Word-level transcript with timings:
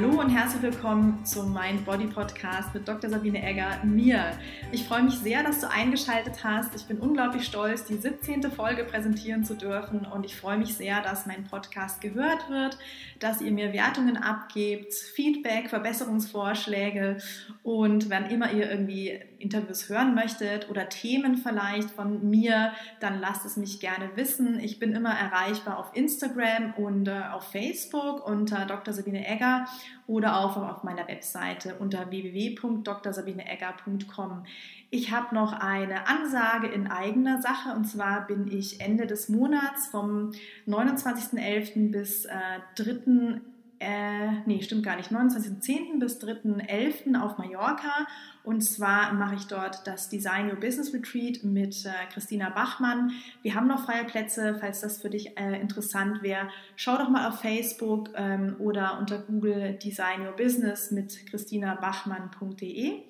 Hallo 0.00 0.18
und 0.18 0.30
herzlich 0.30 0.62
willkommen 0.62 1.26
zum 1.26 1.52
Mind 1.52 1.84
Body 1.84 2.06
Podcast 2.06 2.72
mit 2.72 2.88
Dr. 2.88 3.10
Sabine 3.10 3.46
Egger, 3.46 3.84
mir. 3.84 4.32
Ich 4.72 4.84
freue 4.84 5.02
mich 5.02 5.18
sehr, 5.18 5.42
dass 5.42 5.60
du 5.60 5.68
eingeschaltet 5.68 6.42
hast. 6.42 6.74
Ich 6.74 6.86
bin 6.86 7.00
unglaublich 7.00 7.44
stolz, 7.44 7.84
die 7.84 7.96
17. 7.96 8.50
Folge 8.50 8.84
präsentieren 8.84 9.44
zu 9.44 9.54
dürfen 9.54 10.06
und 10.06 10.24
ich 10.24 10.36
freue 10.36 10.56
mich 10.56 10.74
sehr, 10.74 11.02
dass 11.02 11.26
mein 11.26 11.44
Podcast 11.44 12.00
gehört 12.00 12.48
wird, 12.48 12.78
dass 13.18 13.42
ihr 13.42 13.52
mir 13.52 13.74
Wertungen 13.74 14.16
abgebt, 14.16 14.94
Feedback, 14.94 15.68
Verbesserungsvorschläge 15.68 17.18
und 17.62 18.08
wenn 18.08 18.24
immer 18.24 18.52
ihr 18.52 18.70
irgendwie 18.70 19.20
Interviews 19.38 19.90
hören 19.90 20.14
möchtet 20.14 20.70
oder 20.70 20.88
Themen 20.88 21.36
vielleicht 21.36 21.90
von 21.90 22.30
mir, 22.30 22.72
dann 23.00 23.20
lasst 23.20 23.44
es 23.44 23.58
mich 23.58 23.80
gerne 23.80 24.10
wissen. 24.14 24.60
Ich 24.60 24.78
bin 24.78 24.92
immer 24.92 25.12
erreichbar 25.12 25.78
auf 25.78 25.94
Instagram 25.94 26.72
und 26.74 27.08
äh, 27.08 27.20
auf 27.32 27.50
Facebook 27.50 28.26
unter 28.26 28.64
Dr. 28.64 28.94
Sabine 28.94 29.26
Egger 29.26 29.66
oder 30.06 30.40
auch 30.40 30.56
auf 30.56 30.82
meiner 30.82 31.06
Webseite 31.08 31.74
unter 31.78 32.10
www.drsabineegger.com. 32.10 34.44
Ich 34.90 35.12
habe 35.12 35.34
noch 35.34 35.52
eine 35.52 36.08
Ansage 36.08 36.68
in 36.68 36.86
eigener 36.88 37.40
Sache 37.40 37.76
und 37.76 37.84
zwar 37.84 38.26
bin 38.26 38.50
ich 38.50 38.80
Ende 38.80 39.06
des 39.06 39.28
Monats 39.28 39.86
vom 39.88 40.32
29.11. 40.66 41.92
bis 41.92 42.24
äh, 42.24 42.32
3 42.76 43.40
äh, 43.80 44.42
nee, 44.44 44.62
stimmt 44.62 44.84
gar 44.84 44.96
nicht, 44.96 45.10
29.10. 45.10 45.98
bis 45.98 46.20
3.11. 46.20 47.18
auf 47.18 47.38
Mallorca. 47.38 48.06
Und 48.42 48.62
zwar 48.62 49.12
mache 49.12 49.34
ich 49.34 49.46
dort 49.46 49.86
das 49.86 50.08
Design 50.08 50.50
Your 50.50 50.56
Business 50.56 50.94
Retreat 50.94 51.44
mit 51.44 51.84
äh, 51.84 51.90
Christina 52.12 52.50
Bachmann. 52.50 53.12
Wir 53.42 53.54
haben 53.54 53.66
noch 53.66 53.84
freie 53.84 54.04
Plätze, 54.04 54.56
falls 54.58 54.80
das 54.80 55.02
für 55.02 55.10
dich 55.10 55.38
äh, 55.38 55.60
interessant 55.60 56.22
wäre. 56.22 56.48
Schau 56.76 56.96
doch 56.96 57.10
mal 57.10 57.28
auf 57.28 57.40
Facebook 57.40 58.10
ähm, 58.14 58.56
oder 58.58 58.98
unter 58.98 59.18
Google 59.18 59.74
Design 59.74 60.26
Your 60.26 60.32
Business 60.32 60.90
mit 60.90 61.26
christinabachmann.de. 61.26 63.02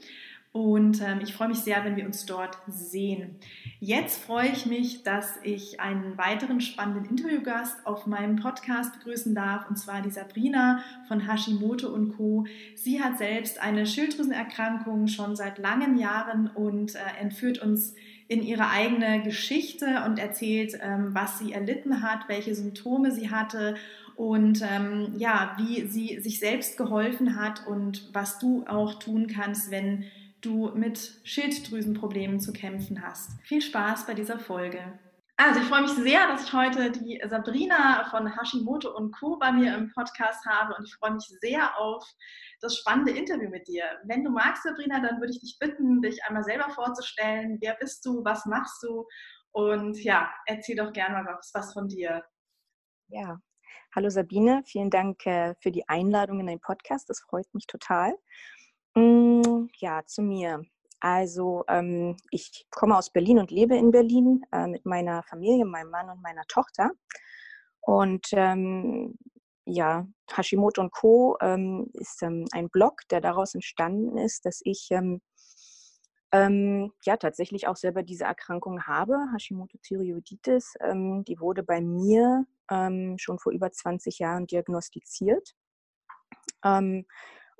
Und 0.52 1.00
ähm, 1.00 1.20
ich 1.22 1.32
freue 1.32 1.46
mich 1.46 1.60
sehr, 1.60 1.84
wenn 1.84 1.94
wir 1.94 2.04
uns 2.04 2.26
dort 2.26 2.58
sehen. 2.66 3.36
Jetzt 3.78 4.24
freue 4.24 4.48
ich 4.48 4.66
mich, 4.66 5.04
dass 5.04 5.38
ich 5.44 5.78
einen 5.78 6.18
weiteren 6.18 6.60
spannenden 6.60 7.04
Interviewgast 7.04 7.86
auf 7.86 8.08
meinem 8.08 8.34
Podcast 8.34 8.92
begrüßen 8.98 9.32
darf, 9.32 9.70
und 9.70 9.76
zwar 9.76 10.02
die 10.02 10.10
Sabrina 10.10 10.82
von 11.06 11.20
Hashimoto 11.20 11.88
und 11.88 12.16
Co. 12.16 12.46
Sie 12.74 13.00
hat 13.00 13.18
selbst 13.18 13.62
eine 13.62 13.86
Schilddrüsenerkrankung 13.86 15.06
schon 15.06 15.36
seit 15.36 15.58
langen 15.58 15.96
Jahren 15.96 16.48
und 16.48 16.96
äh, 16.96 16.98
entführt 17.20 17.60
uns 17.60 17.94
in 18.26 18.42
ihre 18.42 18.70
eigene 18.70 19.22
Geschichte 19.22 20.02
und 20.04 20.18
erzählt, 20.18 20.76
ähm, 20.82 21.10
was 21.12 21.38
sie 21.38 21.52
erlitten 21.52 22.02
hat, 22.02 22.28
welche 22.28 22.56
Symptome 22.56 23.12
sie 23.12 23.30
hatte 23.30 23.76
und 24.16 24.62
ähm, 24.62 25.14
ja, 25.16 25.56
wie 25.58 25.86
sie 25.86 26.18
sich 26.20 26.40
selbst 26.40 26.76
geholfen 26.76 27.36
hat 27.36 27.66
und 27.66 28.08
was 28.12 28.38
du 28.38 28.64
auch 28.66 28.94
tun 28.98 29.28
kannst, 29.28 29.70
wenn 29.70 30.04
du 30.40 30.70
mit 30.74 31.20
Schilddrüsenproblemen 31.24 32.40
zu 32.40 32.52
kämpfen 32.52 33.02
hast. 33.02 33.32
Viel 33.42 33.60
Spaß 33.60 34.06
bei 34.06 34.14
dieser 34.14 34.38
Folge. 34.38 34.98
Also 35.42 35.60
ich 35.60 35.66
freue 35.68 35.82
mich 35.82 35.92
sehr, 35.92 36.26
dass 36.26 36.44
ich 36.44 36.52
heute 36.52 36.90
die 36.90 37.18
Sabrina 37.26 38.06
von 38.10 38.26
Hashimoto 38.26 38.94
und 38.94 39.10
Co. 39.18 39.38
bei 39.38 39.50
mir 39.50 39.74
im 39.74 39.90
Podcast 39.92 40.44
habe 40.44 40.74
und 40.76 40.86
ich 40.86 40.94
freue 40.96 41.14
mich 41.14 41.24
sehr 41.40 41.78
auf 41.78 42.06
das 42.60 42.76
spannende 42.76 43.12
Interview 43.12 43.48
mit 43.48 43.66
dir. 43.66 43.84
Wenn 44.04 44.22
du 44.22 44.30
magst, 44.30 44.64
Sabrina, 44.64 45.00
dann 45.00 45.18
würde 45.18 45.32
ich 45.32 45.40
dich 45.40 45.56
bitten, 45.58 46.02
dich 46.02 46.22
einmal 46.24 46.44
selber 46.44 46.68
vorzustellen. 46.68 47.56
Wer 47.62 47.74
bist 47.80 48.04
du? 48.04 48.22
Was 48.22 48.44
machst 48.44 48.82
du? 48.82 49.06
Und 49.52 50.02
ja, 50.04 50.30
erzähl 50.44 50.76
doch 50.76 50.92
gerne 50.92 51.22
mal 51.22 51.36
was, 51.38 51.50
was 51.54 51.72
von 51.72 51.88
dir. 51.88 52.22
Ja, 53.08 53.38
hallo 53.94 54.10
Sabine, 54.10 54.62
vielen 54.66 54.90
Dank 54.90 55.24
äh, 55.24 55.54
für 55.60 55.70
die 55.70 55.88
Einladung 55.88 56.40
in 56.40 56.48
den 56.48 56.60
Podcast. 56.60 57.08
Das 57.08 57.20
freut 57.20 57.46
mich 57.54 57.66
total. 57.66 58.12
Mm, 58.94 59.68
ja, 59.78 60.04
zu 60.06 60.22
mir. 60.22 60.62
Also 61.00 61.64
ähm, 61.68 62.16
ich 62.30 62.66
komme 62.70 62.96
aus 62.96 63.10
Berlin 63.10 63.38
und 63.38 63.50
lebe 63.50 63.76
in 63.76 63.90
Berlin 63.90 64.44
äh, 64.52 64.66
mit 64.66 64.84
meiner 64.84 65.22
Familie, 65.22 65.64
meinem 65.64 65.90
Mann 65.90 66.10
und 66.10 66.20
meiner 66.22 66.42
Tochter. 66.46 66.90
Und 67.80 68.26
ähm, 68.32 69.16
ja, 69.64 70.06
Hashimoto 70.30 70.82
und 70.82 70.92
Co. 70.92 71.38
Ähm, 71.40 71.88
ist 71.94 72.22
ähm, 72.22 72.44
ein 72.52 72.68
Blog, 72.68 73.00
der 73.10 73.20
daraus 73.20 73.54
entstanden 73.54 74.18
ist, 74.18 74.44
dass 74.44 74.60
ich 74.64 74.88
ähm, 74.90 75.22
ähm, 76.32 76.92
ja 77.04 77.16
tatsächlich 77.16 77.66
auch 77.66 77.76
selber 77.76 78.02
diese 78.02 78.24
Erkrankung 78.24 78.82
habe, 78.82 79.16
Hashimoto-Thyreoiditis. 79.32 80.74
die 81.26 81.40
wurde 81.40 81.62
bei 81.64 81.80
mir 81.80 82.46
schon 83.16 83.40
vor 83.40 83.52
über 83.52 83.72
20 83.72 84.20
Jahren 84.20 84.46
diagnostiziert. 84.46 85.56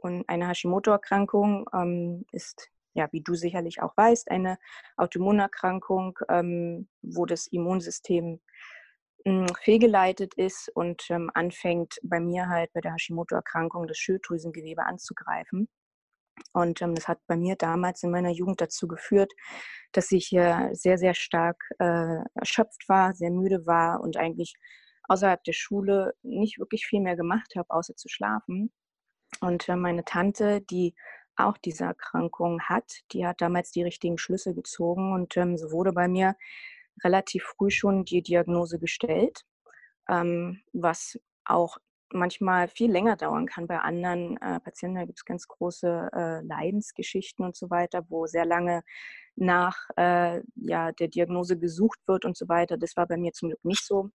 Und 0.01 0.29
eine 0.29 0.49
Hashimoto-Erkrankung 0.49 1.69
ähm, 1.75 2.25
ist, 2.33 2.71
ja, 2.95 3.09
wie 3.13 3.23
du 3.23 3.35
sicherlich 3.35 3.83
auch 3.83 3.97
weißt, 3.97 4.31
eine 4.31 4.59
Autoimmunerkrankung, 4.97 6.19
ähm, 6.29 6.89
wo 7.03 7.27
das 7.27 7.47
Immunsystem 7.47 8.41
hm, 9.25 9.47
fehlgeleitet 9.61 10.35
ist 10.35 10.71
und 10.75 11.05
ähm, 11.11 11.31
anfängt 11.35 11.99
bei 12.03 12.21
mir 12.21 12.49
halt 12.49 12.73
bei 12.73 12.81
der 12.81 12.95
Hashimoto-Erkrankung 12.95 13.87
das 13.87 13.99
Schilddrüsengewebe 13.99 14.85
anzugreifen. 14.85 15.69
Und 16.53 16.81
ähm, 16.83 16.95
das 16.95 17.09
hat 17.09 17.19
bei 17.27 17.37
mir 17.37 17.57
damals 17.57 18.03
in 18.03 18.11
meiner 18.11 18.31
Jugend 18.31 18.61
dazu 18.61 18.89
geführt, 18.89 19.33
dass 19.93 20.11
ich 20.13 20.33
äh, 20.33 20.71
sehr, 20.73 20.99
sehr 20.99 21.15
stark 21.15 21.63
äh, 21.79 22.19
erschöpft 22.35 22.89
war, 22.89 23.13
sehr 23.15 23.31
müde 23.31 23.67
war 23.67 24.01
und 24.01 24.17
eigentlich 24.17 24.55
außerhalb 25.09 25.43
der 25.45 25.53
Schule 25.53 26.15
nicht 26.23 26.59
wirklich 26.59 26.87
viel 26.87 27.01
mehr 27.01 27.17
gemacht 27.17 27.53
habe, 27.57 27.71
außer 27.71 27.97
zu 27.97 28.09
schlafen. 28.09 28.73
Und 29.41 29.69
äh, 29.69 29.77
meine 29.77 30.05
Tante, 30.05 30.61
die 30.61 30.95
auch 31.37 31.57
diese 31.59 31.85
Erkrankung 31.85 32.61
hat, 32.63 33.01
die 33.13 33.27
hat 33.27 33.41
damals 33.41 33.71
die 33.73 33.83
richtigen 33.83 34.19
Schlüsse 34.19 34.55
gezogen 34.55 35.13
und 35.13 35.37
ähm, 35.37 35.57
so 35.57 35.71
wurde 35.73 35.93
bei 35.93 36.09
mir 36.09 36.37
relativ 37.03 37.45
früh 37.45 37.71
schon 37.71 38.05
die 38.05 38.23
Diagnose 38.23 38.79
gestellt, 38.79 39.45
ähm, 40.09 40.61
was 40.73 41.19
auch 41.45 41.79
manchmal 42.13 42.69
viel 42.69 42.91
länger 42.91 43.17
dauern 43.17 43.47
kann 43.47 43.67
bei 43.67 43.79
anderen 43.79 44.37
äh, 44.39 44.61
Patienten. 44.61 44.97
Da 44.97 45.05
gibt 45.05 45.19
es 45.19 45.25
ganz 45.25 45.47
große 45.47 46.11
äh, 46.13 46.41
Leidensgeschichten 46.43 47.45
und 47.45 47.57
so 47.57 47.71
weiter, 47.71 48.05
wo 48.09 48.27
sehr 48.27 48.45
lange 48.45 48.83
nach 49.37 49.89
äh, 49.97 50.43
ja, 50.57 50.93
der 50.93 51.09
Diagnose 51.09 51.57
gesucht 51.59 52.01
wird 52.07 52.25
und 52.25 52.37
so 52.37 52.49
weiter. 52.49 52.77
Das 52.77 52.97
war 52.97 53.07
bei 53.07 53.17
mir 53.17 53.33
zum 53.33 53.51
Glück 53.51 53.65
nicht 53.65 53.85
so. 53.85 54.11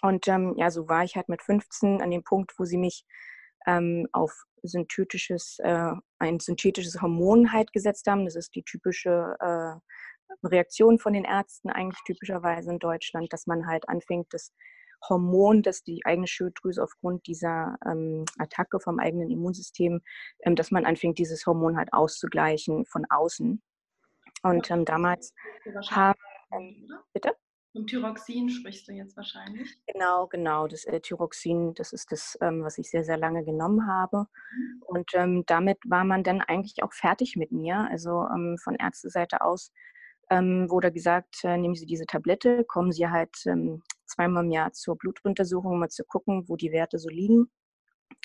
Und 0.00 0.28
ähm, 0.28 0.54
ja, 0.56 0.70
so 0.70 0.88
war 0.88 1.02
ich 1.02 1.16
halt 1.16 1.28
mit 1.28 1.42
15 1.42 2.00
an 2.00 2.10
dem 2.10 2.22
Punkt, 2.22 2.54
wo 2.58 2.64
sie 2.64 2.78
mich 2.78 3.04
ähm, 3.66 4.08
auf 4.12 4.44
synthetisches, 4.62 5.58
äh, 5.60 5.92
ein 6.18 6.40
synthetisches 6.40 7.00
Hormon 7.00 7.52
halt 7.52 7.72
gesetzt 7.72 8.06
haben. 8.06 8.24
Das 8.24 8.36
ist 8.36 8.54
die 8.54 8.62
typische 8.62 9.36
äh, 9.40 10.46
Reaktion 10.46 10.98
von 10.98 11.12
den 11.12 11.24
Ärzten 11.24 11.70
eigentlich 11.70 12.02
typischerweise 12.04 12.70
in 12.70 12.78
Deutschland, 12.78 13.32
dass 13.32 13.46
man 13.46 13.66
halt 13.66 13.88
anfängt, 13.88 14.32
das 14.32 14.52
Hormon, 15.08 15.62
das 15.62 15.82
die 15.82 16.04
eigene 16.04 16.26
Schilddrüse 16.26 16.82
aufgrund 16.82 17.26
dieser 17.26 17.76
ähm, 17.86 18.24
Attacke 18.38 18.80
vom 18.80 18.98
eigenen 18.98 19.30
Immunsystem, 19.30 20.00
ähm, 20.42 20.56
dass 20.56 20.70
man 20.70 20.84
anfängt, 20.84 21.18
dieses 21.18 21.46
Hormon 21.46 21.76
halt 21.76 21.92
auszugleichen 21.92 22.84
von 22.86 23.06
außen. 23.08 23.62
Und 24.42 24.70
ähm, 24.70 24.84
damals 24.84 25.32
haben, 25.90 26.18
ähm, 26.52 26.88
bitte? 27.12 27.32
Vom 27.72 27.86
Thyroxin 27.86 28.48
sprichst 28.48 28.88
du 28.88 28.92
jetzt 28.92 29.16
wahrscheinlich. 29.16 29.78
Genau, 29.86 30.26
genau. 30.26 30.66
Das 30.66 30.84
äh, 30.84 31.00
Thyroxin, 31.00 31.74
das 31.74 31.92
ist 31.92 32.10
das, 32.10 32.36
ähm, 32.40 32.62
was 32.62 32.78
ich 32.78 32.90
sehr, 32.90 33.04
sehr 33.04 33.18
lange 33.18 33.44
genommen 33.44 33.86
habe. 33.86 34.26
Mhm. 34.52 34.82
Und 34.86 35.10
ähm, 35.14 35.44
damit 35.46 35.78
war 35.84 36.04
man 36.04 36.24
dann 36.24 36.40
eigentlich 36.40 36.82
auch 36.82 36.92
fertig 36.92 37.36
mit 37.36 37.52
mir. 37.52 37.86
Also 37.90 38.26
ähm, 38.34 38.56
von 38.62 38.74
Ärzteseite 38.74 39.42
aus 39.42 39.70
ähm, 40.30 40.70
wurde 40.70 40.92
gesagt, 40.92 41.44
äh, 41.44 41.56
nehmen 41.56 41.74
Sie 41.74 41.86
diese 41.86 42.06
Tablette, 42.06 42.64
kommen 42.64 42.92
Sie 42.92 43.08
halt 43.08 43.36
ähm, 43.46 43.82
zweimal 44.06 44.44
im 44.44 44.50
Jahr 44.50 44.72
zur 44.72 44.96
Blutuntersuchung, 44.96 45.72
um 45.72 45.80
mal 45.80 45.88
zu 45.88 46.04
gucken, 46.04 46.48
wo 46.48 46.56
die 46.56 46.72
Werte 46.72 46.98
so 46.98 47.08
liegen. 47.08 47.50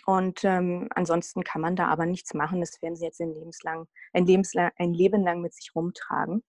Und 0.06 0.44
ähm, 0.44 0.88
ansonsten 0.95 1.44
kann 1.44 1.62
man 1.62 1.75
da 1.75 1.88
aber 1.88 2.06
nichts 2.06 2.33
machen. 2.33 2.62
Das 2.62 2.81
werden 2.81 2.95
Sie 2.95 3.06
jetzt 3.06 3.21
ein, 3.21 3.33
lebenslang, 3.33 3.88
ein, 4.13 4.25
lebenslang, 4.25 4.71
ein 4.77 4.94
Leben 4.94 5.23
lang 5.23 5.41
mit 5.41 5.53
sich 5.53 5.75
rumtragen. 5.75 6.44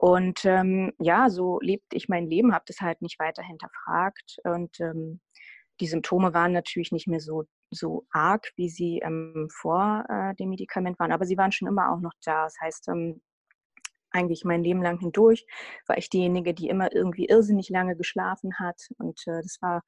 Und 0.00 0.46
ähm, 0.46 0.94
ja, 0.98 1.28
so 1.28 1.60
lebte 1.60 1.94
ich 1.94 2.08
mein 2.08 2.26
Leben, 2.26 2.54
habe 2.54 2.64
das 2.66 2.80
halt 2.80 3.02
nicht 3.02 3.18
weiter 3.18 3.42
hinterfragt. 3.42 4.38
Und 4.44 4.80
ähm, 4.80 5.20
die 5.78 5.86
Symptome 5.86 6.32
waren 6.32 6.52
natürlich 6.52 6.90
nicht 6.90 7.06
mehr 7.06 7.20
so, 7.20 7.44
so 7.70 8.06
arg, 8.10 8.50
wie 8.56 8.70
sie 8.70 9.00
ähm, 9.04 9.48
vor 9.52 10.06
äh, 10.08 10.34
dem 10.36 10.48
Medikament 10.48 10.98
waren, 10.98 11.12
aber 11.12 11.26
sie 11.26 11.36
waren 11.36 11.52
schon 11.52 11.68
immer 11.68 11.92
auch 11.92 12.00
noch 12.00 12.14
da. 12.24 12.44
Das 12.44 12.56
heißt, 12.62 12.88
ähm, 12.88 13.20
eigentlich 14.10 14.42
mein 14.42 14.64
Leben 14.64 14.80
lang 14.80 14.98
hindurch 14.98 15.44
war 15.86 15.98
ich 15.98 16.08
diejenige, 16.08 16.54
die 16.54 16.68
immer 16.68 16.90
irgendwie 16.94 17.26
irrsinnig 17.26 17.68
lange 17.68 17.94
geschlafen 17.94 18.58
hat. 18.58 18.80
Und 18.96 19.20
äh, 19.26 19.42
das 19.42 19.58
war 19.60 19.82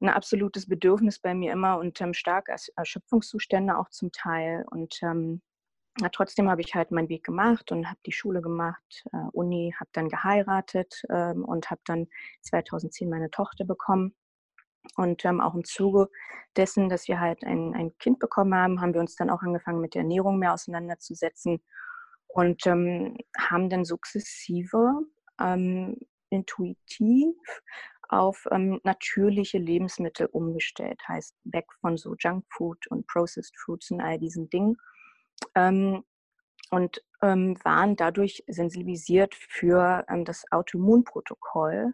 ein 0.00 0.08
absolutes 0.08 0.66
Bedürfnis 0.66 1.18
bei 1.18 1.34
mir 1.34 1.52
immer 1.52 1.76
und 1.76 2.00
ähm, 2.00 2.14
starke 2.14 2.56
Erschöpfungszustände 2.76 3.76
auch 3.76 3.90
zum 3.90 4.10
Teil. 4.10 4.64
Und 4.70 4.98
ähm, 5.02 5.42
ja, 6.00 6.08
trotzdem 6.08 6.48
habe 6.48 6.62
ich 6.62 6.74
halt 6.74 6.90
meinen 6.90 7.08
Weg 7.08 7.24
gemacht 7.24 7.70
und 7.70 7.86
habe 7.86 7.98
die 8.06 8.12
Schule 8.12 8.40
gemacht, 8.40 9.04
äh, 9.12 9.28
Uni, 9.32 9.74
habe 9.78 9.90
dann 9.92 10.08
geheiratet 10.08 11.02
ähm, 11.10 11.44
und 11.44 11.70
habe 11.70 11.82
dann 11.84 12.08
2010 12.42 13.10
meine 13.10 13.30
Tochter 13.30 13.64
bekommen. 13.64 14.14
Und 14.96 15.24
ähm, 15.24 15.40
auch 15.40 15.54
im 15.54 15.64
Zuge 15.64 16.08
dessen, 16.56 16.88
dass 16.88 17.06
wir 17.08 17.20
halt 17.20 17.44
ein, 17.44 17.74
ein 17.74 17.96
Kind 17.98 18.18
bekommen 18.18 18.54
haben, 18.54 18.80
haben 18.80 18.94
wir 18.94 19.00
uns 19.00 19.14
dann 19.14 19.30
auch 19.30 19.42
angefangen, 19.42 19.80
mit 19.80 19.94
der 19.94 20.02
Ernährung 20.02 20.38
mehr 20.38 20.54
auseinanderzusetzen 20.54 21.62
und 22.26 22.66
ähm, 22.66 23.16
haben 23.38 23.68
dann 23.68 23.84
sukzessive 23.84 25.02
ähm, 25.40 25.98
intuitiv 26.30 27.36
auf 28.08 28.46
ähm, 28.50 28.80
natürliche 28.84 29.58
Lebensmittel 29.58 30.26
umgestellt. 30.26 31.00
Heißt, 31.06 31.34
weg 31.44 31.66
von 31.80 31.96
so 31.96 32.14
Junkfood 32.18 32.86
und 32.88 33.06
Processed 33.06 33.56
Foods 33.58 33.90
und 33.90 34.00
all 34.00 34.18
diesen 34.18 34.50
Dingen. 34.50 34.76
Ähm, 35.54 36.04
und 36.70 37.04
ähm, 37.20 37.56
waren 37.64 37.96
dadurch 37.96 38.42
sensibilisiert 38.46 39.34
für 39.34 40.04
ähm, 40.08 40.24
das 40.24 40.44
Autoimmunprotokoll, 40.50 41.92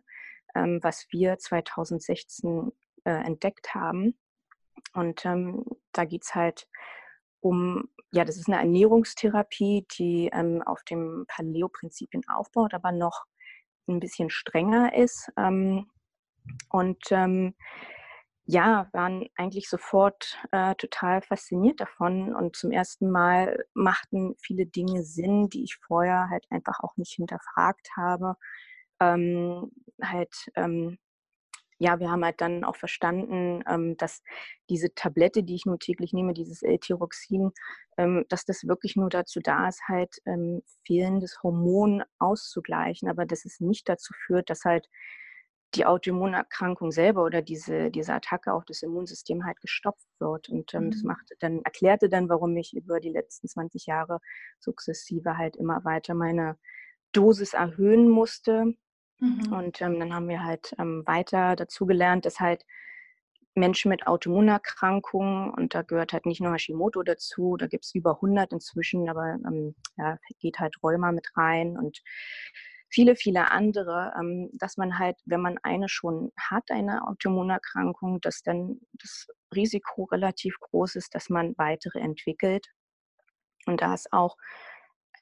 ähm, 0.55 0.79
was 0.83 1.07
wir 1.11 1.39
2016 1.39 2.73
äh, 3.05 3.11
entdeckt 3.11 3.75
haben. 3.75 4.17
Und 4.95 5.25
ähm, 5.27 5.65
da 5.93 6.05
geht 6.05 6.23
es 6.25 6.35
halt 6.35 6.69
um, 7.41 7.89
ja, 8.13 8.25
das 8.25 8.37
ist 8.37 8.49
eine 8.49 8.59
Ernährungstherapie, 8.59 9.87
die 9.99 10.33
auf 10.65 10.83
dem 10.85 11.25
Paleo-Prinzipien 11.29 12.23
aufbaut, 12.29 12.75
aber 12.75 12.91
noch 12.91 13.25
ein 13.87 14.01
bisschen 14.01 14.31
strenger 14.31 14.97
ist. 14.97 15.31
Und 15.37 17.13
ja, 18.51 18.89
waren 18.93 19.29
eigentlich 19.37 19.69
sofort 19.69 20.39
äh, 20.53 20.75
total 20.77 21.21
fasziniert 21.21 21.81
davon 21.81 22.35
und 22.35 22.57
zum 22.57 22.71
ersten 22.71 23.11
Mal 23.11 23.67
machten 23.75 24.37
viele 24.41 24.65
Dinge 24.65 25.03
Sinn, 25.03 25.51
die 25.51 25.65
ich 25.65 25.77
vorher 25.77 26.31
halt 26.31 26.47
einfach 26.49 26.81
auch 26.81 26.97
nicht 26.97 27.13
hinterfragt 27.13 27.91
habe. 27.95 28.37
Ähm, 29.01 29.71
halt, 30.03 30.35
ähm, 30.57 30.99
ja, 31.79 32.01
wir 32.01 32.11
haben 32.11 32.25
halt 32.25 32.41
dann 32.41 32.65
auch 32.65 32.77
verstanden, 32.77 33.63
ähm, 33.69 33.99
dass 33.99 34.23
diese 34.71 34.95
Tablette, 34.95 35.43
die 35.45 35.57
ich 35.57 35.67
nun 35.67 35.79
täglich 35.79 36.15
nehme, 36.15 36.33
dieses 36.33 36.63
L-Tyroxin, 36.63 37.53
ähm, 37.99 38.25
dass 38.31 38.47
das 38.47 38.67
wirklich 38.67 38.97
nur 38.97 39.11
dazu 39.11 39.41
da 39.41 39.69
ist, 39.69 39.83
halt 39.89 40.23
ähm, 40.25 40.63
fehlendes 40.87 41.43
Hormon 41.43 42.03
auszugleichen, 42.19 43.11
aber 43.11 43.27
dass 43.27 43.45
es 43.45 43.61
nicht 43.61 43.91
dazu 43.91 44.15
führt, 44.27 44.49
dass 44.49 44.65
halt 44.65 44.89
die 45.75 45.85
Autoimmunerkrankung 45.85 46.93
selber 46.93 47.25
oder 47.25 47.43
diese, 47.43 47.91
diese 47.91 48.15
Attacke 48.15 48.53
auf 48.53 48.65
das 48.65 48.83
Immunsystem 48.83 49.45
halt 49.45 49.61
gestopft 49.61 50.09
wird. 50.19 50.49
Und 50.49 50.73
ähm, 50.75 50.87
mhm. 50.87 50.91
das 50.93 51.03
macht 51.03 51.31
dann, 51.41 51.63
erklärte 51.63 52.09
dann, 52.09 52.29
warum 52.29 52.57
ich 52.57 52.75
über 52.75 53.01
die 53.01 53.11
letzten 53.11 53.49
20 53.49 53.87
Jahre 53.87 54.21
sukzessive 54.59 55.37
halt 55.37 55.57
immer 55.57 55.85
weiter 55.85 56.15
meine 56.15 56.57
Dosis 57.13 57.53
erhöhen 57.53 58.09
musste. 58.09 58.75
Mhm. 59.19 59.53
Und 59.53 59.81
ähm, 59.83 59.99
dann 59.99 60.15
haben 60.15 60.29
wir 60.29 60.43
halt 60.43 60.75
ähm, 60.79 61.03
weiter 61.07 61.55
dazu 61.55 61.85
gelernt, 61.85 62.25
dass 62.25 62.41
halt 62.41 62.65
Menschen 63.55 63.91
mit 63.91 64.07
Autoimmunerkrankungen, 64.07 65.51
und 65.51 65.75
da 65.75 65.83
gehört 65.83 66.13
halt 66.13 66.27
nicht 66.27 66.41
nur 66.41 66.53
Hashimoto 66.53 67.03
dazu, 67.03 67.57
da 67.57 67.67
gibt 67.67 67.85
es 67.85 67.95
über 67.95 68.15
100 68.15 68.53
inzwischen, 68.53 69.09
aber 69.09 69.37
ähm, 69.47 69.75
ja, 69.97 70.19
geht 70.39 70.61
halt 70.61 70.77
Rheuma 70.83 71.13
mit 71.13 71.29
rein 71.37 71.77
und 71.77 72.01
viele, 72.91 73.17
viele 73.17 73.51
andere, 73.51 74.13
ähm, 74.19 74.51
dass 74.55 74.77
man 74.77 74.99
halt, 74.99 75.17
wenn 75.25 75.41
man 75.41 75.59
eine 75.63 75.89
schon 75.89 76.33
hat, 76.39 76.71
eine 76.71 77.07
Autoimmunerkrankung, 77.07 78.21
dass 78.21 78.43
dann 78.43 78.81
das 78.95 79.27
Risiko 79.55 80.05
relativ 80.05 80.59
groß 80.61 80.97
ist, 80.97 81.15
dass 81.15 81.29
man 81.29 81.55
weitere 81.59 82.01
entwickelt. 82.01 82.67
Und 83.67 83.83
da 83.83 83.95
es 83.95 84.11
auch 84.13 84.37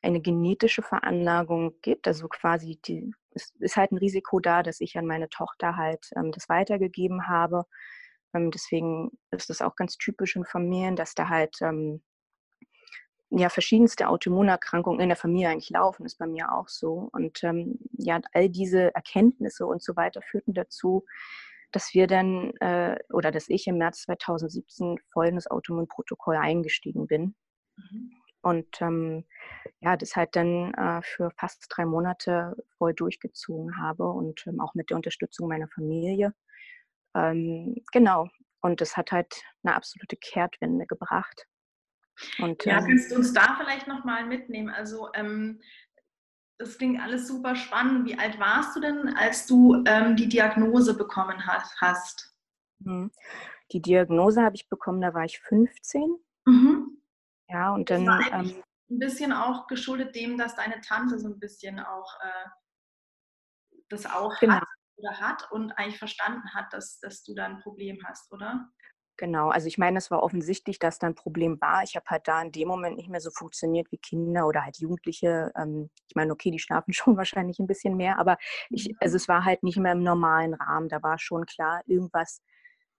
eine 0.03 0.21
genetische 0.21 0.83
Veranlagung 0.83 1.75
gibt, 1.83 2.07
also 2.07 2.29
quasi 2.29 2.79
die, 2.87 3.13
es 3.33 3.53
ist 3.59 3.77
halt 3.77 3.93
ein 3.93 3.99
Risiko 3.99 4.41
da, 4.41 4.63
dass 4.63 4.81
ich 4.81 4.97
an 4.97 5.07
meine 5.07 5.29
Tochter 5.29 5.77
halt 5.77 6.07
ähm, 6.17 6.33
das 6.33 6.49
weitergegeben 6.49 7.27
habe. 7.27 7.65
Ähm, 8.35 8.51
deswegen 8.51 9.11
ist 9.33 9.51
es 9.51 9.63
auch 9.63 9.75
ganz 9.77 9.97
typisch 9.97 10.37
in 10.37 10.45
Familien, 10.45 10.97
dass 10.97 11.15
da 11.15 11.29
halt 11.29 11.57
ähm, 11.63 12.03
ja, 13.31 13.49
verschiedenste 13.49 14.09
Autoimmunerkrankungen 14.09 15.01
in 15.01 15.09
der 15.09 15.17
Familie 15.17 15.49
eigentlich 15.49 15.71
laufen, 15.71 16.07
ist 16.07 16.19
bei 16.19 16.27
mir 16.27 16.53
auch 16.53 16.69
so. 16.69 17.09
Und 17.13 17.43
ähm, 17.43 17.79
ja, 17.93 18.21
all 18.33 18.49
diese 18.49 18.95
Erkenntnisse 18.95 19.67
und 19.67 19.83
so 19.83 19.97
weiter 19.97 20.23
führten 20.23 20.55
dazu, 20.55 21.05
dass 21.73 21.93
wir 21.93 22.07
dann 22.07 22.53
äh, 22.61 22.99
oder 23.13 23.33
dass 23.33 23.49
ich 23.49 23.67
im 23.67 23.79
März 23.79 24.03
2017 24.03 24.99
voll 25.13 25.27
in 25.27 25.35
das 25.35 25.51
Autoimmunprotokoll 25.51 26.37
eingestiegen 26.37 27.07
bin. 27.07 27.35
Mhm. 27.77 28.13
Und 28.43 28.81
ähm, 28.81 29.25
ja, 29.81 29.97
das 29.97 30.15
halt 30.15 30.37
dann 30.37 30.73
äh, 30.75 31.03
für 31.03 31.33
fast 31.33 31.67
drei 31.69 31.85
Monate 31.85 32.55
voll 32.79 32.95
durchgezogen 32.95 33.77
habe 33.83 34.09
und 34.09 34.47
ähm, 34.47 34.61
auch 34.61 34.75
mit 34.75 34.91
der 34.91 34.97
Unterstützung 34.97 35.49
meiner 35.49 35.67
Familie. 35.67 36.33
Ähm, 37.17 37.75
genau. 37.93 38.29
Und 38.61 38.81
das 38.81 38.97
hat 38.97 39.11
halt 39.11 39.35
eine 39.65 39.75
absolute 39.75 40.17
Kehrtwende 40.17 40.87
gebracht. 40.87 41.47
Und, 42.39 42.65
ja, 42.65 42.79
ähm, 42.79 42.87
kannst 42.87 43.11
du 43.11 43.17
uns 43.17 43.33
da 43.33 43.57
vielleicht 43.59 43.87
nochmal 43.87 44.27
mitnehmen? 44.27 44.71
Also 44.71 45.09
ähm, 45.15 45.61
das 46.59 46.79
klingt 46.79 47.01
alles 47.01 47.29
super 47.29 47.55
spannend. 47.55 48.07
Wie 48.07 48.19
alt 48.19 48.39
warst 48.39 48.77
du 48.77 48.81
denn, 48.81 49.15
als 49.17 49.47
du 49.47 49.83
ähm, 49.87 50.17
die 50.17 50.29
Diagnose 50.29 50.97
bekommen 50.97 51.47
hast? 51.47 52.35
Mhm. 52.79 53.11
Die 53.73 53.83
Diagnose 53.83 54.43
habe 54.43 54.57
ich 54.57 54.69
bekommen, 54.69 55.01
da 55.01 55.13
war 55.13 55.25
ich 55.25 55.41
15. 55.41 56.17
Mhm. 56.47 57.03
Ja, 57.49 57.73
und 57.73 57.91
dann. 57.91 58.07
Das 58.07 58.31
war 58.31 58.41
ähm, 58.41 58.63
ein 58.89 58.99
bisschen 58.99 59.33
auch 59.33 59.67
geschuldet 59.67 60.15
dem, 60.15 60.39
dass 60.39 60.55
deine 60.55 60.81
Tante 60.81 61.19
so 61.19 61.29
ein 61.29 61.41
bisschen 61.41 61.81
auch 61.81 62.15
äh, 62.23 62.49
das 63.89 64.07
auch 64.07 64.39
genau. 64.39 64.55
hat 64.55 64.69
oder 64.97 65.21
hat 65.21 65.51
und 65.51 65.73
eigentlich 65.73 65.99
verstanden 65.99 66.55
hat, 66.55 66.73
dass, 66.73 67.01
dass 67.01 67.23
du 67.23 67.35
da 67.35 67.47
ein 67.47 67.61
Problem 67.61 67.99
hast, 68.05 68.33
oder? 68.33 68.71
Genau, 69.19 69.49
also 69.49 69.67
ich 69.67 69.79
meine, 69.79 69.97
es 69.97 70.11
war 70.11 70.23
offensichtlich, 70.23 70.79
dass 70.79 70.99
da 70.99 71.07
ein 71.07 71.15
Problem 71.15 71.59
war. 71.61 71.83
Ich 71.83 71.97
habe 71.97 72.05
halt 72.07 72.29
da 72.29 72.43
in 72.43 72.53
dem 72.53 72.69
Moment 72.69 72.97
nicht 72.97 73.09
mehr 73.09 73.21
so 73.21 73.31
funktioniert 73.31 73.91
wie 73.91 73.97
Kinder 73.97 74.47
oder 74.47 74.63
halt 74.63 74.77
Jugendliche. 74.79 75.53
Ähm, 75.57 75.89
ich 76.07 76.15
meine, 76.15 76.33
okay, 76.33 76.51
die 76.51 76.59
schlafen 76.59 76.93
schon 76.93 77.17
wahrscheinlich 77.17 77.59
ein 77.59 77.67
bisschen 77.67 77.97
mehr, 77.97 78.19
aber 78.19 78.37
ich, 78.69 78.95
also 79.01 79.17
es 79.17 79.27
war 79.27 79.45
halt 79.45 79.63
nicht 79.63 79.79
mehr 79.79 79.93
im 79.93 80.03
normalen 80.03 80.53
Rahmen. 80.55 80.91
Da 80.91 81.03
war 81.03 81.19
schon 81.19 81.47
klar, 81.47 81.83
irgendwas 81.87 82.43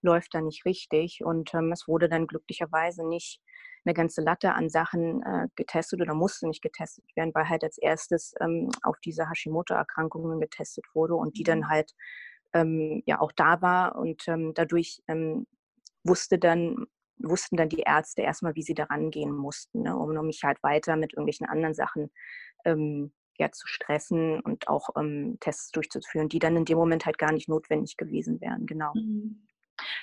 läuft 0.02 0.34
da 0.34 0.40
nicht 0.40 0.64
richtig. 0.64 1.20
Und 1.24 1.54
ähm, 1.54 1.70
es 1.70 1.86
wurde 1.86 2.08
dann 2.08 2.26
glücklicherweise 2.26 3.06
nicht 3.06 3.40
eine 3.84 3.94
ganze 3.94 4.20
Latte 4.20 4.54
an 4.54 4.68
Sachen 4.68 5.22
äh, 5.22 5.46
getestet 5.54 6.00
oder 6.00 6.14
musste 6.14 6.48
nicht 6.48 6.62
getestet 6.62 7.04
werden, 7.14 7.32
weil 7.32 7.48
halt 7.48 7.62
als 7.62 7.78
erstes 7.78 8.34
ähm, 8.40 8.70
auf 8.82 8.98
diese 9.04 9.30
Hashimoto-Erkrankungen 9.30 10.40
getestet 10.40 10.84
wurde 10.94 11.14
und 11.14 11.38
die 11.38 11.44
dann 11.44 11.60
mhm. 11.60 11.68
halt 11.68 11.92
ähm, 12.54 13.02
ja 13.06 13.20
auch 13.20 13.30
da 13.32 13.62
war 13.62 13.96
und 13.96 14.24
dadurch 14.54 15.00
wusste 16.04 16.38
dann, 16.38 16.86
wussten 17.18 17.56
dann 17.56 17.68
die 17.68 17.80
Ärzte 17.80 18.22
erstmal, 18.22 18.54
wie 18.54 18.62
sie 18.62 18.74
daran 18.74 19.10
gehen 19.10 19.34
mussten, 19.34 19.82
ne, 19.82 19.96
um 19.96 20.26
mich 20.26 20.42
halt 20.44 20.62
weiter 20.62 20.96
mit 20.96 21.12
irgendwelchen 21.12 21.46
anderen 21.46 21.74
Sachen 21.74 22.10
ähm, 22.64 23.12
ja, 23.38 23.50
zu 23.52 23.66
stressen 23.66 24.40
und 24.40 24.68
auch 24.68 24.90
ähm, 24.96 25.38
Tests 25.40 25.70
durchzuführen, 25.70 26.28
die 26.28 26.40
dann 26.40 26.56
in 26.56 26.64
dem 26.64 26.78
Moment 26.78 27.06
halt 27.06 27.18
gar 27.18 27.32
nicht 27.32 27.48
notwendig 27.48 27.96
gewesen 27.96 28.40
wären. 28.40 28.66
Genau. 28.66 28.92
Mhm. 28.94 29.46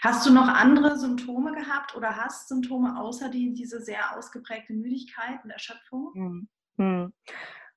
Hast 0.01 0.25
du 0.25 0.31
noch 0.31 0.47
andere 0.47 0.97
Symptome 0.97 1.53
gehabt 1.53 1.95
oder 1.95 2.15
hast 2.15 2.47
Symptome 2.47 2.99
außer 2.99 3.29
die, 3.29 3.53
diese 3.53 3.81
sehr 3.81 4.17
ausgeprägte 4.17 4.73
Müdigkeit 4.73 5.43
und 5.43 5.49
Erschöpfung? 5.49 6.11
Hm. 6.13 6.49
Hm. 6.77 7.13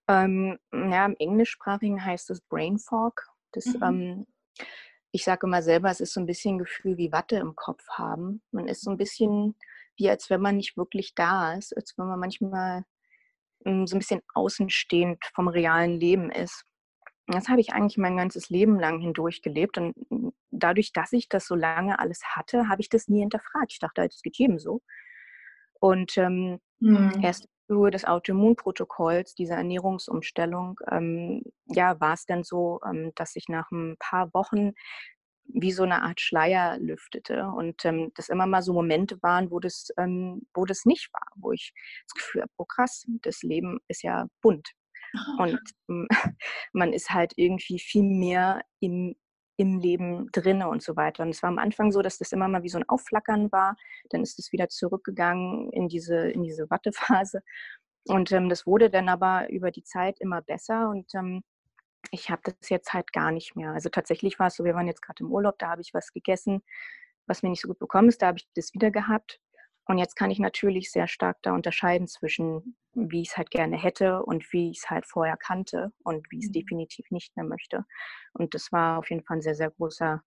Ähm, 0.08 0.58
ja, 0.72 1.06
im 1.06 1.16
Englischsprachigen 1.18 2.04
heißt 2.04 2.30
es 2.30 2.40
Brain 2.42 2.78
Fog. 2.78 3.26
Das 3.52 3.66
mhm. 3.66 4.26
Ich 5.12 5.24
sage 5.24 5.46
immer 5.46 5.62
selber, 5.62 5.90
es 5.90 6.00
ist 6.00 6.12
so 6.12 6.20
ein 6.20 6.26
bisschen 6.26 6.56
ein 6.56 6.58
Gefühl 6.58 6.96
wie 6.96 7.12
Watte 7.12 7.36
im 7.36 7.56
Kopf 7.56 7.86
haben. 7.90 8.42
Man 8.50 8.68
ist 8.68 8.82
so 8.82 8.90
ein 8.90 8.98
bisschen 8.98 9.54
wie, 9.96 10.08
als 10.10 10.30
wenn 10.30 10.40
man 10.40 10.56
nicht 10.56 10.76
wirklich 10.76 11.14
da 11.14 11.54
ist, 11.54 11.76
als 11.76 11.96
wenn 11.96 12.06
man 12.06 12.20
manchmal 12.20 12.84
hm, 13.64 13.86
so 13.86 13.96
ein 13.96 14.00
bisschen 14.00 14.20
außenstehend 14.34 15.18
vom 15.34 15.48
realen 15.48 15.98
Leben 15.98 16.30
ist. 16.30 16.64
Das 17.26 17.48
habe 17.48 17.60
ich 17.60 17.72
eigentlich 17.72 17.98
mein 17.98 18.16
ganzes 18.16 18.48
Leben 18.48 18.78
lang 18.78 19.00
hindurch 19.00 19.42
gelebt. 19.42 19.78
Und 19.78 19.94
hm, 20.10 20.32
dadurch, 20.50 20.92
dass 20.92 21.12
ich 21.12 21.28
das 21.28 21.46
so 21.46 21.54
lange 21.54 21.98
alles 21.98 22.22
hatte, 22.24 22.68
habe 22.68 22.80
ich 22.80 22.88
das 22.88 23.08
nie 23.08 23.20
hinterfragt. 23.20 23.72
Ich 23.72 23.78
dachte, 23.78 24.02
es 24.02 24.22
geht 24.22 24.36
jedem 24.36 24.58
so. 24.58 24.82
Und 25.80 26.16
ähm, 26.18 26.60
mhm. 26.80 27.20
erst 27.22 27.48
Höhe 27.68 27.90
des 27.90 28.04
Autoimmunprotokolls, 28.04 29.34
dieser 29.34 29.56
Ernährungsumstellung, 29.56 30.80
ähm, 30.90 31.42
ja, 31.66 32.00
war 32.00 32.14
es 32.14 32.24
dann 32.26 32.42
so, 32.44 32.80
ähm, 32.86 33.12
dass 33.14 33.36
ich 33.36 33.48
nach 33.48 33.70
ein 33.70 33.96
paar 33.98 34.32
Wochen 34.34 34.72
wie 35.50 35.72
so 35.72 35.82
eine 35.82 36.02
Art 36.02 36.20
Schleier 36.20 36.78
lüftete 36.78 37.46
und 37.48 37.84
ähm, 37.84 38.12
das 38.14 38.28
immer 38.28 38.46
mal 38.46 38.62
so 38.62 38.72
Momente 38.72 39.18
waren, 39.22 39.50
wo 39.50 39.60
das, 39.60 39.88
ähm, 39.96 40.46
wo 40.54 40.64
das 40.64 40.84
nicht 40.84 41.10
war, 41.12 41.26
wo 41.36 41.52
ich 41.52 41.72
das 42.06 42.14
Gefühl 42.14 42.42
habe, 42.42 42.52
oh 42.58 42.64
krass, 42.64 43.06
das 43.22 43.42
Leben 43.42 43.78
ist 43.88 44.02
ja 44.02 44.26
bunt. 44.42 44.70
Und 45.38 45.60
ähm, 45.88 46.06
man 46.72 46.92
ist 46.92 47.10
halt 47.10 47.32
irgendwie 47.36 47.78
viel 47.78 48.02
mehr 48.02 48.62
im 48.80 49.14
im 49.58 49.78
Leben 49.78 50.30
drinne 50.32 50.68
und 50.68 50.82
so 50.82 50.96
weiter. 50.96 51.24
Und 51.24 51.30
es 51.30 51.42
war 51.42 51.50
am 51.50 51.58
Anfang 51.58 51.90
so, 51.90 52.00
dass 52.00 52.18
das 52.18 52.32
immer 52.32 52.48
mal 52.48 52.62
wie 52.62 52.68
so 52.68 52.78
ein 52.78 52.88
Aufflackern 52.88 53.50
war. 53.52 53.76
Dann 54.08 54.22
ist 54.22 54.38
es 54.38 54.52
wieder 54.52 54.68
zurückgegangen 54.68 55.70
in 55.72 55.88
diese, 55.88 56.30
in 56.30 56.44
diese 56.44 56.70
Wattephase. 56.70 57.42
Und 58.06 58.30
ähm, 58.32 58.48
das 58.48 58.66
wurde 58.66 58.88
dann 58.88 59.08
aber 59.08 59.50
über 59.50 59.72
die 59.72 59.82
Zeit 59.82 60.20
immer 60.20 60.42
besser. 60.42 60.88
Und 60.88 61.12
ähm, 61.14 61.42
ich 62.12 62.30
habe 62.30 62.40
das 62.44 62.68
jetzt 62.70 62.92
halt 62.94 63.12
gar 63.12 63.32
nicht 63.32 63.56
mehr. 63.56 63.72
Also 63.72 63.88
tatsächlich 63.88 64.38
war 64.38 64.46
es 64.46 64.54
so, 64.54 64.64
wir 64.64 64.74
waren 64.74 64.86
jetzt 64.86 65.02
gerade 65.02 65.24
im 65.24 65.32
Urlaub, 65.32 65.58
da 65.58 65.70
habe 65.70 65.82
ich 65.82 65.92
was 65.92 66.12
gegessen, 66.12 66.62
was 67.26 67.42
mir 67.42 67.50
nicht 67.50 67.60
so 67.60 67.68
gut 67.68 67.80
bekommen 67.80 68.08
ist, 68.08 68.22
da 68.22 68.28
habe 68.28 68.38
ich 68.38 68.48
das 68.54 68.72
wieder 68.74 68.92
gehabt. 68.92 69.40
Und 69.88 69.96
jetzt 69.96 70.16
kann 70.16 70.30
ich 70.30 70.38
natürlich 70.38 70.92
sehr 70.92 71.08
stark 71.08 71.38
da 71.40 71.52
unterscheiden 71.54 72.08
zwischen, 72.08 72.76
wie 72.92 73.22
ich 73.22 73.30
es 73.30 73.36
halt 73.38 73.50
gerne 73.50 73.78
hätte 73.78 74.22
und 74.22 74.52
wie 74.52 74.70
ich 74.70 74.78
es 74.78 74.90
halt 74.90 75.06
vorher 75.06 75.38
kannte 75.38 75.92
und 76.04 76.30
wie 76.30 76.38
ich 76.38 76.44
es 76.44 76.50
mhm. 76.50 76.60
definitiv 76.60 77.10
nicht 77.10 77.34
mehr 77.36 77.46
möchte. 77.46 77.86
Und 78.34 78.54
das 78.54 78.70
war 78.70 78.98
auf 78.98 79.08
jeden 79.08 79.24
Fall 79.24 79.38
ein 79.38 79.42
sehr, 79.42 79.54
sehr 79.54 79.70
großer, 79.70 80.22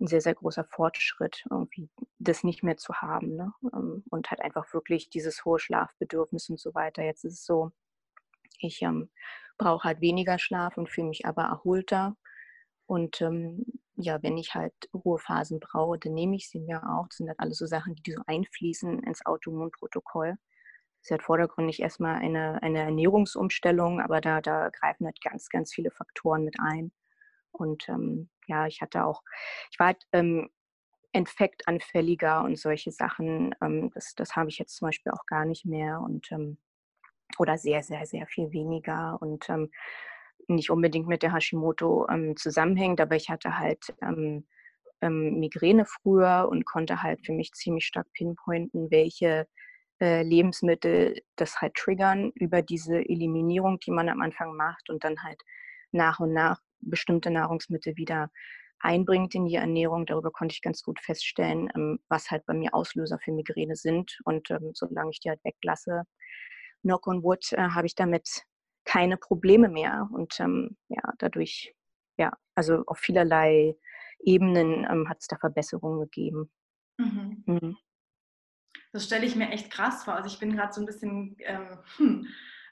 ein 0.00 0.06
sehr, 0.06 0.22
sehr 0.22 0.34
großer 0.34 0.64
Fortschritt, 0.64 1.44
irgendwie 1.50 1.90
das 2.18 2.44
nicht 2.44 2.62
mehr 2.62 2.78
zu 2.78 2.94
haben. 2.94 3.36
Ne? 3.36 3.52
Ähm, 3.74 4.04
und 4.08 4.30
halt 4.30 4.40
einfach 4.40 4.72
wirklich 4.72 5.10
dieses 5.10 5.44
hohe 5.44 5.58
Schlafbedürfnis 5.58 6.48
und 6.48 6.58
so 6.58 6.74
weiter. 6.74 7.02
Jetzt 7.02 7.24
ist 7.24 7.34
es 7.34 7.44
so, 7.44 7.72
ich 8.58 8.80
ähm, 8.80 9.10
brauche 9.58 9.84
halt 9.84 10.00
weniger 10.00 10.38
Schlaf 10.38 10.78
und 10.78 10.88
fühle 10.88 11.08
mich 11.08 11.26
aber 11.26 11.42
erholter. 11.42 12.16
Und 12.86 13.20
ähm, 13.20 13.66
ja, 13.96 14.22
wenn 14.22 14.36
ich 14.36 14.54
halt 14.54 14.74
Ruhephasen 14.92 15.60
brauche, 15.60 15.98
dann 15.98 16.14
nehme 16.14 16.36
ich 16.36 16.48
sie 16.48 16.60
mir 16.60 16.82
auch. 16.88 17.06
Das 17.08 17.18
sind 17.18 17.28
halt 17.28 17.40
alles 17.40 17.58
so 17.58 17.66
Sachen, 17.66 17.94
die 17.96 18.12
so 18.12 18.22
einfließen 18.26 19.02
ins 19.02 19.24
Autoimmunprotokoll. 19.24 20.30
Das 20.30 21.06
ist 21.06 21.10
halt 21.10 21.22
vordergründig 21.22 21.80
erstmal 21.80 22.16
eine, 22.16 22.62
eine 22.62 22.80
Ernährungsumstellung, 22.80 24.00
aber 24.00 24.20
da, 24.20 24.40
da 24.40 24.70
greifen 24.70 25.06
halt 25.06 25.20
ganz, 25.22 25.48
ganz 25.48 25.72
viele 25.72 25.90
Faktoren 25.90 26.44
mit 26.44 26.56
ein. 26.60 26.92
Und 27.52 27.88
ähm, 27.88 28.30
ja, 28.46 28.66
ich 28.66 28.80
hatte 28.82 29.04
auch, 29.04 29.22
ich 29.70 29.78
war 29.78 29.88
halt 29.88 30.04
ähm, 30.12 30.50
infektanfälliger 31.12 32.42
und 32.42 32.58
solche 32.58 32.90
Sachen. 32.90 33.54
Ähm, 33.62 33.90
das, 33.94 34.14
das 34.14 34.34
habe 34.34 34.48
ich 34.48 34.58
jetzt 34.58 34.76
zum 34.76 34.88
Beispiel 34.88 35.12
auch 35.12 35.26
gar 35.26 35.44
nicht 35.44 35.64
mehr. 35.64 36.00
Und 36.00 36.32
ähm, 36.32 36.58
oder 37.38 37.58
sehr, 37.58 37.82
sehr, 37.82 38.06
sehr 38.06 38.26
viel 38.26 38.52
weniger 38.52 39.20
und 39.20 39.48
ähm, 39.48 39.70
nicht 40.48 40.70
unbedingt 40.70 41.06
mit 41.06 41.22
der 41.22 41.34
Hashimoto 41.34 42.06
ähm, 42.08 42.36
zusammenhängt, 42.36 43.00
aber 43.00 43.16
ich 43.16 43.30
hatte 43.30 43.58
halt 43.58 43.94
ähm, 44.02 44.46
ähm, 45.00 45.38
Migräne 45.40 45.84
früher 45.86 46.48
und 46.50 46.64
konnte 46.64 47.02
halt 47.02 47.24
für 47.24 47.32
mich 47.32 47.52
ziemlich 47.52 47.86
stark 47.86 48.06
pinpointen, 48.12 48.90
welche 48.90 49.46
äh, 50.00 50.22
Lebensmittel 50.22 51.20
das 51.36 51.60
halt 51.60 51.74
triggern 51.74 52.30
über 52.34 52.62
diese 52.62 52.96
Eliminierung, 52.96 53.78
die 53.80 53.90
man 53.90 54.08
am 54.08 54.22
Anfang 54.22 54.56
macht 54.56 54.90
und 54.90 55.04
dann 55.04 55.22
halt 55.22 55.40
nach 55.92 56.20
und 56.20 56.32
nach 56.32 56.60
bestimmte 56.80 57.30
Nahrungsmittel 57.30 57.96
wieder 57.96 58.30
einbringt 58.80 59.34
in 59.34 59.46
die 59.46 59.54
Ernährung. 59.54 60.06
Darüber 60.06 60.30
konnte 60.30 60.52
ich 60.52 60.62
ganz 60.62 60.82
gut 60.82 61.00
feststellen, 61.00 61.70
ähm, 61.74 61.98
was 62.08 62.30
halt 62.30 62.44
bei 62.46 62.54
mir 62.54 62.74
Auslöser 62.74 63.18
für 63.18 63.32
Migräne 63.32 63.76
sind. 63.76 64.18
Und 64.24 64.50
ähm, 64.50 64.72
solange 64.74 65.10
ich 65.10 65.20
die 65.20 65.30
halt 65.30 65.44
weglasse, 65.44 66.02
knock 66.82 67.06
on 67.06 67.22
wood, 67.22 67.52
äh, 67.52 67.68
habe 67.70 67.86
ich 67.86 67.94
damit 67.94 68.42
keine 68.94 69.16
Probleme 69.16 69.68
mehr. 69.68 70.08
Und 70.12 70.38
ähm, 70.38 70.76
ja, 70.88 71.02
dadurch, 71.18 71.74
ja, 72.16 72.32
also 72.54 72.84
auf 72.86 72.98
vielerlei 72.98 73.76
Ebenen 74.20 74.86
ähm, 74.88 75.08
hat 75.08 75.18
es 75.20 75.26
da 75.26 75.36
Verbesserungen 75.36 76.00
gegeben. 76.00 76.50
Mhm. 76.98 77.42
Mhm. 77.46 77.76
Das 78.92 79.04
stelle 79.04 79.26
ich 79.26 79.34
mir 79.34 79.50
echt 79.50 79.70
krass 79.70 80.04
vor. 80.04 80.14
Also 80.14 80.28
ich 80.28 80.38
bin 80.38 80.54
gerade 80.54 80.72
so 80.72 80.80
ein 80.80 80.86
bisschen 80.86 81.36
ähm, 81.40 81.78
hm, 81.96 82.26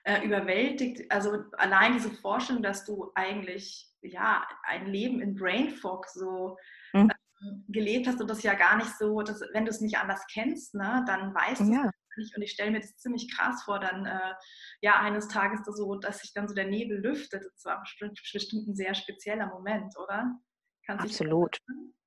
äh, 0.05 0.25
überwältigt. 0.25 1.11
Also 1.11 1.43
allein 1.59 1.95
diese 1.95 2.11
Vorstellung, 2.11 2.63
dass 2.63 2.85
du 2.85 3.11
eigentlich 3.17 3.91
ja 4.03 4.47
ein 4.63 4.87
Leben 4.87 5.21
in 5.21 5.35
Brain 5.35 5.71
Fog 5.71 6.07
so 6.07 6.57
mhm. 6.93 7.11
ähm, 7.43 7.65
gelebt 7.67 8.07
hast 8.07 8.21
und 8.21 8.31
das 8.31 8.45
ja 8.45 8.55
gar 8.55 8.77
nicht 8.77 8.97
so, 8.97 9.23
dass, 9.23 9.41
wenn 9.53 9.65
du 9.65 9.71
es 9.71 9.81
nicht 9.81 9.99
anders 9.99 10.25
kennst, 10.33 10.75
ne, 10.75 11.05
dann 11.09 11.35
weißt 11.35 11.63
du 11.63 11.73
ja 11.73 11.91
nicht. 12.17 12.37
Und 12.37 12.43
ich 12.43 12.53
stelle 12.53 12.71
mir 12.71 12.81
das 12.81 12.97
ziemlich 12.97 13.35
krass 13.35 13.63
vor, 13.65 13.81
dann 13.81 14.07
äh, 14.07 14.35
ja 14.81 15.01
eines 15.01 15.29
Tages 15.29 15.63
da 15.65 15.73
so, 15.73 15.97
dass 15.97 16.21
sich 16.21 16.33
dann 16.33 16.49
so 16.49 16.55
der 16.55 16.67
Nebel 16.67 16.99
lüftet. 16.99 17.45
Das 17.45 17.65
war 17.65 17.81
bestimmt, 17.81 18.19
ein 18.69 18.75
sehr 18.75 18.95
spezieller 18.95 19.47
Moment, 19.47 19.97
oder? 19.99 20.33
Kannst 20.87 21.05
absolut. 21.05 21.59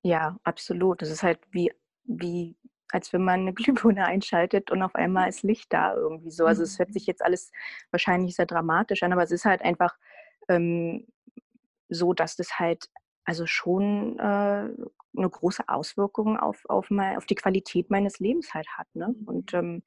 Ja, 0.04 0.38
absolut. 0.44 1.02
Das 1.02 1.10
ist 1.10 1.24
halt 1.24 1.40
wie, 1.52 1.72
wie 2.04 2.58
als 2.90 3.12
wenn 3.14 3.24
man 3.24 3.42
eine 3.42 3.54
Glühbirne 3.56 4.06
einschaltet 4.06 4.72
und 4.72 4.82
auf 4.82 4.96
einmal 4.96 5.30
ist 5.30 5.44
Licht 5.44 5.72
da 5.74 5.96
irgendwie 5.96 6.32
so. 6.32 6.46
Also 6.46 6.64
es 6.64 6.80
hört 6.80 6.94
sich 6.94 7.04
mhm. 7.04 7.12
jetzt 7.12 7.24
alles 7.24 7.52
wahrscheinlich 7.92 8.36
sehr 8.36 8.46
dramatisch 8.46 9.04
an, 9.04 9.14
aber 9.14 9.24
es 9.24 9.32
ist 9.32 9.46
halt 9.46 9.62
einfach 9.62 9.96
ähm, 10.50 11.08
so, 11.90 12.14
dass 12.14 12.36
das 12.36 12.60
halt 12.60 12.90
also 13.26 13.46
schon 13.46 14.20
äh, 14.20 14.70
eine 15.18 15.30
große 15.30 15.68
Auswirkung 15.68 16.38
auf, 16.38 16.64
auf, 16.70 16.90
mein, 16.90 17.18
auf 17.18 17.26
die 17.26 17.36
Qualität 17.36 17.90
meines 17.90 18.20
Lebens 18.20 18.54
halt 18.54 18.68
hat. 18.78 18.88
Ne? 18.94 19.14
Und 19.26 19.54
mhm. 19.54 19.60
ähm, 19.60 19.84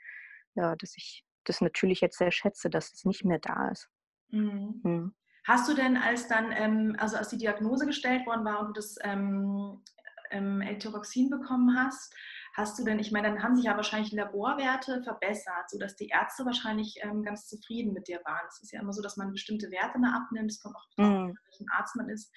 ja, 0.54 0.76
dass 0.76 0.97
ich 0.97 1.25
das 1.45 1.61
natürlich 1.61 2.00
jetzt 2.00 2.18
sehr 2.18 2.33
schätze, 2.33 2.68
dass 2.68 2.92
es 2.92 3.04
nicht 3.04 3.25
mehr 3.25 3.38
da 3.38 3.68
ist. 3.71 3.88
Mhm. 4.30 4.80
Mhm. 4.83 5.14
Hast 5.47 5.68
du 5.68 5.75
denn, 5.75 5.97
als 5.97 6.28
dann, 6.28 6.52
ähm, 6.52 6.97
also 6.99 7.16
als 7.16 7.28
die 7.28 7.38
Diagnose 7.38 7.87
gestellt 7.87 8.26
worden 8.26 8.45
war 8.45 8.61
und 8.61 8.68
du 8.68 8.73
das 8.75 8.97
ähm, 9.02 9.83
ähm, 10.30 10.61
L-Tyroxin 10.61 11.30
bekommen 11.30 11.75
hast, 11.78 12.14
hast 12.54 12.78
du 12.78 12.85
denn, 12.85 12.99
ich 12.99 13.12
meine, 13.12 13.28
dann 13.28 13.42
haben 13.42 13.57
sich 13.57 13.64
ja 13.64 13.76
wahrscheinlich 13.76 14.12
Laborwerte 14.12 15.02
verbessert, 15.02 15.71
sodass 15.71 15.97
die 15.97 16.09
Ärzte 16.09 16.45
wahrscheinlich 16.45 16.99
ähm, 17.02 17.23
ganz 17.23 17.47
zufrieden 17.47 17.95
mit 17.95 18.09
dir 18.09 18.21
waren. 18.25 18.47
Es 18.49 18.61
ist 18.61 18.73
ja 18.73 18.80
immer 18.80 18.92
so, 18.92 19.00
dass 19.00 19.16
man 19.16 19.33
bestimmte 19.33 19.71
Werte 19.71 19.99
mehr 19.99 20.14
abnimmt, 20.14 20.50
es 20.50 20.61
kommt 20.61 20.76
auch 20.76 20.88
drauf, 20.97 21.28
mhm. 21.28 21.38
welchen 21.45 21.71
Arzt 21.71 21.97
man 21.97 22.11
ist. 22.11 22.30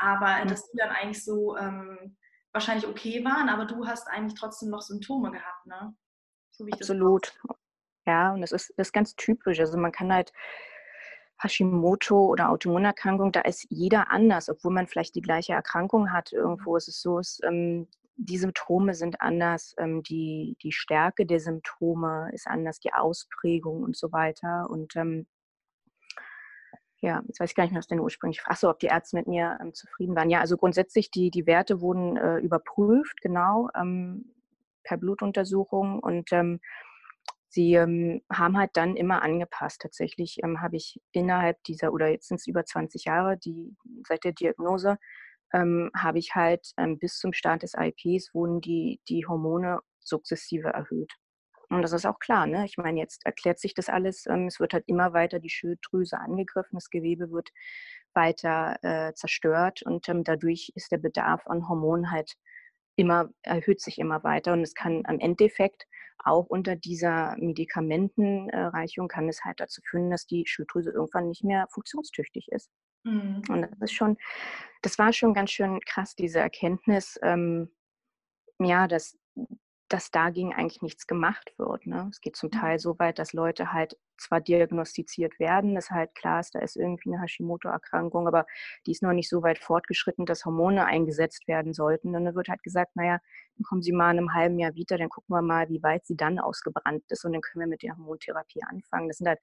Aber 0.00 0.42
mhm. 0.42 0.48
dass 0.48 0.70
die 0.70 0.78
dann 0.78 0.90
eigentlich 0.90 1.24
so 1.24 1.56
ähm, 1.56 2.16
wahrscheinlich 2.52 2.86
okay 2.86 3.24
waren, 3.24 3.48
aber 3.48 3.66
du 3.66 3.86
hast 3.86 4.08
eigentlich 4.08 4.38
trotzdem 4.38 4.70
noch 4.70 4.82
Symptome 4.82 5.30
gehabt, 5.30 5.66
ne? 5.66 5.94
So 6.52 6.66
Absolut. 6.72 7.32
Ja, 8.06 8.32
und 8.32 8.40
das 8.40 8.52
ist, 8.52 8.72
das 8.76 8.88
ist 8.88 8.92
ganz 8.92 9.14
typisch. 9.14 9.60
Also 9.60 9.78
man 9.78 9.92
kann 9.92 10.12
halt 10.12 10.32
Hashimoto 11.38 12.26
oder 12.26 12.50
Autoimmunerkrankung, 12.50 13.32
da 13.32 13.42
ist 13.42 13.66
jeder 13.70 14.10
anders, 14.10 14.48
obwohl 14.48 14.72
man 14.72 14.86
vielleicht 14.86 15.14
die 15.14 15.22
gleiche 15.22 15.52
Erkrankung 15.52 16.12
hat. 16.12 16.32
Irgendwo 16.32 16.76
ist 16.76 16.88
es 16.88 17.00
so, 17.00 17.18
ist, 17.18 17.40
ähm, 17.44 17.88
die 18.16 18.38
Symptome 18.38 18.94
sind 18.94 19.20
anders, 19.20 19.74
ähm, 19.78 20.02
die, 20.02 20.56
die 20.62 20.72
Stärke 20.72 21.24
der 21.24 21.40
Symptome 21.40 22.30
ist 22.32 22.46
anders, 22.46 22.80
die 22.80 22.92
Ausprägung 22.92 23.82
und 23.82 23.96
so 23.96 24.12
weiter. 24.12 24.68
Und 24.68 24.96
ähm, 24.96 25.26
ja, 27.02 27.22
jetzt 27.26 27.40
weiß 27.40 27.50
ich 27.50 27.56
gar 27.56 27.64
nicht 27.64 27.72
mehr, 27.72 27.78
was 27.78 27.86
denn 27.86 28.00
ursprünglich, 28.00 28.42
achso, 28.44 28.68
ob 28.68 28.78
die 28.78 28.86
Ärzte 28.86 29.16
mit 29.16 29.26
mir 29.26 29.58
ähm, 29.60 29.72
zufrieden 29.72 30.14
waren. 30.16 30.30
Ja, 30.30 30.40
also 30.40 30.56
grundsätzlich, 30.56 31.10
die, 31.10 31.30
die 31.30 31.46
Werte 31.46 31.80
wurden 31.80 32.16
äh, 32.16 32.38
überprüft, 32.38 33.20
genau, 33.22 33.68
ähm, 33.74 34.34
per 34.84 34.98
Blutuntersuchung 34.98 36.00
und 36.00 36.32
ähm, 36.32 36.60
sie 37.48 37.74
ähm, 37.74 38.22
haben 38.30 38.58
halt 38.58 38.70
dann 38.74 38.96
immer 38.96 39.22
angepasst. 39.22 39.80
Tatsächlich 39.82 40.38
ähm, 40.42 40.60
habe 40.60 40.76
ich 40.76 41.00
innerhalb 41.12 41.62
dieser, 41.64 41.92
oder 41.92 42.08
jetzt 42.08 42.28
sind 42.28 42.40
es 42.40 42.46
über 42.46 42.64
20 42.64 43.04
Jahre, 43.04 43.38
die, 43.38 43.74
seit 44.06 44.24
der 44.24 44.32
Diagnose, 44.32 44.98
ähm, 45.52 45.90
habe 45.96 46.18
ich 46.18 46.34
halt 46.34 46.72
bis 47.00 47.18
zum 47.18 47.32
Start 47.32 47.62
des 47.62 47.74
IPs 47.74 48.34
wurden 48.34 48.60
die, 48.60 49.00
die 49.08 49.26
Hormone 49.26 49.80
sukzessive 50.00 50.68
erhöht. 50.68 51.12
Und 51.70 51.82
das 51.82 51.92
ist 51.92 52.04
auch 52.04 52.18
klar, 52.18 52.46
ne? 52.46 52.64
Ich 52.66 52.76
meine, 52.76 52.98
jetzt 52.98 53.24
erklärt 53.24 53.60
sich 53.60 53.74
das 53.74 53.88
alles. 53.88 54.26
Ähm, 54.26 54.46
es 54.48 54.58
wird 54.58 54.74
halt 54.74 54.84
immer 54.88 55.12
weiter 55.12 55.38
die 55.38 55.50
Schilddrüse 55.50 56.18
angegriffen, 56.18 56.76
das 56.76 56.90
Gewebe 56.90 57.30
wird 57.30 57.50
weiter 58.12 58.76
äh, 58.82 59.14
zerstört 59.14 59.82
und 59.82 60.08
ähm, 60.08 60.24
dadurch 60.24 60.72
ist 60.74 60.90
der 60.90 60.98
Bedarf 60.98 61.46
an 61.46 61.68
Hormonen 61.68 62.10
halt 62.10 62.34
immer, 62.96 63.30
erhöht 63.42 63.80
sich 63.80 63.98
immer 63.98 64.24
weiter. 64.24 64.52
Und 64.52 64.62
es 64.62 64.74
kann 64.74 65.02
am 65.06 65.20
Endeffekt 65.20 65.86
auch 66.18 66.46
unter 66.46 66.76
dieser 66.76 67.36
Medikamentenreichung 67.38 69.08
kann 69.08 69.28
es 69.28 69.42
halt 69.44 69.60
dazu 69.60 69.80
führen, 69.88 70.10
dass 70.10 70.26
die 70.26 70.44
Schilddrüse 70.46 70.90
irgendwann 70.90 71.28
nicht 71.28 71.44
mehr 71.44 71.66
funktionstüchtig 71.70 72.48
ist. 72.50 72.68
Mhm. 73.04 73.42
Und 73.48 73.62
das 73.62 73.80
ist 73.80 73.92
schon, 73.92 74.18
das 74.82 74.98
war 74.98 75.12
schon 75.12 75.34
ganz 75.34 75.50
schön 75.50 75.80
krass, 75.80 76.14
diese 76.14 76.40
Erkenntnis, 76.40 77.18
ähm, 77.22 77.70
ja, 78.58 78.86
dass 78.86 79.16
dass 79.90 80.12
dagegen 80.12 80.54
eigentlich 80.54 80.82
nichts 80.82 81.08
gemacht 81.08 81.52
wird. 81.58 81.84
Ne? 81.84 82.06
Es 82.10 82.20
geht 82.20 82.36
zum 82.36 82.48
mhm. 82.52 82.58
Teil 82.58 82.78
so 82.78 82.98
weit, 83.00 83.18
dass 83.18 83.32
Leute 83.32 83.72
halt 83.72 83.96
zwar 84.16 84.40
diagnostiziert 84.40 85.40
werden, 85.40 85.74
dass 85.74 85.90
halt 85.90 86.14
klar 86.14 86.40
ist, 86.40 86.54
da 86.54 86.60
ist 86.60 86.76
irgendwie 86.76 87.12
eine 87.12 87.22
Hashimoto-Erkrankung, 87.22 88.28
aber 88.28 88.46
die 88.86 88.92
ist 88.92 89.02
noch 89.02 89.12
nicht 89.12 89.28
so 89.28 89.42
weit 89.42 89.58
fortgeschritten, 89.58 90.26
dass 90.26 90.44
Hormone 90.44 90.84
eingesetzt 90.84 91.48
werden 91.48 91.72
sollten. 91.72 92.14
Und 92.14 92.24
dann 92.24 92.34
wird 92.34 92.48
halt 92.48 92.62
gesagt, 92.62 92.94
naja, 92.94 93.18
dann 93.56 93.64
kommen 93.64 93.82
Sie 93.82 93.92
mal 93.92 94.12
in 94.12 94.18
einem 94.18 94.32
halben 94.32 94.58
Jahr 94.60 94.74
wieder, 94.74 94.96
dann 94.96 95.08
gucken 95.08 95.34
wir 95.34 95.42
mal, 95.42 95.68
wie 95.68 95.82
weit 95.82 96.06
sie 96.06 96.16
dann 96.16 96.38
ausgebrannt 96.38 97.02
ist 97.08 97.24
und 97.24 97.32
dann 97.32 97.40
können 97.40 97.64
wir 97.64 97.68
mit 97.68 97.82
der 97.82 97.96
Hormontherapie 97.96 98.62
anfangen. 98.62 99.08
Das 99.08 99.18
sind 99.18 99.26
halt, 99.26 99.40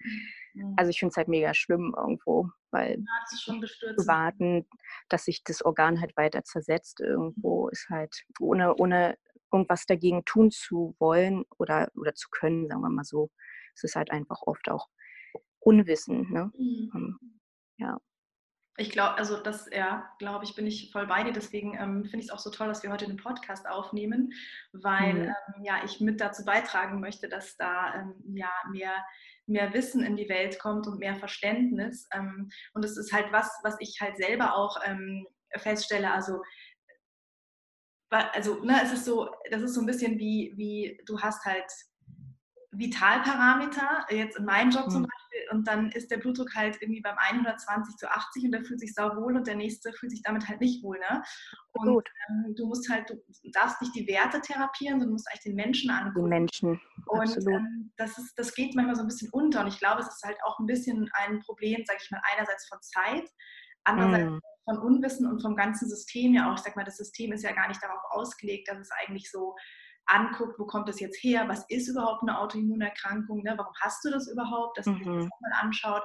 mhm. 0.54 0.76
also 0.78 0.90
ich 0.90 1.00
finde 1.00 1.12
es 1.12 1.18
halt 1.18 1.28
mega 1.28 1.54
schlimm 1.54 1.94
irgendwo, 1.98 2.50
weil 2.72 3.00
ja, 3.00 3.38
zu 3.48 4.08
warten, 4.08 4.66
dass 5.10 5.26
sich 5.26 5.44
das 5.44 5.62
Organ 5.66 6.00
halt 6.00 6.16
weiter 6.16 6.44
zersetzt 6.44 7.02
irgendwo 7.02 7.66
mhm. 7.66 7.72
ist 7.72 7.90
halt 7.90 8.24
ohne, 8.40 8.76
ohne 8.76 9.18
irgendwas 9.52 9.86
dagegen 9.86 10.26
tun 10.26 10.52
zu 10.52 10.96
wollen 11.00 11.46
oder, 11.58 11.90
oder 11.96 12.14
zu 12.14 12.30
können, 12.30 12.68
sagen 12.68 12.82
wir 12.82 12.90
mal 12.90 13.04
so. 13.04 13.30
Es 13.76 13.84
ist 13.84 13.96
halt 13.96 14.12
einfach 14.12 14.42
oft 14.42 14.70
auch 14.70 14.88
Unwissen. 15.60 16.32
Ne? 16.32 16.52
Mhm. 16.58 16.92
Ähm, 16.96 17.20
ja. 17.78 17.98
Ich 18.80 18.92
glaube, 18.92 19.16
also 19.16 19.42
das, 19.42 19.68
ja, 19.72 20.08
glaube 20.20 20.46
ich, 20.46 20.54
bin 20.56 20.68
ich 20.68 20.92
voll 20.92 21.08
bei 21.08 21.24
dir. 21.24 21.34
Deswegen 21.34 21.74
ähm, 21.74 22.04
finde 22.04 22.20
ich 22.20 22.26
es 22.26 22.30
auch 22.32 22.40
so 22.40 22.52
toll, 22.52 22.68
dass 22.68 22.84
wir 22.84 22.92
heute 22.92 23.08
den 23.08 23.18
Podcast 23.18 23.68
aufnehmen, 23.68 24.32
weil 24.72 25.14
mhm. 25.14 25.22
ähm, 25.24 25.64
ja, 25.64 25.84
ich 25.84 26.00
mit 26.00 26.22
dazu 26.22 26.46
beitragen 26.46 27.00
möchte, 27.00 27.28
dass 27.28 27.58
da 27.58 27.96
ähm, 27.96 28.14
ja 28.36 28.52
mehr 28.72 28.94
mehr 29.48 29.74
Wissen 29.74 30.04
in 30.04 30.16
die 30.16 30.30
Welt 30.30 30.60
kommt 30.60 30.88
und 30.88 31.00
mehr 31.00 31.16
Verständnis. 31.16 32.08
Ähm, 32.14 32.50
und 32.74 32.84
das 32.84 32.98
ist 32.98 33.14
halt 33.14 33.32
was, 33.32 33.50
was 33.64 33.78
ich 33.80 33.98
halt 34.02 34.18
selber 34.18 34.56
auch 34.56 34.78
ähm, 34.86 35.26
feststelle. 35.56 36.12
Also, 36.12 36.42
also 38.10 38.64
ne, 38.64 38.80
es 38.84 38.94
ist 38.94 39.06
so, 39.06 39.30
das 39.50 39.62
ist 39.62 39.74
so 39.74 39.82
ein 39.82 39.86
bisschen 39.86 40.18
wie, 40.18 40.54
wie 40.56 41.00
du 41.06 41.20
hast 41.20 41.46
halt 41.46 41.66
Vitalparameter, 42.72 44.06
jetzt 44.10 44.38
in 44.38 44.46
meinem 44.46 44.70
Job 44.70 44.90
zum 44.92 45.02
mhm. 45.02 45.08
Beispiel, 45.08 45.52
und 45.52 45.68
dann 45.68 45.90
ist 45.92 46.12
der 46.12 46.18
Blutdruck 46.18 46.54
halt 46.56 46.78
irgendwie 46.82 47.02
beim 47.02 47.18
120 47.18 47.96
zu 47.96 48.10
80 48.10 48.46
und 48.46 48.52
der 48.52 48.64
fühlt 48.64 48.80
sich 48.80 48.94
sau 48.94 49.16
wohl 49.16 49.36
und 49.36 49.48
der 49.48 49.56
nächste 49.56 49.92
fühlt 49.94 50.12
sich 50.12 50.22
damit 50.22 50.48
halt 50.48 50.62
nicht 50.62 50.84
wohl. 50.84 50.98
Ne? 51.00 51.24
Und 51.74 52.04
ähm, 52.30 52.54
du 52.56 52.68
musst 52.68 52.90
halt, 52.90 53.10
du 53.10 53.16
darfst 53.54 53.82
nicht 53.82 53.96
die 53.96 54.08
Werte 54.08 54.42
therapieren, 54.42 55.00
sondern 55.00 55.10
du 55.10 55.14
musst 55.14 55.28
eigentlich 55.30 55.44
den 55.44 55.56
Menschen 55.56 55.90
angucken. 55.90 56.30
Den 56.30 56.30
Menschen, 56.30 56.82
und 57.06 57.38
ähm, 57.38 57.92
das, 57.98 58.18
ist, 58.18 58.38
das 58.38 58.54
geht 58.54 58.76
manchmal 58.76 58.96
so 58.96 59.02
ein 59.02 59.08
bisschen 59.08 59.30
unter 59.32 59.62
und 59.62 59.68
ich 59.68 59.80
glaube, 59.80 60.02
es 60.02 60.08
ist 60.08 60.24
halt 60.24 60.38
auch 60.46 60.60
ein 60.60 60.66
bisschen 60.66 61.10
ein 61.14 61.40
Problem, 61.40 61.84
sage 61.86 62.00
ich 62.02 62.12
mal, 62.12 62.22
einerseits 62.34 62.68
von 62.68 62.80
Zeit, 62.82 63.30
andererseits 63.86 64.32
mm. 64.32 64.40
Von 64.68 64.80
Unwissen 64.80 65.26
und 65.26 65.42
vom 65.42 65.56
ganzen 65.56 65.88
System 65.88 66.34
ja 66.34 66.52
auch. 66.52 66.56
Ich 66.56 66.64
sag 66.64 66.76
mal, 66.76 66.84
das 66.84 66.98
System 66.98 67.32
ist 67.32 67.44
ja 67.44 67.54
gar 67.54 67.70
nicht 67.70 67.82
darauf 67.82 68.02
ausgelegt, 68.10 68.68
dass 68.68 68.78
es 68.78 68.92
eigentlich 68.92 69.32
so 69.32 69.56
anguckt, 70.08 70.60
wo 70.60 70.66
kommt 70.66 70.90
das 70.90 71.00
jetzt 71.00 71.22
her, 71.24 71.48
was 71.48 71.66
ist 71.70 71.88
überhaupt 71.88 72.22
eine 72.22 72.38
Autoimmunerkrankung, 72.40 73.44
ne? 73.44 73.54
warum 73.58 73.74
hast 73.82 74.04
du 74.04 74.10
das 74.10 74.28
überhaupt, 74.30 74.78
dass 74.78 74.86
man 74.86 74.98
sich 74.98 75.06
das 75.06 75.24
mhm. 75.24 75.30
mal 75.42 75.52
anschaut. 75.62 76.04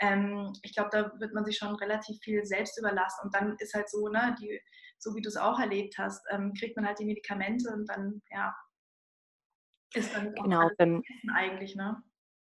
Ähm, 0.00 0.52
ich 0.62 0.74
glaube, 0.74 0.90
da 0.92 1.12
wird 1.18 1.34
man 1.34 1.44
sich 1.44 1.56
schon 1.56 1.74
relativ 1.76 2.18
viel 2.22 2.44
selbst 2.44 2.78
überlassen 2.78 3.20
und 3.24 3.34
dann 3.34 3.56
ist 3.58 3.74
halt 3.74 3.90
so, 3.90 4.08
ne, 4.08 4.34
die, 4.40 4.60
so 4.98 5.14
wie 5.14 5.22
du 5.22 5.28
es 5.28 5.36
auch 5.36 5.58
erlebt 5.58 5.96
hast, 5.98 6.24
ähm, 6.30 6.52
kriegt 6.54 6.76
man 6.76 6.86
halt 6.86 6.98
die 6.98 7.04
Medikamente 7.04 7.72
und 7.72 7.86
dann, 7.88 8.22
ja, 8.30 8.54
ist 9.94 10.14
dann 10.14 10.34
genau, 10.34 10.68
dann, 10.78 11.02
eigentlich, 11.34 11.74
ne? 11.74 12.02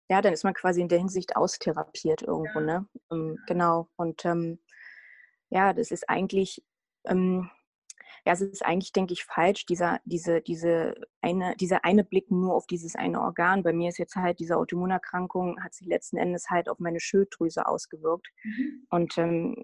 Ja, 0.09 0.21
dann 0.21 0.33
ist 0.33 0.43
man 0.43 0.53
quasi 0.53 0.81
in 0.81 0.89
der 0.89 0.99
Hinsicht 0.99 1.35
austherapiert 1.35 2.21
irgendwo, 2.21 2.59
ja. 2.59 2.65
ne? 2.65 2.87
Ähm, 3.11 3.37
genau. 3.45 3.89
Und 3.97 4.25
ähm, 4.25 4.59
ja, 5.49 5.73
das 5.73 5.91
ist 5.91 6.09
eigentlich, 6.09 6.63
ähm, 7.05 7.49
ja, 8.25 8.33
es 8.33 8.41
ist 8.41 8.65
eigentlich, 8.65 8.91
denke 8.91 9.13
ich, 9.13 9.23
falsch, 9.23 9.65
dieser, 9.65 9.99
diese, 10.05 10.41
diese 10.41 10.95
eine, 11.21 11.55
dieser 11.55 11.85
eine 11.85 12.03
Blick 12.03 12.29
nur 12.29 12.53
auf 12.53 12.67
dieses 12.67 12.95
eine 12.95 13.21
Organ. 13.21 13.63
Bei 13.63 13.73
mir 13.73 13.89
ist 13.89 13.99
jetzt 13.99 14.15
halt 14.15 14.39
diese 14.39 14.57
Autoimmunerkrankung, 14.57 15.63
hat 15.63 15.73
sich 15.73 15.87
letzten 15.87 16.17
Endes 16.17 16.49
halt 16.49 16.69
auf 16.69 16.79
meine 16.79 16.99
Schilddrüse 16.99 17.65
ausgewirkt. 17.65 18.27
Mhm. 18.43 18.85
Und 18.89 19.17
ähm, 19.17 19.63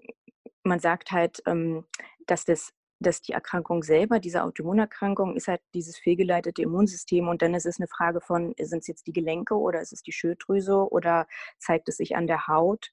man 0.62 0.80
sagt 0.80 1.10
halt, 1.12 1.42
ähm, 1.46 1.84
dass 2.26 2.44
das 2.44 2.72
dass 3.00 3.20
die 3.20 3.32
Erkrankung 3.32 3.82
selber, 3.82 4.18
diese 4.18 4.42
Autoimmunerkrankung, 4.42 5.36
ist 5.36 5.48
halt 5.48 5.60
dieses 5.74 5.98
fehlgeleitete 5.98 6.62
Immunsystem 6.62 7.28
und 7.28 7.42
dann 7.42 7.54
ist 7.54 7.66
es 7.66 7.78
eine 7.78 7.88
Frage 7.88 8.20
von, 8.20 8.54
sind 8.60 8.80
es 8.80 8.86
jetzt 8.86 9.06
die 9.06 9.12
Gelenke 9.12 9.54
oder 9.56 9.80
ist 9.80 9.92
es 9.92 10.02
die 10.02 10.12
Schilddrüse 10.12 10.88
oder 10.90 11.26
zeigt 11.58 11.88
es 11.88 11.96
sich 11.96 12.16
an 12.16 12.26
der 12.26 12.46
Haut? 12.46 12.90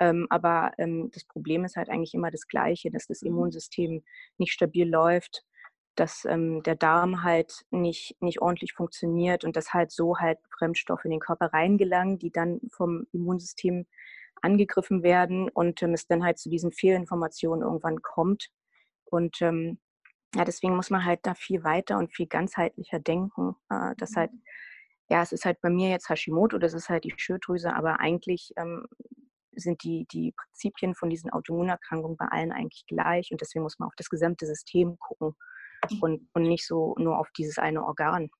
Ähm, 0.00 0.26
aber 0.30 0.72
ähm, 0.78 1.10
das 1.12 1.24
Problem 1.24 1.64
ist 1.64 1.76
halt 1.76 1.88
eigentlich 1.88 2.14
immer 2.14 2.30
das 2.30 2.48
Gleiche, 2.48 2.90
dass 2.90 3.06
das 3.06 3.22
mhm. 3.22 3.28
Immunsystem 3.28 4.02
nicht 4.38 4.52
stabil 4.52 4.88
läuft, 4.88 5.44
dass 5.94 6.24
ähm, 6.24 6.62
der 6.62 6.74
Darm 6.74 7.22
halt 7.22 7.64
nicht, 7.70 8.16
nicht 8.20 8.40
ordentlich 8.42 8.72
funktioniert 8.72 9.44
und 9.44 9.56
dass 9.56 9.72
halt 9.72 9.92
so 9.92 10.18
halt 10.18 10.38
Fremdstoffe 10.58 11.04
in 11.04 11.12
den 11.12 11.20
Körper 11.20 11.52
reingelangen, 11.52 12.18
die 12.18 12.30
dann 12.30 12.60
vom 12.70 13.06
Immunsystem 13.12 13.86
angegriffen 14.42 15.02
werden 15.02 15.48
und 15.48 15.82
ähm, 15.82 15.94
es 15.94 16.06
dann 16.06 16.24
halt 16.24 16.38
zu 16.38 16.50
diesen 16.50 16.72
Fehlinformationen 16.72 17.62
irgendwann 17.64 18.02
kommt. 18.02 18.50
Und 19.04 19.40
ähm, 19.40 19.78
ja, 20.34 20.44
deswegen 20.44 20.76
muss 20.76 20.90
man 20.90 21.04
halt 21.04 21.20
da 21.22 21.34
viel 21.34 21.62
weiter 21.64 21.98
und 21.98 22.12
viel 22.14 22.26
ganzheitlicher 22.26 22.98
denken. 22.98 23.54
Äh, 23.70 23.94
dass 23.96 24.16
halt, 24.16 24.32
mhm. 24.32 24.42
ja, 25.08 25.22
es 25.22 25.32
ist 25.32 25.44
halt 25.44 25.60
bei 25.60 25.70
mir 25.70 25.90
jetzt 25.90 26.08
Hashimoto, 26.08 26.58
das 26.58 26.74
ist 26.74 26.88
halt 26.88 27.04
die 27.04 27.14
Schilddrüse, 27.16 27.74
aber 27.74 28.00
eigentlich 28.00 28.52
ähm, 28.56 28.86
sind 29.56 29.82
die, 29.82 30.06
die 30.10 30.32
Prinzipien 30.32 30.94
von 30.94 31.10
diesen 31.10 31.30
Autoimmunerkrankungen 31.30 32.16
bei 32.16 32.26
allen 32.26 32.52
eigentlich 32.52 32.84
gleich 32.86 33.30
und 33.30 33.40
deswegen 33.40 33.62
muss 33.62 33.78
man 33.78 33.88
auf 33.88 33.94
das 33.96 34.08
gesamte 34.08 34.46
System 34.46 34.98
gucken 34.98 35.34
mhm. 35.90 35.98
und, 36.00 36.28
und 36.32 36.42
nicht 36.42 36.66
so 36.66 36.94
nur 36.98 37.18
auf 37.18 37.28
dieses 37.36 37.58
eine 37.58 37.84
Organ. 37.84 38.30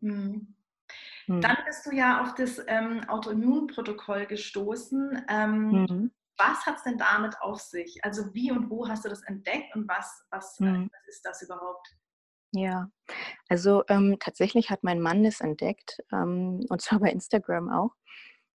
Mhm. 0.00 0.54
Mhm. 1.26 1.40
Dann 1.40 1.56
bist 1.66 1.86
du 1.86 1.94
ja 1.94 2.22
auf 2.22 2.34
das 2.34 2.60
ähm, 2.66 3.02
Autoimmunprotokoll 3.08 4.26
gestoßen. 4.26 5.24
Ähm, 5.28 5.70
mhm. 5.70 6.10
Was 6.36 6.64
hat 6.66 6.76
es 6.76 6.82
denn 6.84 6.98
damit 6.98 7.40
auf 7.40 7.60
sich? 7.60 8.02
Also 8.02 8.32
wie 8.34 8.50
und 8.50 8.70
wo 8.70 8.88
hast 8.88 9.04
du 9.04 9.08
das 9.08 9.22
entdeckt 9.22 9.74
und 9.76 9.88
was, 9.88 10.24
was, 10.30 10.58
äh, 10.60 10.64
mhm. 10.64 10.90
was 10.92 11.08
ist 11.08 11.24
das 11.24 11.42
überhaupt? 11.42 11.96
Ja, 12.52 12.90
also 13.48 13.84
ähm, 13.88 14.16
tatsächlich 14.18 14.70
hat 14.70 14.82
mein 14.82 15.00
Mann 15.00 15.24
es 15.24 15.40
entdeckt 15.40 16.00
ähm, 16.12 16.66
und 16.68 16.80
zwar 16.80 16.98
bei 16.98 17.10
Instagram 17.10 17.70
auch. 17.70 17.94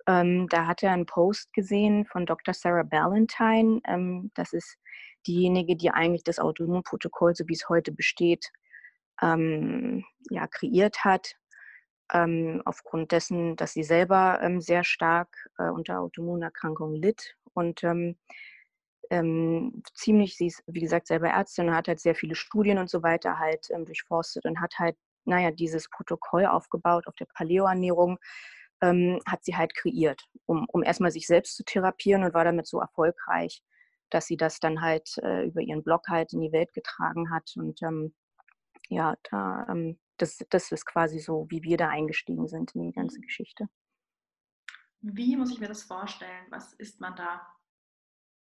Ähm, 0.07 0.47
da 0.49 0.67
hat 0.67 0.83
er 0.83 0.91
einen 0.91 1.05
Post 1.05 1.51
gesehen 1.53 2.05
von 2.05 2.25
Dr. 2.25 2.53
Sarah 2.53 2.83
Ballantyne. 2.83 3.81
Ähm, 3.87 4.31
das 4.35 4.53
ist 4.53 4.77
diejenige, 5.27 5.75
die 5.75 5.89
eigentlich 5.89 6.23
das 6.23 6.39
Autoimmunprotokoll, 6.39 7.35
so 7.35 7.47
wie 7.47 7.53
es 7.53 7.69
heute 7.69 7.91
besteht, 7.91 8.51
ähm, 9.21 10.05
ja, 10.29 10.47
kreiert 10.47 11.03
hat. 11.03 11.35
Ähm, 12.13 12.61
aufgrund 12.65 13.11
dessen, 13.11 13.55
dass 13.55 13.73
sie 13.73 13.83
selber 13.83 14.39
ähm, 14.43 14.61
sehr 14.61 14.83
stark 14.83 15.49
äh, 15.57 15.69
unter 15.69 15.99
Autoimmunerkrankungen 16.01 17.01
litt 17.01 17.35
und 17.55 17.83
ähm, 17.83 18.15
ziemlich, 19.95 20.37
sie 20.37 20.47
ist 20.47 20.63
wie 20.67 20.81
gesagt 20.81 21.07
selber 21.07 21.29
Ärztin 21.29 21.69
und 21.69 21.75
hat 21.75 21.87
halt 21.87 21.99
sehr 21.99 22.15
viele 22.15 22.35
Studien 22.35 22.77
und 22.77 22.89
so 22.89 23.01
weiter 23.01 23.39
halt 23.39 23.69
durchforstet 23.69 24.45
und 24.45 24.61
hat 24.61 24.73
halt, 24.77 24.97
naja, 25.25 25.51
dieses 25.51 25.89
Protokoll 25.89 26.45
aufgebaut 26.45 27.07
auf 27.07 27.15
der 27.15 27.27
Paleoernährung, 27.33 28.19
ähm, 28.85 29.19
hat 29.27 29.43
sie 29.43 29.55
halt 29.55 29.73
kreiert, 29.75 30.21
um, 30.45 30.65
um 30.71 30.83
erstmal 30.83 31.11
sich 31.11 31.27
selbst 31.27 31.55
zu 31.55 31.63
therapieren 31.63 32.23
und 32.23 32.33
war 32.33 32.43
damit 32.43 32.67
so 32.67 32.79
erfolgreich, 32.79 33.61
dass 34.09 34.27
sie 34.27 34.37
das 34.37 34.59
dann 34.59 34.81
halt 34.81 35.17
äh, 35.23 35.45
über 35.47 35.61
ihren 35.61 35.83
Blog 35.83 36.07
halt 36.07 36.33
in 36.33 36.41
die 36.41 36.51
Welt 36.51 36.73
getragen 36.73 37.31
hat. 37.31 37.51
Und 37.55 37.81
ähm, 37.81 38.13
ja, 38.89 39.15
da, 39.29 39.65
ähm, 39.69 39.99
das, 40.17 40.39
das 40.49 40.71
ist 40.71 40.85
quasi 40.85 41.19
so, 41.19 41.47
wie 41.49 41.63
wir 41.63 41.77
da 41.77 41.89
eingestiegen 41.89 42.47
sind 42.47 42.73
in 42.75 42.83
die 42.83 42.93
ganze 42.93 43.19
Geschichte. 43.19 43.67
Wie 45.01 45.35
muss 45.35 45.51
ich 45.51 45.59
mir 45.59 45.67
das 45.67 45.83
vorstellen? 45.83 46.45
Was 46.49 46.73
isst 46.73 46.99
man 46.99 47.15
da? 47.15 47.41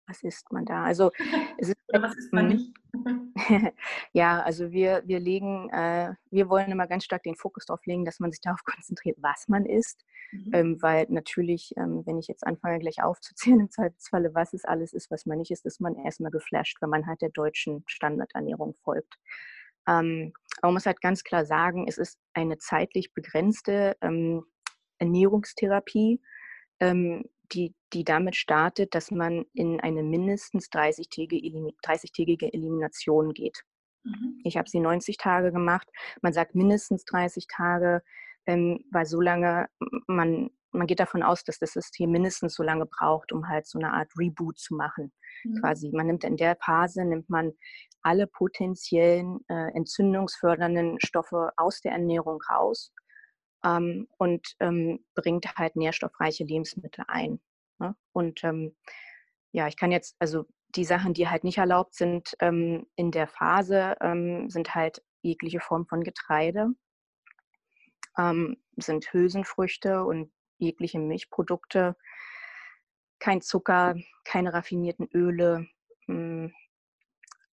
Was 0.09 0.23
isst 0.23 0.51
man 0.51 0.65
da? 0.65 0.83
Also 0.83 1.11
es 1.59 1.69
ist, 1.69 1.77
was 1.93 2.15
isst 2.15 2.33
man 2.33 2.47
mhm. 2.47 2.51
nicht? 2.51 2.73
ja, 4.11 4.41
also 4.41 4.71
wir, 4.71 5.03
wir 5.05 5.19
legen, 5.19 5.69
äh, 5.69 6.15
wir 6.31 6.49
wollen 6.49 6.71
immer 6.71 6.87
ganz 6.87 7.05
stark 7.05 7.21
den 7.21 7.35
Fokus 7.35 7.65
darauf 7.65 7.85
legen, 7.85 8.05
dass 8.05 8.19
man 8.19 8.31
sich 8.31 8.41
darauf 8.43 8.63
konzentriert, 8.63 9.17
was 9.21 9.47
man 9.47 9.65
isst. 9.65 10.03
Mhm. 10.31 10.51
Ähm, 10.53 10.81
weil 10.81 11.05
natürlich, 11.09 11.73
ähm, 11.77 12.03
wenn 12.05 12.17
ich 12.17 12.27
jetzt 12.27 12.45
anfange, 12.45 12.79
gleich 12.79 13.03
aufzuzählen, 13.03 13.59
im 13.59 13.69
Zweifelsfalle, 13.69 14.33
was 14.33 14.53
es 14.53 14.65
alles 14.65 14.93
ist, 14.93 15.11
was 15.11 15.27
man 15.27 15.37
nicht 15.37 15.51
isst, 15.51 15.65
ist 15.65 15.79
man 15.79 15.95
erstmal 15.95 16.31
geflasht, 16.31 16.81
wenn 16.81 16.89
man 16.89 17.05
halt 17.05 17.21
der 17.21 17.29
deutschen 17.29 17.83
Standardernährung 17.85 18.75
folgt. 18.83 19.15
Ähm, 19.87 20.33
aber 20.57 20.69
man 20.69 20.73
muss 20.75 20.87
halt 20.87 21.01
ganz 21.01 21.23
klar 21.23 21.45
sagen, 21.45 21.85
es 21.87 21.99
ist 21.99 22.19
eine 22.33 22.57
zeitlich 22.57 23.13
begrenzte 23.13 23.95
ähm, 24.01 24.43
Ernährungstherapie, 24.97 26.19
ähm, 26.79 27.23
die, 27.51 27.73
die 27.93 28.03
damit 28.03 28.35
startet, 28.35 28.95
dass 28.95 29.11
man 29.11 29.45
in 29.53 29.79
eine 29.79 30.03
mindestens 30.03 30.69
30-tägige 30.69 31.71
30 31.83 32.11
Elimination 32.53 33.33
geht. 33.33 33.63
Mhm. 34.03 34.41
Ich 34.43 34.57
habe 34.57 34.69
sie 34.69 34.79
90 34.79 35.17
Tage 35.17 35.51
gemacht. 35.51 35.87
Man 36.21 36.33
sagt 36.33 36.55
mindestens 36.55 37.05
30 37.05 37.47
Tage, 37.47 38.01
ähm, 38.45 38.83
weil 38.91 39.05
so 39.05 39.19
lange, 39.21 39.67
man, 40.07 40.49
man 40.71 40.87
geht 40.87 40.99
davon 40.99 41.23
aus, 41.23 41.43
dass 41.43 41.59
das 41.59 41.73
System 41.73 42.11
mindestens 42.11 42.55
so 42.55 42.63
lange 42.63 42.85
braucht, 42.85 43.31
um 43.31 43.47
halt 43.47 43.67
so 43.67 43.79
eine 43.79 43.93
Art 43.93 44.11
Reboot 44.17 44.57
zu 44.57 44.75
machen. 44.75 45.11
Mhm. 45.43 45.61
Quasi, 45.61 45.89
man 45.91 46.07
nimmt 46.07 46.23
in 46.23 46.37
der 46.37 46.55
Phase, 46.55 47.03
nimmt 47.03 47.29
man 47.29 47.51
alle 48.01 48.27
potenziellen 48.27 49.39
äh, 49.49 49.71
entzündungsfördernden 49.75 50.97
Stoffe 51.03 51.51
aus 51.57 51.81
der 51.81 51.91
Ernährung 51.93 52.39
raus 52.49 52.93
ähm, 53.63 54.07
und 54.17 54.55
ähm, 54.59 55.03
bringt 55.15 55.57
halt 55.57 55.75
nährstoffreiche 55.75 56.43
Lebensmittel 56.43 57.05
ein. 57.07 57.39
Ne? 57.79 57.95
Und 58.13 58.43
ähm, 58.43 58.75
ja, 59.51 59.67
ich 59.67 59.77
kann 59.77 59.91
jetzt, 59.91 60.15
also 60.19 60.45
die 60.75 60.85
Sachen, 60.85 61.13
die 61.13 61.27
halt 61.27 61.43
nicht 61.43 61.57
erlaubt 61.57 61.95
sind 61.95 62.35
ähm, 62.39 62.85
in 62.95 63.11
der 63.11 63.27
Phase, 63.27 63.95
ähm, 64.01 64.49
sind 64.49 64.75
halt 64.75 65.03
jegliche 65.21 65.59
Form 65.59 65.85
von 65.85 66.03
Getreide, 66.03 66.69
sind 68.77 69.13
Hülsenfrüchte 69.13 70.03
und 70.03 70.31
jegliche 70.57 70.99
Milchprodukte, 70.99 71.95
kein 73.19 73.41
Zucker, 73.41 73.95
keine 74.25 74.53
raffinierten 74.53 75.07
Öle, 75.13 75.67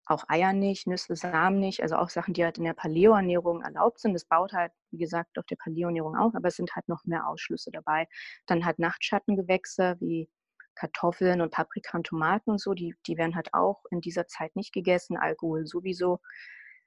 auch 0.05 0.25
Eier 0.27 0.53
nicht, 0.53 0.87
Nüsse, 0.87 1.15
Samen 1.15 1.59
nicht, 1.59 1.81
also 1.81 1.95
auch 1.95 2.09
Sachen, 2.09 2.33
die 2.33 2.43
halt 2.43 2.57
in 2.57 2.65
der 2.65 2.73
Paleo-Ernährung 2.73 3.61
erlaubt 3.61 3.99
sind. 3.99 4.13
Das 4.13 4.25
baut 4.25 4.53
halt, 4.53 4.71
wie 4.91 4.97
gesagt, 4.97 5.37
auf 5.39 5.45
der 5.45 5.55
Paleo-Ernährung 5.55 6.15
auf, 6.17 6.35
aber 6.35 6.49
es 6.49 6.55
sind 6.55 6.75
halt 6.75 6.87
noch 6.89 7.05
mehr 7.05 7.27
Ausschlüsse 7.27 7.71
dabei. 7.71 8.07
Dann 8.45 8.65
halt 8.65 8.79
Nachtschattengewächse 8.79 9.95
wie 9.99 10.29
Kartoffeln 10.75 11.41
und 11.41 11.51
Paprika 11.51 11.97
und 11.97 12.07
Tomaten 12.07 12.51
und 12.51 12.59
so, 12.61 12.73
die, 12.73 12.95
die 13.07 13.17
werden 13.17 13.35
halt 13.35 13.53
auch 13.53 13.83
in 13.91 14.01
dieser 14.01 14.27
Zeit 14.27 14.55
nicht 14.55 14.73
gegessen, 14.73 15.17
Alkohol 15.17 15.65
sowieso. 15.67 16.19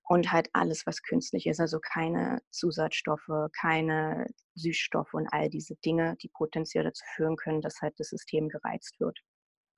und 0.08 0.30
halt 0.32 0.48
alles, 0.52 0.86
was 0.86 1.02
künstlich 1.02 1.46
ist, 1.46 1.60
also 1.60 1.80
keine 1.80 2.40
Zusatzstoffe, 2.50 3.50
keine 3.58 4.26
Süßstoffe 4.54 5.14
und 5.14 5.28
all 5.32 5.50
diese 5.50 5.74
Dinge, 5.84 6.16
die 6.22 6.28
potenziell 6.28 6.84
dazu 6.84 7.04
führen 7.14 7.36
können, 7.36 7.60
dass 7.60 7.80
halt 7.82 7.94
das 7.98 8.10
System 8.10 8.48
gereizt 8.48 9.00
wird. 9.00 9.18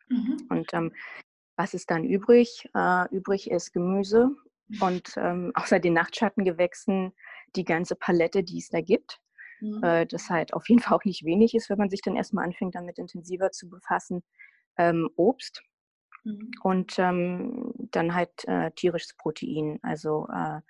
Mhm. 0.09 0.47
Und 0.51 0.73
ähm, 0.75 0.93
was 1.59 1.75
ist 1.75 1.91
dann 1.91 2.05
übrig? 2.05 2.69
Äh, 2.75 3.09
übrig 3.11 3.51
ist 3.51 3.73
Gemüse 3.73 4.31
und 4.81 5.15
ähm, 5.17 5.53
außer 5.55 5.81
den 5.81 5.93
Nachtschattengewächsen 5.93 7.13
die 7.57 7.65
ganze 7.65 7.97
Palette, 7.97 8.45
die 8.45 8.59
es 8.59 8.69
da 8.69 8.81
gibt. 8.81 9.21
Mhm. 9.61 9.83
Äh, 9.83 10.07
das 10.07 10.31
halt 10.31 10.55
auf 10.55 10.69
jeden 10.69 10.81
Fall 10.83 10.97
auch 10.97 11.05
nicht 11.05 11.25
wenig 11.25 11.55
ist, 11.55 11.69
wenn 11.69 11.79
man 11.79 11.91
sich 11.91 12.01
dann 12.01 12.17
erstmal 12.17 12.45
anfängt, 12.45 12.77
damit 12.77 12.99
intensiver 12.99 13.51
zu 13.51 13.69
befassen. 13.69 14.23
Ähm, 14.77 15.11
Obst 15.17 15.63
mhm. 16.23 16.53
und 16.63 16.97
ähm, 17.01 17.73
dann 17.91 18.15
halt 18.15 18.31
äh, 18.45 18.71
tierisches 18.77 19.15
Protein, 19.15 19.81
also 19.83 20.29
äh, 20.33 20.61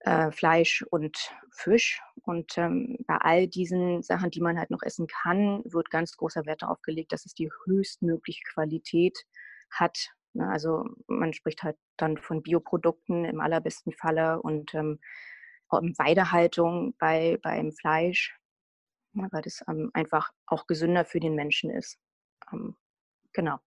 äh, 0.00 0.32
Fleisch 0.32 0.82
und 0.90 1.18
Fisch. 1.50 2.00
Und 2.22 2.56
ähm, 2.56 2.96
bei 3.06 3.16
all 3.16 3.46
diesen 3.46 4.02
Sachen, 4.02 4.30
die 4.30 4.40
man 4.40 4.58
halt 4.58 4.70
noch 4.70 4.82
essen 4.82 5.06
kann, 5.06 5.62
wird 5.66 5.90
ganz 5.90 6.16
großer 6.16 6.46
Wert 6.46 6.62
darauf 6.62 6.80
gelegt, 6.80 7.12
dass 7.12 7.26
es 7.26 7.34
die 7.34 7.50
höchstmögliche 7.66 8.40
Qualität 8.54 9.18
hat. 9.72 10.10
Ne? 10.34 10.48
Also 10.48 10.84
man 11.06 11.32
spricht 11.32 11.62
halt 11.62 11.76
dann 11.96 12.18
von 12.18 12.42
Bioprodukten 12.42 13.24
im 13.24 13.40
allerbesten 13.40 13.92
Falle 13.92 14.40
und 14.40 14.74
ähm, 14.74 15.00
Weidehaltung 15.70 16.94
bei, 16.98 17.38
beim 17.42 17.72
Fleisch, 17.72 18.36
ja, 19.14 19.26
weil 19.30 19.42
das 19.42 19.64
ähm, 19.68 19.90
einfach 19.94 20.30
auch 20.46 20.66
gesünder 20.66 21.04
für 21.04 21.20
den 21.20 21.34
Menschen 21.34 21.70
ist. 21.70 21.98
Ähm, 22.52 22.76
genau. 23.32 23.58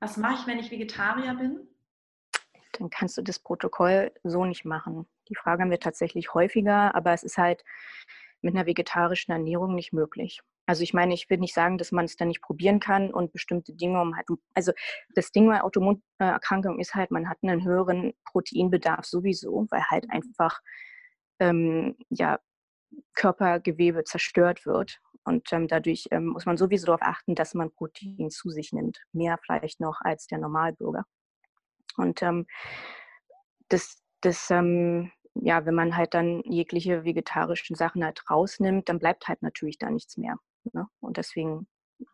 Was 0.00 0.16
mache 0.16 0.34
ich, 0.40 0.46
wenn 0.46 0.58
ich 0.58 0.70
Vegetarier 0.70 1.34
bin? 1.34 1.68
Dann 2.72 2.90
kannst 2.90 3.16
du 3.16 3.22
das 3.22 3.38
Protokoll 3.38 4.12
so 4.22 4.44
nicht 4.44 4.64
machen. 4.64 5.06
Die 5.28 5.34
Frage 5.34 5.62
haben 5.62 5.70
wir 5.70 5.80
tatsächlich 5.80 6.34
häufiger, 6.34 6.94
aber 6.94 7.12
es 7.12 7.22
ist 7.22 7.38
halt 7.38 7.64
mit 8.42 8.54
einer 8.54 8.66
vegetarischen 8.66 9.32
Ernährung 9.32 9.74
nicht 9.74 9.92
möglich. 9.92 10.42
Also 10.66 10.82
ich 10.82 10.92
meine, 10.92 11.14
ich 11.14 11.30
will 11.30 11.38
nicht 11.38 11.54
sagen, 11.54 11.78
dass 11.78 11.92
man 11.92 12.04
es 12.04 12.16
dann 12.16 12.28
nicht 12.28 12.42
probieren 12.42 12.80
kann 12.80 13.12
und 13.12 13.32
bestimmte 13.32 13.72
Dinge 13.72 14.00
um 14.00 14.16
halt, 14.16 14.26
also 14.54 14.72
das 15.14 15.30
Ding 15.30 15.46
bei 15.46 15.62
Autoimmunerkrankungen 15.62 16.80
ist 16.80 16.94
halt, 16.94 17.10
man 17.10 17.28
hat 17.28 17.38
einen 17.42 17.64
höheren 17.64 18.14
Proteinbedarf 18.24 19.04
sowieso, 19.04 19.66
weil 19.70 19.84
halt 19.84 20.10
einfach 20.10 20.60
ähm, 21.38 21.96
ja, 22.10 22.40
Körpergewebe 23.14 24.04
zerstört 24.04 24.66
wird. 24.66 25.00
Und 25.24 25.52
ähm, 25.52 25.68
dadurch 25.68 26.06
ähm, 26.10 26.26
muss 26.26 26.46
man 26.46 26.56
sowieso 26.56 26.86
darauf 26.86 27.02
achten, 27.02 27.34
dass 27.34 27.54
man 27.54 27.72
Protein 27.72 28.30
zu 28.30 28.50
sich 28.50 28.72
nimmt. 28.72 28.98
Mehr 29.12 29.38
vielleicht 29.44 29.80
noch 29.80 30.00
als 30.00 30.26
der 30.26 30.38
Normalbürger. 30.38 31.04
Und 31.96 32.22
ähm, 32.22 32.46
das, 33.68 34.02
das 34.20 34.50
ähm, 34.50 35.10
ja, 35.34 35.66
wenn 35.66 35.74
man 35.74 35.96
halt 35.96 36.14
dann 36.14 36.42
jegliche 36.44 37.04
vegetarischen 37.04 37.76
Sachen 37.76 38.04
halt 38.04 38.22
rausnimmt, 38.30 38.88
dann 38.88 38.98
bleibt 38.98 39.28
halt 39.28 39.42
natürlich 39.42 39.78
da 39.78 39.90
nichts 39.90 40.16
mehr. 40.16 40.36
Ne? 40.72 40.86
Und 41.00 41.16
deswegen 41.16 41.66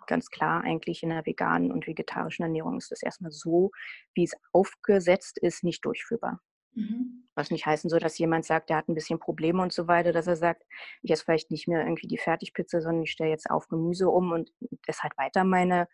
ganz 0.07 0.31
klar 0.31 0.63
eigentlich 0.63 1.03
in 1.03 1.11
der 1.11 1.27
veganen 1.27 1.73
und 1.73 1.87
vegetarischen 1.87 2.45
Ernährung 2.45 2.79
ist 2.79 2.91
das 2.91 3.03
erstmal 3.03 3.33
so, 3.33 3.71
wie 4.15 4.25
es 4.25 4.33
aufgesetzt 4.53 5.39
ist, 5.39 5.65
nicht 5.65 5.85
durchführbar. 5.85 6.41
Mhm. 6.75 7.29
Was 7.35 7.51
nicht 7.51 7.67
heißen 7.67 7.91
soll, 7.91 8.01
dass 8.01 8.19
jemand 8.19 8.45
sagt, 8.45 8.71
der 8.71 8.77
hat 8.77 8.89
ein 8.89 8.95
bisschen 8.95 9.19
Probleme 9.19 9.63
und 9.63 9.73
so 9.73 9.89
weiter, 9.89 10.13
dass 10.13 10.27
er 10.27 10.37
sagt, 10.37 10.63
ich 11.03 11.11
esse 11.11 11.25
vielleicht 11.25 11.51
nicht 11.51 11.69
mehr 11.69 11.83
irgendwie 11.83 12.07
die 12.07 12.19
Fertigpizza, 12.19 12.81
sondern 12.81 13.03
ich 13.03 13.11
stelle 13.11 13.31
jetzt 13.31 13.51
auf 13.51 13.69
Gemüse 13.69 14.09
um 14.09 14.33
und 14.33 14.53
esse 14.87 15.03
halt 15.03 15.17
weiter 15.19 15.45
meine, 15.45 15.89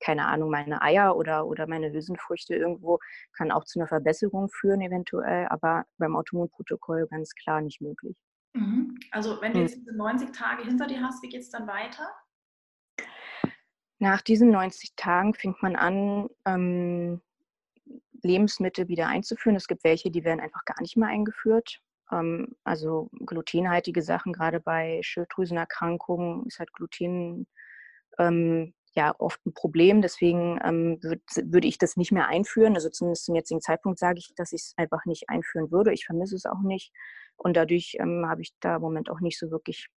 keine 0.00 0.26
Ahnung, 0.26 0.50
meine 0.50 0.82
Eier 0.82 1.16
oder, 1.16 1.46
oder 1.46 1.66
meine 1.66 1.92
Hülsenfrüchte 1.92 2.54
irgendwo, 2.54 2.98
kann 3.36 3.50
auch 3.50 3.64
zu 3.64 3.78
einer 3.78 3.88
Verbesserung 3.88 4.48
führen 4.48 4.80
eventuell, 4.80 5.46
aber 5.48 5.84
beim 5.98 6.16
Autoimmunprotokoll 6.16 7.06
ganz 7.08 7.34
klar 7.34 7.60
nicht 7.60 7.80
möglich. 7.80 8.16
Mhm. 8.52 8.98
Also 9.10 9.40
wenn 9.40 9.52
du 9.52 9.60
hm. 9.60 9.66
jetzt 9.66 9.76
diese 9.76 9.96
90 9.96 10.32
Tage 10.32 10.64
hinter 10.64 10.86
dir 10.86 11.02
hast, 11.02 11.22
wie 11.22 11.28
geht 11.28 11.42
es 11.42 11.50
dann 11.50 11.66
weiter? 11.66 12.08
Nach 13.98 14.22
diesen 14.22 14.50
90 14.50 14.94
Tagen 14.96 15.34
fängt 15.34 15.62
man 15.62 15.76
an, 15.76 16.28
ähm, 16.46 17.20
Lebensmittel 18.22 18.88
wieder 18.88 19.08
einzuführen. 19.08 19.56
Es 19.56 19.66
gibt 19.66 19.84
welche, 19.84 20.10
die 20.10 20.24
werden 20.24 20.40
einfach 20.40 20.64
gar 20.64 20.80
nicht 20.80 20.96
mehr 20.96 21.08
eingeführt. 21.08 21.80
Ähm, 22.10 22.56
also 22.64 23.10
glutenhaltige 23.12 24.02
Sachen, 24.02 24.32
gerade 24.32 24.60
bei 24.60 25.00
Schilddrüsenerkrankungen 25.02 26.46
ist 26.46 26.58
halt 26.58 26.72
Gluten 26.72 27.46
ähm, 28.18 28.74
ja 28.94 29.14
oft 29.18 29.44
ein 29.46 29.54
Problem. 29.54 30.02
Deswegen 30.02 30.58
ähm, 30.64 30.98
würd, 31.02 31.22
würde 31.44 31.68
ich 31.68 31.78
das 31.78 31.96
nicht 31.96 32.12
mehr 32.12 32.28
einführen. 32.28 32.74
Also 32.74 32.88
zumindest 32.88 33.26
zum 33.26 33.34
jetzigen 33.34 33.60
Zeitpunkt 33.60 33.98
sage 33.98 34.18
ich, 34.18 34.34
dass 34.34 34.52
ich 34.52 34.62
es 34.62 34.74
einfach 34.76 35.04
nicht 35.04 35.28
einführen 35.28 35.70
würde. 35.70 35.92
Ich 35.92 36.06
vermisse 36.06 36.36
es 36.36 36.46
auch 36.46 36.60
nicht. 36.62 36.92
Und 37.42 37.56
dadurch 37.56 37.96
ähm, 37.98 38.26
habe 38.28 38.42
ich 38.42 38.52
da 38.60 38.76
im 38.76 38.82
Moment 38.82 39.10
auch 39.10 39.20
nicht 39.20 39.38
so 39.38 39.50
wirklich 39.50 39.88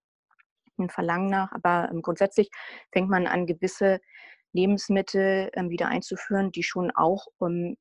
ein 0.79 0.91
Verlangen 0.91 1.29
nach. 1.29 1.51
Aber 1.53 1.89
ähm, 1.91 2.01
grundsätzlich 2.01 2.51
fängt 2.93 3.11
man 3.11 3.27
an, 3.27 3.47
gewisse 3.47 4.01
Lebensmittel 4.53 5.51
ähm, 5.55 5.71
wieder 5.71 5.89
einzuführen, 5.89 6.53
die 6.53 6.63
schon 6.63 6.91
auch 6.93 7.27
ähm, 7.41 7.77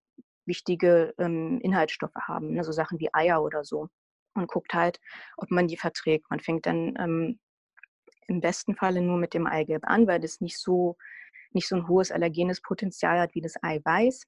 wichtige 0.46 1.14
ähm, 1.20 1.60
Inhaltsstoffe 1.62 2.16
haben, 2.16 2.54
ne? 2.54 2.64
so 2.64 2.72
Sachen 2.72 3.00
wie 3.00 3.14
Eier 3.14 3.44
oder 3.44 3.64
so. 3.64 3.88
Und 4.34 4.48
guckt 4.48 4.74
halt, 4.74 5.00
ob 5.38 5.52
man 5.52 5.68
die 5.68 5.78
verträgt. 5.78 6.26
Man 6.30 6.40
fängt 6.40 6.66
dann 6.66 6.96
ähm, 6.98 7.40
im 8.28 8.42
besten 8.42 8.76
Falle 8.76 9.02
nur 9.02 9.18
mit 9.18 9.34
dem 9.34 9.46
Eigelb 9.46 9.84
an, 9.86 10.08
weil 10.08 10.20
das 10.20 10.42
nicht 10.42 10.58
so, 10.58 10.98
nicht 11.52 11.68
so 11.68 11.76
ein 11.76 11.88
hohes 11.88 12.12
allergenes 12.12 12.62
Potenzial 12.62 13.20
hat 13.20 13.36
wie 13.36 13.42
das 13.42 13.62
Eiweiß. 13.62 14.24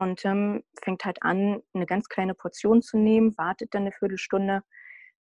Und 0.00 0.24
ähm, 0.24 0.64
fängt 0.82 1.04
halt 1.04 1.22
an, 1.22 1.62
eine 1.74 1.84
ganz 1.84 2.08
kleine 2.08 2.34
Portion 2.34 2.80
zu 2.80 2.96
nehmen, 2.96 3.36
wartet 3.36 3.74
dann 3.74 3.82
eine 3.82 3.92
Viertelstunde, 3.92 4.62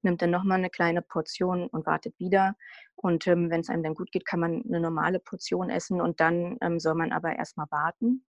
nimmt 0.04 0.22
dann 0.22 0.32
nochmal 0.32 0.58
eine 0.58 0.70
kleine 0.70 1.02
Portion 1.02 1.68
und 1.68 1.86
wartet 1.86 2.18
wieder. 2.18 2.56
Und 2.96 3.28
ähm, 3.28 3.50
wenn 3.52 3.60
es 3.60 3.70
einem 3.70 3.84
dann 3.84 3.94
gut 3.94 4.10
geht, 4.14 4.26
kann 4.26 4.40
man 4.40 4.64
eine 4.66 4.80
normale 4.80 5.20
Portion 5.20 5.70
essen 5.70 6.00
und 6.00 6.22
dann 6.22 6.58
ähm, 6.62 6.80
soll 6.80 6.96
man 6.96 7.12
aber 7.12 7.36
erstmal 7.36 7.68
warten. 7.70 8.26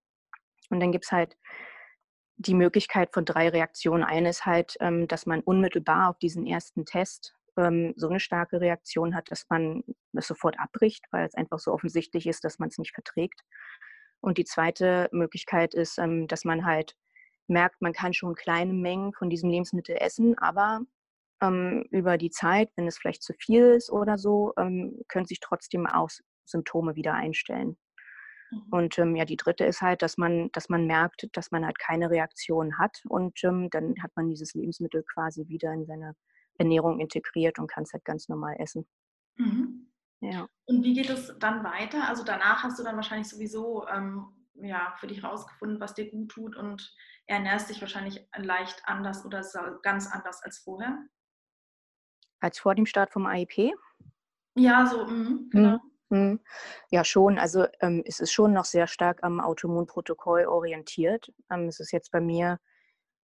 Und 0.69 0.81
dann 0.81 0.91
gibt 0.91 1.05
es 1.05 1.11
halt 1.13 1.37
die 2.35 2.53
Möglichkeit 2.53 3.13
von 3.13 3.23
drei 3.23 3.47
Reaktionen. 3.47 4.03
Eine 4.03 4.29
ist 4.29 4.45
halt, 4.45 4.75
ähm, 4.81 5.07
dass 5.07 5.25
man 5.25 5.39
unmittelbar 5.39 6.09
auf 6.09 6.17
diesen 6.19 6.45
ersten 6.45 6.85
Test 6.85 7.33
ähm, 7.57 7.93
so 7.95 8.09
eine 8.09 8.19
starke 8.19 8.59
Reaktion 8.59 9.15
hat, 9.15 9.31
dass 9.31 9.45
man 9.49 9.83
das 10.11 10.27
sofort 10.27 10.59
abbricht, 10.59 11.05
weil 11.11 11.25
es 11.25 11.35
einfach 11.35 11.59
so 11.59 11.71
offensichtlich 11.71 12.27
ist, 12.27 12.43
dass 12.43 12.59
man 12.59 12.67
es 12.67 12.77
nicht 12.77 12.93
verträgt. 12.93 13.41
Und 14.21 14.37
die 14.37 14.45
zweite 14.45 15.09
Möglichkeit 15.11 15.73
ist, 15.73 15.97
ähm, 15.97 16.27
dass 16.27 16.45
man 16.45 16.65
halt 16.65 16.95
merkt, 17.47 17.81
man 17.81 17.93
kann 17.93 18.13
schon 18.13 18.35
kleine 18.35 18.73
Mengen 18.73 19.13
von 19.13 19.29
diesem 19.29 19.49
Lebensmittel 19.49 19.97
essen, 19.99 20.37
aber 20.37 20.81
über 21.89 22.19
die 22.19 22.29
Zeit, 22.29 22.69
wenn 22.75 22.85
es 22.85 22.99
vielleicht 22.99 23.23
zu 23.23 23.33
viel 23.33 23.71
ist 23.71 23.91
oder 23.91 24.19
so, 24.19 24.53
können 24.55 25.25
sich 25.25 25.39
trotzdem 25.39 25.87
auch 25.87 26.11
Symptome 26.45 26.95
wieder 26.95 27.15
einstellen. 27.15 27.77
Mhm. 28.51 28.63
Und 28.69 28.99
ähm, 28.99 29.15
ja, 29.15 29.25
die 29.25 29.37
dritte 29.37 29.65
ist 29.65 29.81
halt, 29.81 30.01
dass 30.01 30.17
man, 30.17 30.49
dass 30.51 30.69
man 30.69 30.85
merkt, 30.85 31.27
dass 31.33 31.51
man 31.51 31.65
halt 31.65 31.79
keine 31.79 32.09
Reaktion 32.09 32.77
hat 32.77 33.01
und 33.09 33.43
ähm, 33.43 33.69
dann 33.71 33.95
hat 34.03 34.11
man 34.15 34.29
dieses 34.29 34.53
Lebensmittel 34.53 35.03
quasi 35.13 35.47
wieder 35.47 35.73
in 35.73 35.85
seine 35.85 36.15
Ernährung 36.57 36.99
integriert 36.99 37.57
und 37.59 37.71
kann 37.71 37.83
es 37.83 37.93
halt 37.93 38.05
ganz 38.05 38.29
normal 38.29 38.55
essen. 38.59 38.85
Mhm. 39.37 39.80
Ja. 40.21 40.47
Und 40.65 40.83
wie 40.83 40.93
geht 40.93 41.09
es 41.09 41.35
dann 41.39 41.63
weiter? 41.63 42.07
Also 42.07 42.23
danach 42.23 42.63
hast 42.63 42.79
du 42.79 42.83
dann 42.83 42.95
wahrscheinlich 42.95 43.27
sowieso 43.27 43.87
ähm, 43.87 44.47
ja, 44.55 44.93
für 44.99 45.07
dich 45.07 45.23
rausgefunden, 45.23 45.79
was 45.79 45.95
dir 45.95 46.09
gut 46.09 46.29
tut 46.29 46.55
und 46.55 46.93
ernährst 47.25 47.69
dich 47.69 47.81
wahrscheinlich 47.81 48.27
leicht 48.37 48.81
anders 48.85 49.25
oder 49.25 49.43
ganz 49.81 50.07
anders 50.07 50.41
als 50.43 50.59
vorher. 50.59 50.97
Als 52.39 52.59
vor 52.59 52.75
dem 52.75 52.85
Start 52.85 53.11
vom 53.11 53.25
AIP? 53.25 53.73
Ja, 54.55 54.85
so, 54.85 55.05
mh, 55.05 55.49
genau. 55.49 55.77
Mhm. 55.77 55.91
Hm, 56.11 56.41
ja, 56.89 57.05
schon. 57.05 57.39
Also 57.39 57.67
ähm, 57.79 58.03
es 58.05 58.19
ist 58.19 58.33
schon 58.33 58.51
noch 58.51 58.65
sehr 58.65 58.87
stark 58.87 59.23
am 59.23 59.39
Autoimmunprotokoll 59.39 60.45
orientiert. 60.45 61.31
Ähm, 61.49 61.69
es 61.69 61.79
ist 61.79 61.93
jetzt 61.93 62.11
bei 62.11 62.19
mir 62.19 62.59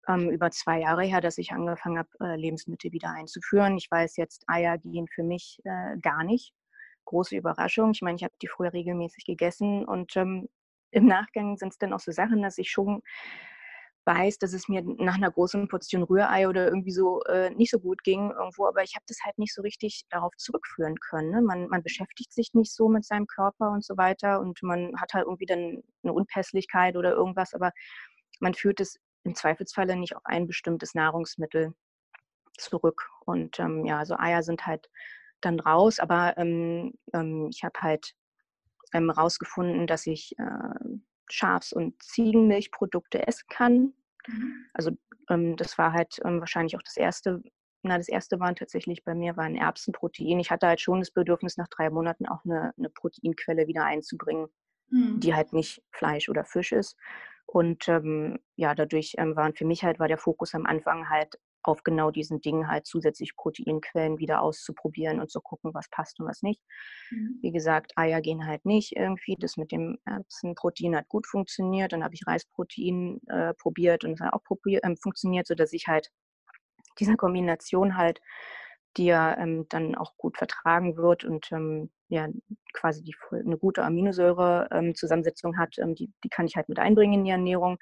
ähm, 0.07 0.29
über 0.29 0.51
zwei 0.51 0.79
Jahre 0.79 1.03
her, 1.03 1.19
dass 1.19 1.37
ich 1.37 1.51
angefangen 1.51 1.97
habe, 1.97 2.09
äh, 2.21 2.37
Lebensmittel 2.37 2.93
wieder 2.93 3.11
einzuführen. 3.11 3.77
Ich 3.77 3.91
weiß 3.91 4.15
jetzt, 4.15 4.45
Eier 4.47 4.77
gehen 4.77 5.07
für 5.13 5.23
mich 5.23 5.59
äh, 5.65 5.97
gar 6.01 6.23
nicht. 6.23 6.53
Große 7.07 7.35
Überraschung. 7.35 7.91
Ich 7.91 8.01
meine, 8.01 8.17
ich 8.17 8.23
habe 8.23 8.33
die 8.41 8.47
früher 8.47 8.73
regelmäßig 8.73 9.25
gegessen 9.25 9.85
und 9.85 10.15
ähm, 10.15 10.47
im 10.91 11.05
Nachgang 11.05 11.57
sind 11.57 11.69
es 11.69 11.77
dann 11.77 11.93
auch 11.93 11.99
so 11.99 12.11
Sachen, 12.11 12.41
dass 12.41 12.57
ich 12.57 12.69
schon 12.69 13.01
weiß, 14.05 14.39
dass 14.39 14.53
es 14.53 14.69
mir 14.69 14.81
nach 14.83 15.15
einer 15.15 15.31
großen 15.31 15.67
Portion 15.67 16.03
Rührei 16.03 16.47
oder 16.47 16.65
irgendwie 16.65 16.91
so 16.91 17.21
äh, 17.23 17.49
nicht 17.51 17.71
so 17.71 17.79
gut 17.79 18.03
ging 18.03 18.31
irgendwo, 18.31 18.65
aber 18.65 18.83
ich 18.83 18.95
habe 18.95 19.03
das 19.07 19.17
halt 19.23 19.37
nicht 19.37 19.53
so 19.53 19.61
richtig 19.61 20.03
darauf 20.09 20.33
zurückführen 20.37 20.95
können. 20.95 21.31
Ne? 21.31 21.41
Man, 21.41 21.67
man 21.67 21.83
beschäftigt 21.83 22.31
sich 22.33 22.53
nicht 22.53 22.73
so 22.73 22.87
mit 22.87 23.05
seinem 23.05 23.27
Körper 23.27 23.71
und 23.71 23.83
so 23.83 23.97
weiter 23.97 24.39
und 24.39 24.63
man 24.63 24.93
hat 24.99 25.13
halt 25.13 25.25
irgendwie 25.25 25.45
dann 25.45 25.83
eine 26.03 26.13
Unpässlichkeit 26.13 26.95
oder 26.95 27.11
irgendwas, 27.11 27.53
aber 27.53 27.71
man 28.39 28.53
führt 28.53 28.79
es 28.79 28.97
im 29.23 29.35
Zweifelsfalle 29.35 29.97
nicht 29.97 30.15
auf 30.15 30.25
ein 30.25 30.47
bestimmtes 30.47 30.93
Nahrungsmittel 30.95 31.73
zurück. 32.57 33.09
Und 33.25 33.59
ähm, 33.59 33.85
ja, 33.85 34.05
so 34.05 34.15
Eier 34.17 34.41
sind 34.41 34.65
halt 34.65 34.89
dann 35.41 35.59
raus, 35.59 35.99
aber 35.99 36.37
ähm, 36.37 36.93
ähm, 37.13 37.47
ich 37.51 37.63
habe 37.63 37.79
halt 37.81 38.13
ähm, 38.93 39.09
rausgefunden, 39.09 39.87
dass 39.87 40.07
ich 40.07 40.33
äh, 40.37 40.89
Schafs- 41.29 41.73
und 41.73 42.01
Ziegenmilchprodukte 42.01 43.27
essen 43.27 43.45
kann. 43.49 43.93
Mhm. 44.27 44.65
Also 44.73 44.91
ähm, 45.29 45.55
das 45.57 45.77
war 45.77 45.93
halt 45.93 46.19
ähm, 46.23 46.39
wahrscheinlich 46.39 46.75
auch 46.77 46.83
das 46.83 46.97
erste, 46.97 47.41
na, 47.83 47.97
das 47.97 48.07
erste 48.07 48.39
waren 48.39 48.55
tatsächlich 48.55 49.03
bei 49.03 49.13
mir 49.13 49.37
waren 49.37 49.55
Erbsenprotein. 49.55 50.39
Ich 50.39 50.51
hatte 50.51 50.67
halt 50.67 50.81
schon 50.81 50.99
das 50.99 51.11
Bedürfnis, 51.11 51.57
nach 51.57 51.67
drei 51.67 51.89
Monaten 51.89 52.27
auch 52.27 52.43
eine, 52.45 52.73
eine 52.77 52.89
Proteinquelle 52.89 53.67
wieder 53.67 53.85
einzubringen, 53.85 54.47
mhm. 54.89 55.19
die 55.19 55.35
halt 55.35 55.53
nicht 55.53 55.83
Fleisch 55.91 56.29
oder 56.29 56.45
Fisch 56.45 56.71
ist. 56.71 56.97
Und 57.45 57.87
ähm, 57.87 58.39
ja, 58.55 58.75
dadurch 58.75 59.15
ähm, 59.17 59.35
waren 59.35 59.53
für 59.53 59.65
mich 59.65 59.83
halt, 59.83 59.99
war 59.99 60.09
der 60.09 60.17
Fokus 60.17 60.53
am 60.53 60.65
Anfang 60.65 61.09
halt 61.09 61.39
auf 61.67 61.83
genau 61.83 62.11
diesen 62.11 62.39
Dingen 62.41 62.69
halt 62.69 62.85
zusätzlich 62.85 63.35
Proteinquellen 63.35 64.19
wieder 64.19 64.41
auszuprobieren 64.41 65.19
und 65.19 65.29
zu 65.29 65.41
gucken, 65.41 65.73
was 65.73 65.89
passt 65.89 66.19
und 66.19 66.27
was 66.27 66.41
nicht. 66.41 66.61
Mhm. 67.11 67.39
Wie 67.41 67.51
gesagt, 67.51 67.91
Eier 67.97 68.21
gehen 68.21 68.45
halt 68.45 68.65
nicht 68.65 68.95
irgendwie. 68.95 69.35
Das 69.37 69.57
mit 69.57 69.71
dem 69.71 69.97
Erbsenprotein 70.05 70.95
hat 70.95 71.09
gut 71.09 71.27
funktioniert. 71.27 71.91
Dann 71.91 72.03
habe 72.03 72.15
ich 72.15 72.25
Reisprotein 72.25 73.19
äh, 73.27 73.53
probiert 73.53 74.03
und 74.05 74.13
es 74.13 74.19
hat 74.21 74.33
auch 74.33 74.43
probier, 74.43 74.83
äh, 74.83 74.95
funktioniert, 74.95 75.47
sodass 75.47 75.73
ich 75.73 75.87
halt 75.87 76.09
diese 76.99 77.15
Kombination 77.15 77.97
halt, 77.97 78.21
die 78.95 79.05
ja 79.05 79.37
ähm, 79.37 79.65
dann 79.69 79.95
auch 79.95 80.15
gut 80.17 80.37
vertragen 80.37 80.97
wird 80.97 81.23
und 81.23 81.51
ähm, 81.51 81.91
ja 82.07 82.27
quasi 82.73 83.03
die, 83.03 83.15
eine 83.31 83.57
gute 83.57 83.83
Aminosäure-Zusammensetzung 83.83 85.53
ähm, 85.53 85.59
hat, 85.59 85.77
ähm, 85.77 85.95
die, 85.95 86.11
die 86.23 86.29
kann 86.29 86.47
ich 86.47 86.55
halt 86.55 86.69
mit 86.69 86.79
einbringen 86.79 87.13
in 87.13 87.25
die 87.25 87.31
Ernährung. 87.31 87.77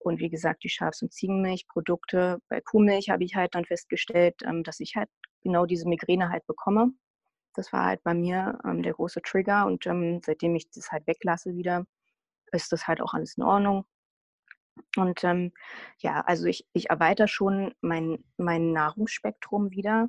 Und 0.00 0.18
wie 0.18 0.30
gesagt, 0.30 0.64
die 0.64 0.70
Schafs- 0.70 1.02
und 1.02 1.12
Ziegenmilchprodukte. 1.12 2.40
Bei 2.48 2.60
Kuhmilch 2.60 3.10
habe 3.10 3.22
ich 3.24 3.36
halt 3.36 3.54
dann 3.54 3.66
festgestellt, 3.66 4.42
ähm, 4.44 4.62
dass 4.64 4.80
ich 4.80 4.96
halt 4.96 5.10
genau 5.42 5.66
diese 5.66 5.88
Migräne 5.88 6.30
halt 6.30 6.46
bekomme. 6.46 6.92
Das 7.54 7.72
war 7.72 7.84
halt 7.84 8.02
bei 8.02 8.14
mir 8.14 8.58
ähm, 8.64 8.82
der 8.82 8.94
große 8.94 9.20
Trigger. 9.22 9.66
Und 9.66 9.86
ähm, 9.86 10.20
seitdem 10.24 10.56
ich 10.56 10.70
das 10.70 10.90
halt 10.90 11.06
weglasse 11.06 11.54
wieder, 11.54 11.84
ist 12.52 12.72
das 12.72 12.88
halt 12.88 13.02
auch 13.02 13.12
alles 13.12 13.36
in 13.36 13.42
Ordnung. 13.42 13.84
Und 14.96 15.22
ähm, 15.24 15.52
ja, 15.98 16.22
also 16.22 16.46
ich, 16.46 16.66
ich 16.72 16.88
erweitere 16.88 17.28
schon 17.28 17.74
mein, 17.82 18.24
mein 18.38 18.72
Nahrungsspektrum 18.72 19.70
wieder. 19.70 20.08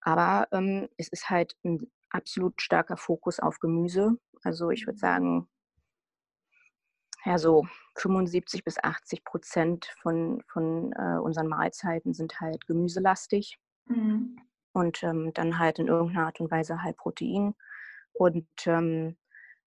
Aber 0.00 0.48
ähm, 0.52 0.88
es 0.96 1.08
ist 1.08 1.28
halt 1.28 1.56
ein 1.64 1.90
absolut 2.08 2.62
starker 2.62 2.96
Fokus 2.96 3.38
auf 3.38 3.58
Gemüse. 3.58 4.16
Also 4.42 4.70
ich 4.70 4.86
würde 4.86 4.98
sagen, 4.98 5.48
ja, 7.24 7.38
so 7.38 7.66
75 7.96 8.64
bis 8.64 8.82
80 8.82 9.24
Prozent 9.24 9.86
von, 10.02 10.42
von 10.48 10.92
äh, 10.92 11.18
unseren 11.18 11.48
Mahlzeiten 11.48 12.14
sind 12.14 12.40
halt 12.40 12.66
gemüselastig. 12.66 13.58
Mhm. 13.86 14.38
Und 14.72 15.02
ähm, 15.02 15.32
dann 15.34 15.58
halt 15.58 15.78
in 15.80 15.88
irgendeiner 15.88 16.26
Art 16.26 16.40
und 16.40 16.50
Weise 16.50 16.82
halt 16.82 16.96
Protein 16.96 17.54
und 18.12 18.46
ähm, 18.66 19.16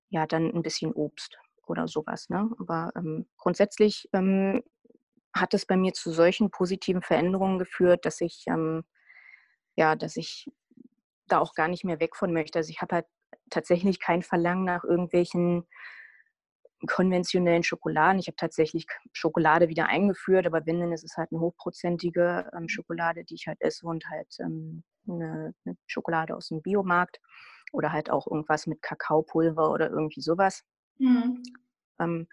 ja, 0.10 0.26
dann 0.26 0.50
ein 0.54 0.62
bisschen 0.62 0.94
Obst 0.94 1.38
oder 1.68 1.88
sowas. 1.90 2.30
Ne? 2.30 2.50
Aber 2.58 2.92
ähm, 2.96 3.28
grundsätzlich 3.38 4.08
ähm, 4.14 4.64
hat 5.34 5.54
es 5.54 5.66
bei 5.66 5.76
mir 5.76 5.94
zu 5.94 6.12
solchen 6.12 6.52
positiven 6.52 7.02
Veränderungen 7.02 7.60
geführt, 7.60 8.06
dass 8.06 8.22
ich 8.22 8.46
ähm, 8.48 8.86
ja, 9.76 9.96
dass 9.96 10.16
ich 10.18 10.50
da 11.28 11.40
auch 11.40 11.54
gar 11.54 11.68
nicht 11.68 11.84
mehr 11.84 12.00
weg 12.00 12.16
von 12.16 12.32
möchte. 12.32 12.60
Also 12.60 12.70
ich 12.70 12.82
habe 12.82 12.96
halt 12.96 13.06
tatsächlich 13.50 14.00
kein 14.00 14.22
Verlangen 14.22 14.66
nach 14.66 14.84
irgendwelchen 14.84 15.68
konventionellen 16.88 17.64
Schokoladen. 17.64 18.20
Ich 18.20 18.28
habe 18.28 18.36
tatsächlich 18.36 18.86
Schokolade 19.12 19.70
wieder 19.70 19.88
eingeführt, 19.88 20.46
aber 20.46 20.66
wenn, 20.66 20.80
dann 20.80 20.92
ist 20.92 21.04
es 21.04 21.18
halt 21.18 21.32
eine 21.32 21.42
hochprozentige 21.42 22.50
ähm, 22.56 22.70
Schokolade, 22.70 23.24
die 23.24 23.36
ich 23.36 23.48
halt 23.48 23.62
esse 23.62 23.86
und 23.86 24.06
halt 24.10 24.36
ähm, 24.40 24.84
eine, 25.08 25.54
eine, 25.66 25.78
Schokolade 25.86 26.36
aus 26.36 26.50
dem 26.50 26.62
Biomarkt 26.62 27.20
oder 27.72 27.92
halt 27.92 28.10
auch 28.10 28.28
irgendwas 28.28 28.68
mit 28.68 28.82
Kakaopulver 28.82 29.72
oder 29.72 29.90
irgendwie 29.90 30.22
sowas. 30.22 30.64
Mhm. 30.98 31.42
Ähm, 32.00 32.28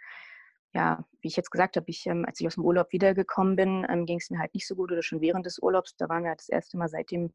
ja, 0.73 1.05
wie 1.21 1.29
ich 1.29 1.37
jetzt 1.37 1.51
gesagt 1.51 1.77
habe, 1.77 1.87
ich, 1.89 2.07
ähm, 2.07 2.25
als 2.25 2.41
ich 2.41 2.47
aus 2.47 2.55
dem 2.55 2.65
Urlaub 2.65 2.93
wiedergekommen 2.93 3.57
bin, 3.57 3.87
ähm, 3.89 4.07
ging 4.07 4.19
es 4.19 4.31
mir 4.31 4.39
halt 4.39 4.55
nicht 4.55 4.67
so 4.67 4.77
gut 4.77 4.93
oder 4.93 5.03
schon 5.03 5.21
während 5.21 5.47
des 5.47 5.59
Urlaubs. 5.59 5.97
Da 5.97 6.09
waren 6.09 6.23
wir 6.23 6.31
halt 6.31 6.41
das 6.41 6.49
erste 6.49 6.77
Mal 6.77 6.89
seit 6.89 7.11
dem 7.11 7.33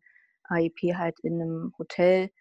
AIP 0.50 0.96
halt 0.96 1.20
in 1.22 1.42
einem 1.42 1.74
Hotel 1.78 2.32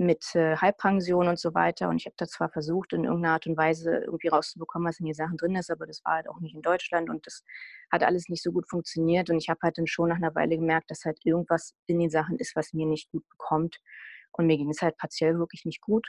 mit 0.00 0.34
äh, 0.34 0.56
Halbpension 0.56 1.28
und 1.28 1.38
so 1.38 1.54
weiter. 1.54 1.88
Und 1.90 1.96
ich 1.96 2.06
habe 2.06 2.14
da 2.16 2.26
zwar 2.26 2.48
versucht, 2.48 2.94
in 2.94 3.04
irgendeiner 3.04 3.34
Art 3.34 3.46
und 3.46 3.56
Weise 3.56 3.98
irgendwie 3.98 4.28
rauszubekommen, 4.28 4.88
was 4.88 4.98
in 4.98 5.04
den 5.04 5.14
Sachen 5.14 5.36
drin 5.36 5.54
ist, 5.54 5.70
aber 5.70 5.86
das 5.86 6.02
war 6.04 6.14
halt 6.14 6.28
auch 6.28 6.40
nicht 6.40 6.54
in 6.54 6.62
Deutschland 6.62 7.10
und 7.10 7.26
das 7.26 7.44
hat 7.92 8.02
alles 8.02 8.28
nicht 8.28 8.42
so 8.42 8.50
gut 8.50 8.66
funktioniert. 8.68 9.28
Und 9.28 9.36
ich 9.36 9.50
habe 9.50 9.60
halt 9.62 9.76
dann 9.76 9.86
schon 9.86 10.08
nach 10.08 10.16
einer 10.16 10.34
Weile 10.34 10.56
gemerkt, 10.56 10.90
dass 10.90 11.04
halt 11.04 11.18
irgendwas 11.24 11.74
in 11.86 11.98
den 11.98 12.08
Sachen 12.08 12.38
ist, 12.38 12.56
was 12.56 12.72
mir 12.72 12.86
nicht 12.86 13.10
gut 13.10 13.28
bekommt. 13.28 13.78
Und 14.32 14.46
mir 14.46 14.56
ging 14.56 14.70
es 14.70 14.80
halt 14.80 14.96
partiell 14.96 15.38
wirklich 15.38 15.66
nicht 15.66 15.82
gut. 15.82 16.08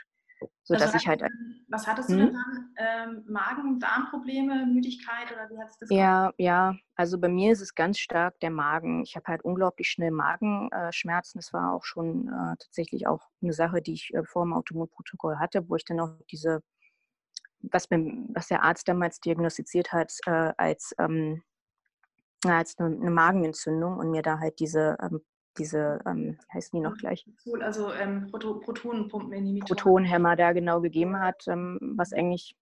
So 0.62 0.74
dass 0.74 0.94
ich 0.94 1.06
halt. 1.06 1.22
Was 1.68 1.86
hattest 1.86 2.10
du 2.10 2.14
hm? 2.14 2.20
denn 2.20 2.34
dann? 2.34 2.74
Ähm, 2.76 3.24
Magen, 3.26 3.80
Darmprobleme, 3.80 4.66
Müdigkeit 4.66 5.32
oder 5.32 5.48
wie 5.50 5.58
hattest 5.60 5.80
du 5.80 5.86
das? 5.86 5.96
Ja, 5.96 6.20
gemacht? 6.20 6.34
ja. 6.38 6.74
Also 6.96 7.18
bei 7.18 7.28
mir 7.28 7.52
ist 7.52 7.60
es 7.60 7.74
ganz 7.74 7.98
stark 7.98 8.38
der 8.40 8.50
Magen. 8.50 9.02
Ich 9.02 9.16
habe 9.16 9.26
halt 9.26 9.42
unglaublich 9.42 9.88
schnell 9.88 10.10
Magenschmerzen. 10.10 11.38
Das 11.38 11.52
war 11.52 11.72
auch 11.72 11.84
schon 11.84 12.28
äh, 12.28 12.56
tatsächlich 12.58 13.06
auch 13.06 13.28
eine 13.42 13.52
Sache, 13.52 13.82
die 13.82 13.94
ich 13.94 14.12
äh, 14.14 14.24
vor 14.24 14.44
dem 14.44 14.52
Automobilprotokoll 14.52 15.38
hatte, 15.38 15.68
wo 15.68 15.76
ich 15.76 15.84
dann 15.84 16.00
auch 16.00 16.10
diese, 16.30 16.62
was, 17.60 17.88
beim, 17.88 18.28
was 18.34 18.48
der 18.48 18.62
Arzt 18.62 18.88
damals 18.88 19.20
diagnostiziert 19.20 19.92
hat, 19.92 20.12
äh, 20.26 20.52
als 20.56 20.94
ähm, 20.98 21.42
als 22.44 22.76
eine, 22.78 22.96
eine, 22.96 23.10
Magenentzündung 23.10 23.98
und 23.98 24.10
mir 24.10 24.22
da 24.22 24.38
halt 24.38 24.58
diese 24.58 24.96
ähm, 25.00 25.22
diese, 25.58 26.00
ähm, 26.06 26.38
heißen 26.52 26.78
die 26.78 26.82
noch 26.82 26.96
gleich? 26.96 27.26
Also 27.60 27.92
ähm, 27.92 28.28
Proto 28.30 28.60
Protonenpumpeninhibitor. 28.60 29.76
Protonenhämmer 29.76 30.36
da 30.36 30.52
genau 30.52 30.80
gegeben 30.80 31.18
hat, 31.20 31.44
ähm, 31.48 31.78
was 31.96 32.12
eigentlich 32.12 32.56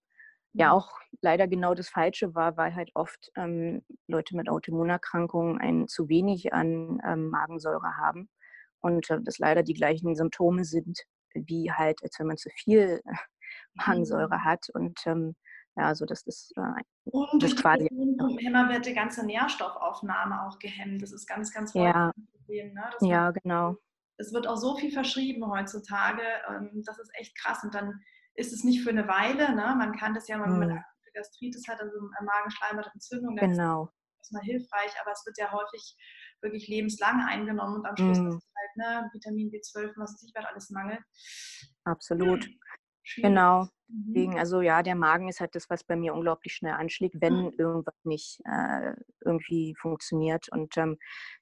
ja 0.53 0.69
mhm. 0.69 0.73
auch 0.73 0.91
leider 1.23 1.47
genau 1.47 1.75
das 1.75 1.89
Falsche 1.89 2.35
war, 2.35 2.57
weil 2.57 2.75
halt 2.75 2.91
oft 2.95 3.31
ähm, 3.37 3.83
Leute 4.09 4.37
mit 4.37 4.49
Autoimmunerkrankungen 4.49 5.59
ein 5.59 5.89
zu 5.89 6.09
wenig 6.09 6.53
an 6.53 7.01
ähm, 7.05 7.29
Magensäure 7.31 7.97
haben 7.97 8.29
und 8.81 9.09
äh, 9.11 9.21
das 9.23 9.39
leider 9.39 9.63
die 9.63 9.75
gleichen 9.75 10.15
Symptome 10.17 10.65
sind, 10.65 11.01
wie 11.35 11.71
halt, 11.71 12.03
als 12.03 12.19
wenn 12.19 12.27
man 12.27 12.37
zu 12.37 12.51
viel 12.51 13.01
Magensäure 13.75 14.37
mhm. 14.37 14.45
hat 14.45 14.67
und 14.75 14.99
ähm, 15.07 15.35
ja, 15.77 15.87
also 15.87 16.05
das 16.05 16.23
ist 16.27 16.53
äh, 16.57 16.83
und 17.05 17.43
durch 17.43 17.57
quasi 17.57 17.89
Hämmer 17.89 18.69
wird 18.69 18.87
die 18.87 18.95
ganze 18.95 19.25
Nährstoffaufnahme 19.25 20.47
auch 20.47 20.59
gehemmt. 20.59 21.01
Das 21.01 21.13
ist 21.13 21.27
ganz, 21.27 21.53
ganz 21.53 21.75
häufig 21.75 21.95
ja. 21.95 22.13
Problem. 22.51 22.75
Ne? 22.75 23.09
ja, 23.09 23.31
genau. 23.31 23.77
Es 24.17 24.33
wird 24.33 24.47
auch 24.47 24.57
so 24.57 24.77
viel 24.77 24.93
verschrieben 24.93 25.51
heutzutage. 25.51 26.23
Ähm, 26.49 26.83
das 26.85 26.99
ist 26.99 27.11
echt 27.15 27.37
krass. 27.39 27.65
Und 27.65 27.75
dann 27.75 28.01
ist 28.35 28.53
es 28.53 28.65
nicht 28.65 28.83
für 28.83 28.91
eine 28.91 29.09
Weile. 29.09 29.55
Ne? 29.55 29.75
Man 29.79 29.97
kann 29.97 30.15
das 30.15 30.29
ja, 30.29 30.41
wenn 30.41 30.59
man 30.59 30.71
hm. 30.71 30.85
Gastritis 31.15 31.67
hat, 31.69 31.81
also 31.81 31.97
Magenschleimhautentzündung, 32.25 33.37
genau. 33.37 33.91
das 34.19 34.29
ist 34.29 34.33
mal 34.33 34.43
hilfreich, 34.43 34.93
aber 35.01 35.13
es 35.13 35.25
wird 35.27 35.39
ja 35.39 35.51
häufig 35.53 35.97
wirklich 36.41 36.69
lebenslang 36.69 37.27
eingenommen 37.27 37.77
und 37.77 37.87
am 37.87 37.97
Schluss 37.97 38.19
mm. 38.19 38.29
ist 38.29 38.49
halt 38.57 38.77
ne, 38.77 39.11
Vitamin 39.13 39.51
B12 39.51 39.93
was 39.97 40.19
sich 40.21 40.35
wird 40.35 40.47
alles 40.47 40.71
Mangel. 40.71 40.99
Absolut. 41.85 42.49
Genau. 43.17 43.69
Deswegen, 43.93 44.33
mhm. 44.33 44.39
also 44.39 44.61
ja, 44.61 44.83
der 44.83 44.95
Magen 44.95 45.29
ist 45.29 45.41
halt 45.41 45.55
das, 45.55 45.69
was 45.69 45.83
bei 45.83 45.97
mir 45.97 46.15
unglaublich 46.15 46.55
schnell 46.55 46.75
anschlägt, 46.75 47.17
wenn 47.21 47.47
mhm. 47.47 47.53
irgendwas 47.59 47.97
nicht 48.05 48.41
äh, 48.45 48.95
irgendwie 49.25 49.75
funktioniert. 49.77 50.49
Und 50.51 50.77
ähm, 50.77 50.97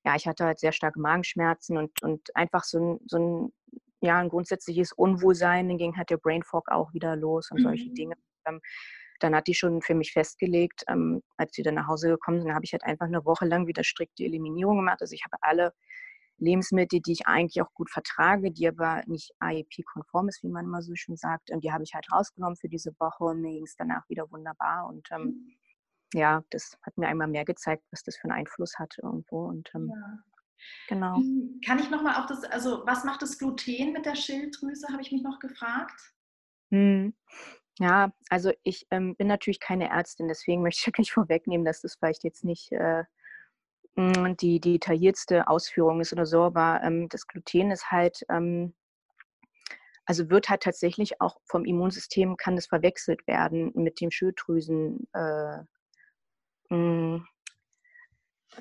ja, 0.04 0.16
ich 0.16 0.26
hatte 0.26 0.44
halt 0.44 0.58
sehr 0.58 0.72
starke 0.72 0.98
Magenschmerzen 0.98 1.76
und, 1.76 2.02
und 2.02 2.34
einfach 2.34 2.64
so 2.64 2.78
ein, 2.78 3.00
so 3.06 3.18
ein, 3.18 3.52
ja, 4.00 4.18
ein 4.18 4.30
grundsätzliches 4.30 4.92
Unwohlsein. 4.92 5.68
Dann 5.68 5.78
ging 5.78 5.96
halt 5.96 6.10
der 6.10 6.16
Brain 6.16 6.42
Fog 6.42 6.70
auch 6.70 6.94
wieder 6.94 7.16
los 7.16 7.50
und 7.50 7.60
mhm. 7.60 7.64
solche 7.64 7.90
Dinge. 7.90 8.14
Ähm, 8.46 8.60
dann 9.20 9.34
hat 9.34 9.46
die 9.46 9.54
schon 9.54 9.82
für 9.82 9.94
mich 9.94 10.12
festgelegt, 10.12 10.84
ähm, 10.88 11.22
als 11.36 11.52
sie 11.54 11.62
dann 11.62 11.74
nach 11.74 11.88
Hause 11.88 12.08
gekommen 12.08 12.40
sind, 12.40 12.54
habe 12.54 12.64
ich 12.64 12.72
halt 12.72 12.84
einfach 12.84 13.06
eine 13.06 13.24
Woche 13.24 13.46
lang 13.46 13.66
wieder 13.66 13.84
strikte 13.84 14.24
Eliminierung 14.24 14.76
gemacht. 14.76 15.00
Also 15.00 15.14
ich 15.14 15.24
habe 15.24 15.36
alle 15.42 15.74
Lebensmittel, 16.38 17.00
die 17.00 17.12
ich 17.12 17.26
eigentlich 17.26 17.60
auch 17.62 17.72
gut 17.74 17.90
vertrage, 17.90 18.50
die 18.50 18.68
aber 18.68 19.02
nicht 19.06 19.32
AEP-konform 19.40 20.28
ist, 20.28 20.42
wie 20.42 20.48
man 20.48 20.64
immer 20.64 20.82
so 20.82 20.94
schön 20.94 21.16
sagt. 21.16 21.50
Und 21.50 21.64
die 21.64 21.72
habe 21.72 21.84
ich 21.84 21.94
halt 21.94 22.10
rausgenommen 22.12 22.56
für 22.56 22.68
diese 22.68 22.92
Woche 22.98 23.24
und 23.24 23.40
mir 23.40 23.52
ging 23.52 23.64
es 23.64 23.76
danach 23.76 24.08
wieder 24.08 24.30
wunderbar. 24.30 24.86
Und 24.86 25.08
ähm, 25.10 25.22
mhm. 25.22 25.56
ja, 26.14 26.42
das 26.50 26.78
hat 26.82 26.96
mir 26.96 27.08
einmal 27.08 27.28
mehr 27.28 27.44
gezeigt, 27.44 27.84
was 27.90 28.02
das 28.02 28.16
für 28.16 28.24
einen 28.24 28.40
Einfluss 28.40 28.78
hat 28.78 28.96
irgendwo. 29.02 29.46
Und 29.46 29.70
ähm, 29.74 29.90
ja. 29.92 30.18
genau. 30.88 31.16
Hm, 31.16 31.60
kann 31.64 31.78
ich 31.78 31.90
nochmal 31.90 32.20
auf 32.20 32.26
das, 32.26 32.44
also 32.44 32.82
was 32.86 33.04
macht 33.04 33.22
das 33.22 33.38
Gluten 33.38 33.92
mit 33.92 34.06
der 34.06 34.14
Schilddrüse, 34.14 34.88
habe 34.88 35.02
ich 35.02 35.12
mich 35.12 35.22
noch 35.22 35.38
gefragt. 35.40 36.14
Hm. 36.70 37.14
Ja, 37.80 38.12
also 38.28 38.52
ich 38.64 38.86
ähm, 38.90 39.14
bin 39.16 39.28
natürlich 39.28 39.60
keine 39.60 39.88
Ärztin, 39.88 40.26
deswegen 40.28 40.62
möchte 40.62 40.80
ich 40.80 40.86
wirklich 40.86 41.12
vorwegnehmen, 41.12 41.64
dass 41.64 41.80
das 41.80 41.96
vielleicht 41.96 42.24
jetzt 42.24 42.44
nicht 42.44 42.72
äh, 42.72 43.04
die, 44.40 44.60
detailliertste 44.60 45.48
Ausführung 45.48 46.00
ist 46.00 46.12
oder 46.12 46.26
so, 46.26 46.42
aber 46.42 46.80
ähm, 46.84 47.08
das 47.08 47.26
Gluten 47.26 47.70
ist 47.70 47.90
halt, 47.90 48.24
ähm, 48.30 48.74
also 50.06 50.30
wird 50.30 50.48
halt 50.48 50.62
tatsächlich 50.62 51.20
auch 51.20 51.38
vom 51.44 51.64
Immunsystem, 51.64 52.36
kann 52.36 52.56
das 52.56 52.66
verwechselt 52.66 53.26
werden 53.26 53.72
mit 53.74 54.00
dem 54.00 54.10
Schilddrüsen, 54.10 55.08
äh, 55.12 55.58
hm, 56.70 57.26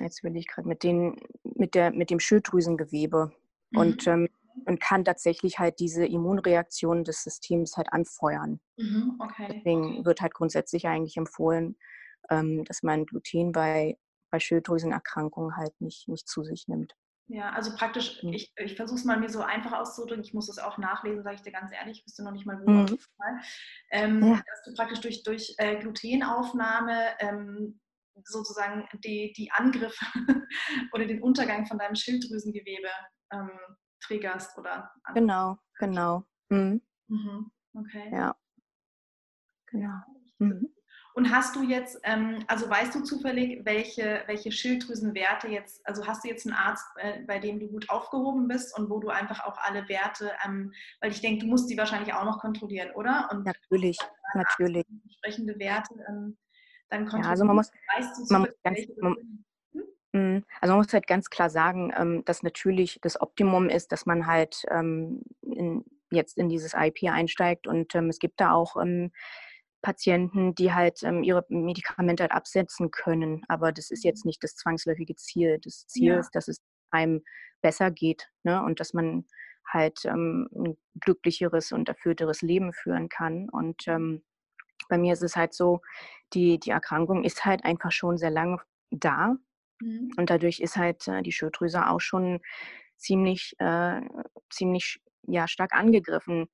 jetzt 0.00 0.24
will 0.24 0.36
ich 0.36 0.48
gerade 0.48 0.68
mit 0.68 0.82
den, 0.82 1.16
mit 1.44 1.74
der, 1.74 1.92
mit 1.92 2.10
dem 2.10 2.20
Schilddrüsengewebe 2.20 3.30
mhm. 3.70 3.78
und, 3.78 4.06
ähm, 4.06 4.28
und 4.66 4.80
kann 4.80 5.04
tatsächlich 5.04 5.60
halt 5.60 5.78
diese 5.78 6.04
Immunreaktion 6.04 7.04
des 7.04 7.22
Systems 7.22 7.76
halt 7.76 7.92
anfeuern. 7.92 8.60
Mhm, 8.76 9.20
okay. 9.20 9.46
Deswegen 9.54 10.04
wird 10.04 10.20
halt 10.20 10.34
grundsätzlich 10.34 10.88
eigentlich 10.88 11.16
empfohlen, 11.16 11.76
ähm, 12.28 12.64
dass 12.64 12.82
man 12.82 13.06
Gluten 13.06 13.52
bei 13.52 13.96
bei 14.30 14.40
Schilddrüsenerkrankungen 14.40 15.56
halt 15.56 15.80
nicht, 15.80 16.08
nicht 16.08 16.28
zu 16.28 16.42
sich 16.42 16.68
nimmt. 16.68 16.94
Ja, 17.30 17.50
also 17.50 17.74
praktisch, 17.76 18.22
mhm. 18.22 18.32
ich, 18.32 18.52
ich 18.56 18.76
versuche 18.76 18.98
es 18.98 19.04
mal 19.04 19.20
mir 19.20 19.28
so 19.28 19.42
einfach 19.42 19.72
auszudrücken, 19.72 20.24
ich 20.24 20.32
muss 20.32 20.48
es 20.48 20.58
auch 20.58 20.78
nachlesen, 20.78 21.22
sage 21.22 21.36
ich 21.36 21.42
dir 21.42 21.52
ganz 21.52 21.70
ehrlich, 21.72 21.98
ich 21.98 22.06
wüsste 22.06 22.24
noch 22.24 22.32
nicht 22.32 22.46
mal, 22.46 22.58
wo. 22.64 22.70
Mhm. 22.70 22.98
Ähm, 23.90 24.22
ja. 24.22 24.36
Dass 24.36 24.64
du 24.64 24.74
praktisch 24.74 25.00
durch, 25.00 25.22
durch 25.24 25.54
äh, 25.58 25.78
Glutenaufnahme 25.78 27.18
ähm, 27.20 27.78
sozusagen 28.24 28.88
die, 29.04 29.34
die 29.36 29.50
Angriffe 29.52 30.06
oder 30.92 31.04
den 31.04 31.22
Untergang 31.22 31.66
von 31.66 31.78
deinem 31.78 31.96
Schilddrüsengewebe 31.96 32.88
ähm, 33.32 33.50
triggerst 34.00 34.56
oder. 34.56 34.90
Genau, 35.12 35.58
genau. 35.78 36.24
Mhm. 36.48 36.80
Mhm. 37.08 37.50
Okay. 37.74 38.10
Ja. 38.10 38.34
Genau. 39.66 40.00
Mhm. 40.38 40.72
Und 41.18 41.32
hast 41.32 41.56
du 41.56 41.64
jetzt, 41.64 41.98
ähm, 42.04 42.44
also 42.46 42.70
weißt 42.70 42.94
du 42.94 43.02
zufällig, 43.02 43.64
welche, 43.64 44.22
welche 44.26 44.52
Schilddrüsenwerte 44.52 45.48
jetzt, 45.48 45.84
also 45.84 46.06
hast 46.06 46.22
du 46.22 46.28
jetzt 46.28 46.46
einen 46.46 46.54
Arzt, 46.54 46.86
äh, 46.94 47.22
bei 47.26 47.40
dem 47.40 47.58
du 47.58 47.66
gut 47.66 47.90
aufgehoben 47.90 48.46
bist 48.46 48.78
und 48.78 48.88
wo 48.88 49.00
du 49.00 49.08
einfach 49.08 49.44
auch 49.44 49.58
alle 49.58 49.88
Werte, 49.88 50.30
ähm, 50.46 50.72
weil 51.00 51.10
ich 51.10 51.20
denke, 51.20 51.44
du 51.44 51.50
musst 51.50 51.68
die 51.68 51.76
wahrscheinlich 51.76 52.14
auch 52.14 52.24
noch 52.24 52.38
kontrollieren, 52.38 52.92
oder? 52.94 53.28
Und 53.32 53.44
natürlich, 53.44 53.98
natürlich. 54.34 54.86
Entsprechende 55.06 55.58
Werte 55.58 55.92
ähm, 56.08 56.38
dann 56.88 57.00
kontrollieren. 57.00 57.24
Ja, 57.24 57.30
also 57.30 57.44
man 57.46 57.56
muss, 57.56 57.72
weißt 57.96 58.16
du 58.16 58.32
man 58.32 58.40
muss 58.42 58.50
ganz, 58.62 58.78
man, 59.00 59.16
hm? 59.72 59.82
Mhm. 60.12 60.44
also 60.60 60.72
man 60.72 60.84
muss 60.84 60.92
halt 60.92 61.08
ganz 61.08 61.30
klar 61.30 61.50
sagen, 61.50 61.92
ähm, 61.98 62.24
dass 62.26 62.44
natürlich 62.44 63.00
das 63.02 63.20
Optimum 63.20 63.68
ist, 63.68 63.90
dass 63.90 64.06
man 64.06 64.28
halt 64.28 64.62
ähm, 64.70 65.22
in, 65.42 65.84
jetzt 66.12 66.38
in 66.38 66.48
dieses 66.48 66.74
IP 66.74 67.10
einsteigt 67.10 67.66
und 67.66 67.92
ähm, 67.96 68.08
es 68.08 68.20
gibt 68.20 68.40
da 68.40 68.52
auch 68.52 68.76
Patienten, 69.82 70.54
die 70.54 70.72
halt 70.72 71.02
ähm, 71.02 71.22
ihre 71.22 71.44
Medikamente 71.48 72.24
halt 72.24 72.32
absetzen 72.32 72.90
können. 72.90 73.42
Aber 73.48 73.72
das 73.72 73.90
ist 73.90 74.04
jetzt 74.04 74.24
mhm. 74.24 74.30
nicht 74.30 74.42
das 74.42 74.56
zwangsläufige 74.56 75.14
Ziel. 75.16 75.58
Das 75.62 75.86
Ziel 75.86 76.14
ja. 76.14 76.18
ist, 76.18 76.34
dass 76.34 76.48
es 76.48 76.60
einem 76.90 77.22
besser 77.60 77.90
geht 77.90 78.28
ne? 78.44 78.62
und 78.62 78.80
dass 78.80 78.94
man 78.94 79.26
halt 79.66 80.04
ähm, 80.04 80.48
ein 80.54 80.78
glücklicheres 81.00 81.72
und 81.72 81.88
erfüllteres 81.88 82.42
Leben 82.42 82.72
führen 82.72 83.08
kann. 83.08 83.48
Und 83.50 83.86
ähm, 83.86 84.22
bei 84.88 84.98
mir 84.98 85.12
ist 85.12 85.22
es 85.22 85.36
halt 85.36 85.54
so, 85.54 85.80
die, 86.32 86.58
die 86.58 86.70
Erkrankung 86.70 87.24
ist 87.24 87.44
halt 87.44 87.64
einfach 87.64 87.92
schon 87.92 88.16
sehr 88.16 88.30
lange 88.30 88.58
da. 88.90 89.36
Mhm. 89.80 90.10
Und 90.16 90.30
dadurch 90.30 90.60
ist 90.60 90.76
halt 90.76 91.06
äh, 91.08 91.22
die 91.22 91.32
Schilddrüse 91.32 91.86
auch 91.88 92.00
schon 92.00 92.40
ziemlich, 92.96 93.54
äh, 93.58 94.00
ziemlich 94.50 95.00
ja, 95.22 95.46
stark 95.46 95.74
angegriffen 95.74 96.48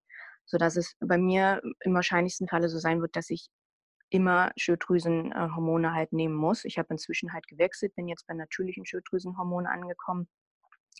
sodass 0.46 0.76
es 0.76 0.96
bei 1.00 1.18
mir 1.18 1.60
im 1.80 1.94
wahrscheinlichsten 1.94 2.48
Falle 2.48 2.68
so 2.68 2.78
sein 2.78 3.00
wird, 3.00 3.16
dass 3.16 3.30
ich 3.30 3.48
immer 4.10 4.52
Schilddrüsenhormone 4.56 5.92
halt 5.92 6.12
nehmen 6.12 6.34
muss. 6.34 6.64
Ich 6.64 6.78
habe 6.78 6.88
inzwischen 6.90 7.32
halt 7.32 7.46
gewechselt, 7.48 7.94
bin 7.96 8.08
jetzt 8.08 8.26
bei 8.26 8.34
natürlichen 8.34 8.86
Schilddrüsenhormonen 8.86 9.66
angekommen, 9.66 10.28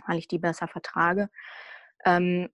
weil 0.07 0.19
ich 0.19 0.29
die 0.29 0.39
besser 0.39 0.69
vertrage. 0.69 1.29
Ähm, 2.05 2.49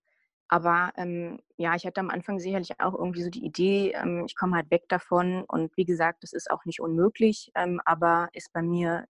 aber 0.49 0.91
ähm, 0.97 1.39
ja, 1.55 1.75
ich 1.75 1.85
hatte 1.85 2.01
am 2.01 2.09
Anfang 2.09 2.39
sicherlich 2.39 2.79
auch 2.81 2.93
irgendwie 2.93 3.23
so 3.23 3.29
die 3.29 3.45
Idee, 3.45 3.93
ähm, 3.93 4.25
ich 4.25 4.35
komme 4.35 4.57
halt 4.57 4.69
weg 4.69 4.83
davon. 4.89 5.45
Und 5.47 5.75
wie 5.77 5.85
gesagt, 5.85 6.23
das 6.23 6.33
ist 6.33 6.51
auch 6.51 6.65
nicht 6.65 6.81
unmöglich, 6.81 7.51
ähm, 7.55 7.81
aber 7.85 8.29
ist 8.33 8.51
bei 8.51 8.61
mir 8.61 9.05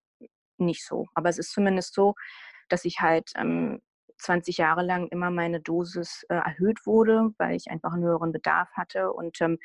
nicht 0.58 0.86
so. 0.86 1.08
Aber 1.16 1.30
es 1.30 1.40
ist 1.40 1.52
zumindest 1.52 1.96
so, 1.96 2.14
dass 2.70 2.86
ich 2.86 3.02
halt 3.02 3.32
ähm, 3.36 3.82
20 4.22 4.58
Jahre 4.58 4.84
lang 4.84 5.08
immer 5.08 5.32
meine 5.32 5.60
Dosis 5.60 6.26
äh, 6.30 6.36
erhöht 6.36 6.86
wurde, 6.86 7.34
weil 7.38 7.56
ich 7.56 7.70
einfach 7.70 7.94
einen 7.94 8.04
höheren 8.04 8.32
Bedarf 8.32 8.70
hatte. 8.74 9.12
Und 9.12 9.42
ähm, 9.42 9.58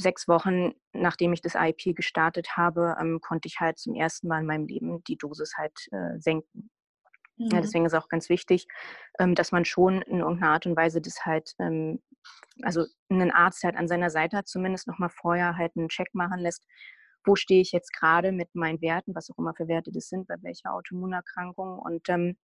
sechs 0.00 0.28
Wochen, 0.28 0.72
nachdem 0.92 1.32
ich 1.32 1.40
das 1.40 1.54
IP 1.54 1.96
gestartet 1.96 2.56
habe, 2.56 2.96
ähm, 3.00 3.20
konnte 3.20 3.48
ich 3.48 3.60
halt 3.60 3.78
zum 3.78 3.94
ersten 3.94 4.28
Mal 4.28 4.40
in 4.40 4.46
meinem 4.46 4.66
Leben 4.66 5.02
die 5.04 5.16
Dosis 5.16 5.54
halt 5.56 5.74
äh, 5.92 6.18
senken. 6.18 6.70
Mhm. 7.36 7.48
Ja, 7.52 7.60
deswegen 7.60 7.86
ist 7.86 7.94
auch 7.94 8.08
ganz 8.08 8.28
wichtig, 8.28 8.66
ähm, 9.18 9.34
dass 9.34 9.52
man 9.52 9.64
schon 9.64 10.02
in 10.02 10.20
irgendeiner 10.20 10.52
Art 10.52 10.66
und 10.66 10.76
Weise 10.76 11.00
das 11.00 11.24
halt, 11.24 11.54
ähm, 11.58 12.00
also 12.62 12.84
einen 13.08 13.30
Arzt 13.30 13.64
halt 13.64 13.76
an 13.76 13.88
seiner 13.88 14.10
Seite 14.10 14.36
hat, 14.36 14.48
zumindest 14.48 14.86
nochmal 14.86 15.10
vorher 15.10 15.56
halt 15.56 15.76
einen 15.76 15.88
Check 15.88 16.14
machen 16.14 16.40
lässt, 16.40 16.66
wo 17.24 17.36
stehe 17.36 17.60
ich 17.60 17.72
jetzt 17.72 17.92
gerade 17.92 18.32
mit 18.32 18.54
meinen 18.54 18.80
Werten, 18.80 19.14
was 19.14 19.30
auch 19.30 19.38
immer 19.38 19.54
für 19.54 19.68
Werte 19.68 19.92
das 19.92 20.08
sind, 20.08 20.26
bei 20.28 20.36
welcher 20.42 20.72
Autoimmunerkrankung. 20.72 21.78
Und 21.78 22.08
ähm, 22.08 22.36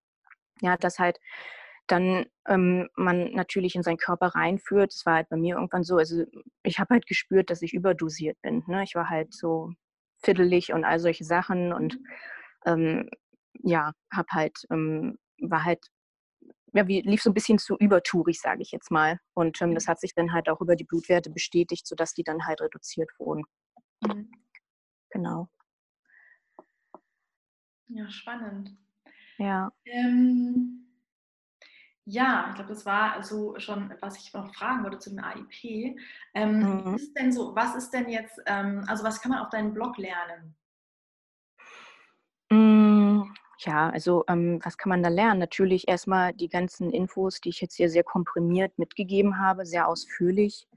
ja, 0.61 0.77
dass 0.77 0.99
halt 0.99 1.19
dann 1.87 2.25
ähm, 2.47 2.89
man 2.95 3.31
natürlich 3.33 3.75
in 3.75 3.83
seinen 3.83 3.97
Körper 3.97 4.27
reinführt. 4.27 4.93
Das 4.93 5.05
war 5.05 5.15
halt 5.15 5.29
bei 5.29 5.37
mir 5.37 5.55
irgendwann 5.55 5.83
so. 5.83 5.97
Also 5.97 6.23
ich 6.63 6.79
habe 6.79 6.93
halt 6.95 7.07
gespürt, 7.07 7.49
dass 7.49 7.61
ich 7.61 7.73
überdosiert 7.73 8.41
bin. 8.41 8.63
Ne? 8.67 8.83
Ich 8.83 8.95
war 8.95 9.09
halt 9.09 9.33
so 9.33 9.71
fiddelig 10.23 10.73
und 10.73 10.83
all 10.83 10.99
solche 10.99 11.23
Sachen 11.23 11.73
und 11.73 11.99
mhm. 11.99 12.07
ähm, 12.65 13.09
ja, 13.61 13.93
habe 14.11 14.27
halt, 14.31 14.57
ähm, 14.71 15.17
war 15.39 15.63
halt, 15.63 15.85
ja, 16.73 16.87
wie, 16.87 17.01
lief 17.01 17.21
so 17.21 17.29
ein 17.29 17.33
bisschen 17.33 17.57
zu 17.57 17.77
übertourig, 17.77 18.41
sage 18.41 18.61
ich 18.61 18.71
jetzt 18.71 18.91
mal. 18.91 19.19
Und 19.33 19.61
ähm, 19.61 19.75
das 19.75 19.85
mhm. 19.85 19.91
hat 19.91 19.99
sich 19.99 20.13
dann 20.13 20.33
halt 20.33 20.49
auch 20.49 20.61
über 20.61 20.75
die 20.75 20.83
Blutwerte 20.83 21.29
bestätigt, 21.29 21.87
sodass 21.87 22.13
die 22.13 22.23
dann 22.23 22.45
halt 22.45 22.61
reduziert 22.61 23.09
wurden. 23.19 23.43
Mhm. 24.01 24.31
Genau. 25.11 25.47
Ja, 27.87 28.09
spannend. 28.09 28.75
Ja. 29.37 29.71
Ähm, 29.85 30.85
ja, 32.07 32.47
ich 32.49 32.55
glaube, 32.55 32.69
das 32.69 32.85
war 32.85 33.23
so 33.23 33.57
schon, 33.57 33.93
was 33.99 34.17
ich 34.17 34.31
noch 34.33 34.53
fragen 34.53 34.83
wollte 34.83 34.99
zu 34.99 35.09
dem 35.09 35.23
AIP. 35.23 35.97
Ähm, 36.35 36.59
mhm. 36.59 36.95
ist 36.95 37.17
denn 37.17 37.31
so, 37.31 37.55
was 37.55 37.75
ist 37.75 37.91
denn 37.91 38.09
jetzt, 38.09 38.39
ähm, 38.45 38.85
also 38.87 39.03
was 39.03 39.21
kann 39.21 39.31
man 39.31 39.41
auf 39.41 39.49
deinem 39.49 39.73
Blog 39.73 39.97
lernen? 39.97 40.55
Hm, 42.51 43.33
ja, 43.57 43.89
also 43.89 44.23
ähm, 44.27 44.59
was 44.63 44.77
kann 44.77 44.91
man 44.91 45.01
da 45.01 45.09
lernen? 45.09 45.39
Natürlich 45.39 45.87
erstmal 45.87 46.33
die 46.33 46.49
ganzen 46.49 46.91
Infos, 46.91 47.41
die 47.41 47.49
ich 47.49 47.61
jetzt 47.61 47.75
hier 47.75 47.89
sehr 47.89 48.03
komprimiert 48.03 48.77
mitgegeben 48.77 49.39
habe, 49.39 49.65
sehr 49.65 49.87
ausführlich 49.87 50.67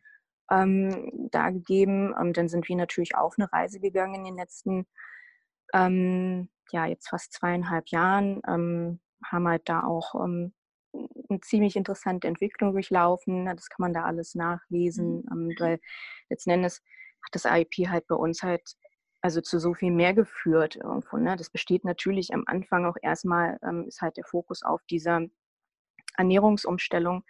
ähm, 0.50 1.28
dargegeben. 1.30 2.14
Und 2.14 2.38
dann 2.38 2.48
sind 2.48 2.68
wir 2.68 2.76
natürlich 2.76 3.16
auch 3.16 3.36
eine 3.36 3.52
Reise 3.52 3.80
gegangen 3.80 4.14
in 4.14 4.24
den 4.24 4.36
letzten 4.36 4.86
ähm, 5.74 6.48
ja, 6.72 6.86
jetzt 6.86 7.08
fast 7.08 7.32
zweieinhalb 7.32 7.88
Jahren, 7.88 8.40
ähm, 8.46 9.00
haben 9.24 9.48
halt 9.48 9.68
da 9.68 9.82
auch 9.84 10.14
ähm, 10.14 10.52
eine 11.28 11.40
ziemlich 11.40 11.76
interessante 11.76 12.28
Entwicklung 12.28 12.72
durchlaufen. 12.72 13.46
Das 13.46 13.68
kann 13.68 13.84
man 13.84 13.92
da 13.92 14.04
alles 14.04 14.34
nachlesen, 14.34 15.24
mhm. 15.28 15.50
ähm, 15.50 15.54
weil 15.58 15.80
letzten 16.30 16.50
Endes 16.50 16.82
hat 17.24 17.34
das 17.34 17.46
AIP 17.46 17.88
halt 17.88 18.06
bei 18.06 18.14
uns 18.14 18.42
halt 18.42 18.62
also 19.20 19.40
zu 19.40 19.58
so 19.58 19.74
viel 19.74 19.90
mehr 19.90 20.14
geführt 20.14 20.76
irgendwo. 20.76 21.16
Ne? 21.16 21.36
Das 21.36 21.50
besteht 21.50 21.84
natürlich 21.84 22.32
am 22.34 22.44
Anfang 22.46 22.86
auch 22.86 22.96
erstmal, 23.02 23.58
ähm, 23.62 23.86
ist 23.88 24.00
halt 24.00 24.16
der 24.16 24.24
Fokus 24.24 24.62
auf 24.62 24.80
dieser 24.90 25.22
Ernährungsumstellung. 26.16 27.24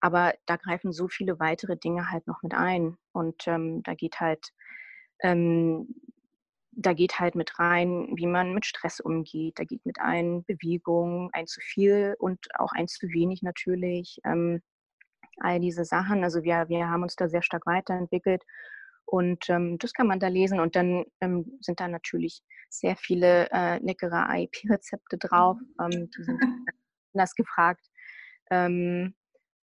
Aber 0.00 0.34
da 0.46 0.56
greifen 0.56 0.92
so 0.92 1.08
viele 1.08 1.40
weitere 1.40 1.76
Dinge 1.76 2.10
halt 2.10 2.26
noch 2.26 2.42
mit 2.42 2.54
ein. 2.54 2.96
Und 3.12 3.48
ähm, 3.48 3.82
da 3.82 3.94
geht 3.94 4.20
halt 4.20 4.52
ähm, 5.22 5.94
da 6.76 6.92
geht 6.92 7.18
halt 7.18 7.34
mit 7.34 7.58
rein, 7.58 8.08
wie 8.14 8.26
man 8.26 8.52
mit 8.52 8.66
Stress 8.66 9.00
umgeht. 9.00 9.58
Da 9.58 9.64
geht 9.64 9.84
mit 9.86 9.98
ein 9.98 10.44
Bewegung, 10.44 11.30
ein 11.32 11.46
zu 11.46 11.60
viel 11.60 12.14
und 12.18 12.38
auch 12.58 12.72
ein 12.72 12.86
zu 12.86 13.08
wenig 13.08 13.42
natürlich. 13.42 14.20
Ähm, 14.24 14.60
all 15.38 15.60
diese 15.60 15.84
Sachen. 15.84 16.22
Also 16.24 16.42
wir, 16.42 16.68
wir 16.68 16.88
haben 16.88 17.02
uns 17.02 17.16
da 17.16 17.28
sehr 17.28 17.42
stark 17.42 17.66
weiterentwickelt 17.66 18.42
und 19.04 19.48
ähm, 19.48 19.78
das 19.78 19.92
kann 19.92 20.06
man 20.06 20.20
da 20.20 20.28
lesen. 20.28 20.60
Und 20.60 20.76
dann 20.76 21.04
ähm, 21.20 21.58
sind 21.60 21.80
da 21.80 21.88
natürlich 21.88 22.42
sehr 22.68 22.96
viele 22.96 23.48
äh, 23.52 23.78
leckere 23.78 24.28
AIP-Rezepte 24.28 25.18
drauf. 25.18 25.58
Ähm, 25.80 26.10
die 26.10 26.22
sind 26.24 26.40
anders 27.14 27.34
gefragt. 27.34 27.86
Ähm, 28.50 29.14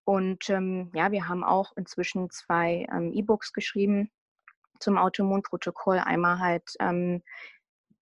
und 0.04 0.48
ähm, 0.50 0.90
ja, 0.94 1.12
wir 1.12 1.28
haben 1.28 1.44
auch 1.44 1.72
inzwischen 1.76 2.30
zwei 2.30 2.86
E-Books 3.12 3.52
geschrieben 3.52 4.10
zum 4.80 4.98
Autoimmunprotokoll. 4.98 5.98
Einmal 5.98 6.38
halt 6.38 6.74
ähm, 6.80 7.22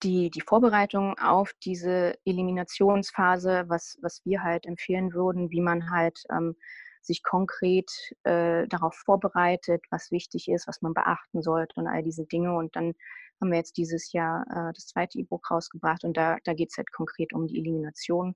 die, 0.04 0.30
die 0.30 0.42
Vorbereitung 0.42 1.18
auf 1.20 1.52
diese 1.64 2.16
Eliminationsphase, 2.26 3.66
was, 3.68 3.98
was 4.02 4.22
wir 4.26 4.44
halt 4.44 4.66
empfehlen 4.66 5.14
würden, 5.14 5.50
wie 5.50 5.62
man 5.62 5.90
halt 5.90 6.24
ähm, 6.32 6.56
sich 7.02 7.24
konkret 7.24 7.90
äh, 8.24 8.68
darauf 8.68 8.96
vorbereitet, 8.96 9.84
was 9.90 10.12
wichtig 10.12 10.50
ist, 10.50 10.68
was 10.68 10.82
man 10.82 10.94
beachten 10.94 11.42
sollte 11.42 11.80
und 11.80 11.88
all 11.88 12.04
diese 12.04 12.26
Dinge. 12.26 12.56
Und 12.56 12.76
dann 12.76 12.94
haben 13.42 13.52
wir 13.52 13.58
jetzt 13.58 13.78
dieses 13.78 14.12
Jahr 14.12 14.46
äh, 14.50 14.74
das 14.74 14.88
zweite 14.88 15.18
E-Book 15.18 15.50
rausgebracht 15.50 16.04
und 16.04 16.18
da, 16.18 16.38
da 16.44 16.54
geht 16.54 16.70
es 16.72 16.78
halt 16.78 16.92
konkret 16.92 17.34
um 17.34 17.48
die 17.48 17.58
Elimination. 17.60 18.36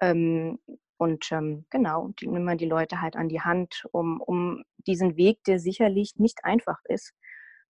Ähm, 0.00 0.58
und 0.96 1.30
ähm, 1.30 1.64
genau, 1.70 2.08
die 2.20 2.26
nehmen 2.26 2.44
wir 2.44 2.56
die 2.56 2.66
Leute 2.66 3.00
halt 3.00 3.14
an 3.14 3.28
die 3.28 3.40
Hand, 3.40 3.84
um, 3.92 4.20
um 4.20 4.64
diesen 4.78 5.16
Weg, 5.16 5.44
der 5.44 5.60
sicherlich 5.60 6.14
nicht 6.16 6.44
einfach 6.44 6.78
ist, 6.84 7.12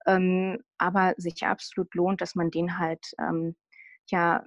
ähm, 0.09 0.59
aber 0.79 1.15
sich 1.19 1.45
absolut 1.45 1.95
lohnt, 1.95 2.21
dass 2.21 2.35
man 2.35 2.51
den 2.51 2.79
halt 2.79 3.13
ähm, 3.21 3.55
ja 4.11 4.43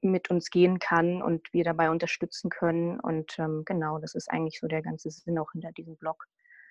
mit 0.00 0.30
uns 0.30 0.50
gehen 0.50 0.78
kann 0.78 1.22
und 1.22 1.52
wir 1.52 1.64
dabei 1.64 1.90
unterstützen 1.90 2.50
können. 2.50 3.00
Und 3.00 3.38
ähm, 3.38 3.62
genau, 3.64 3.98
das 3.98 4.14
ist 4.14 4.30
eigentlich 4.30 4.58
so 4.60 4.66
der 4.66 4.82
ganze 4.82 5.10
Sinn 5.10 5.38
auch 5.38 5.52
hinter 5.52 5.72
diesem 5.72 5.96
Blog. 5.96 6.26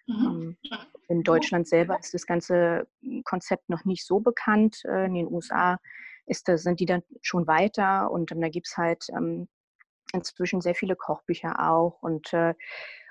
Mhm. 0.05 0.57
Ähm, 0.63 0.79
in 1.07 1.23
Deutschland 1.23 1.67
selber 1.67 1.97
ist 1.99 2.13
das 2.13 2.25
ganze 2.25 2.87
Konzept 3.23 3.69
noch 3.69 3.85
nicht 3.85 4.05
so 4.05 4.19
bekannt. 4.19 4.83
Äh, 4.85 5.05
in 5.05 5.15
den 5.15 5.31
USA 5.31 5.79
ist, 6.25 6.45
sind 6.45 6.79
die 6.79 6.85
dann 6.85 7.03
schon 7.21 7.47
weiter 7.47 8.11
und 8.11 8.31
ähm, 8.31 8.41
da 8.41 8.49
gibt 8.49 8.67
es 8.67 8.77
halt 8.77 9.07
ähm, 9.15 9.47
inzwischen 10.13 10.61
sehr 10.61 10.75
viele 10.75 10.95
Kochbücher 10.95 11.69
auch 11.69 12.01
und 12.01 12.33
äh, 12.33 12.53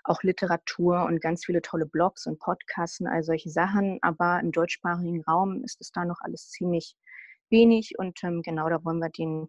auch 0.09 0.23
Literatur 0.23 1.05
und 1.05 1.21
ganz 1.21 1.45
viele 1.45 1.63
tolle 1.63 1.87
Blogs 1.87 2.27
und 2.27 2.39
Podcasts 2.39 3.01
und 3.01 3.09
all 3.09 3.23
solche 3.23 3.51
Sachen. 3.51 3.99
Aber 4.03 4.41
im 4.41 4.53
deutschsprachigen 4.53 5.23
Raum 5.25 5.63
ist 5.65 5.81
es 5.81 5.91
da 5.93 6.05
noch 6.05 6.21
alles 6.21 6.51
ziemlich 6.51 6.97
wenig 7.51 7.99
und 7.99 8.23
ähm, 8.25 8.43
genau 8.43 8.69
da 8.69 8.85
wollen 8.85 8.99
wir 8.99 9.11
den, 9.11 9.49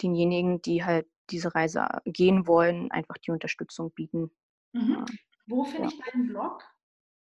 denjenigen, 0.00 0.62
die 0.62 0.84
halt 0.84 1.06
diese 1.30 1.54
Reise 1.54 1.86
gehen 2.04 2.46
wollen, 2.46 2.90
einfach 2.90 3.18
die 3.18 3.30
Unterstützung 3.30 3.92
bieten. 3.92 4.30
Mhm. 4.72 5.04
Wo 5.46 5.64
finde 5.64 5.88
ja. 5.88 5.88
ich 5.88 6.00
deinen 6.12 6.28
Blog? 6.28 6.62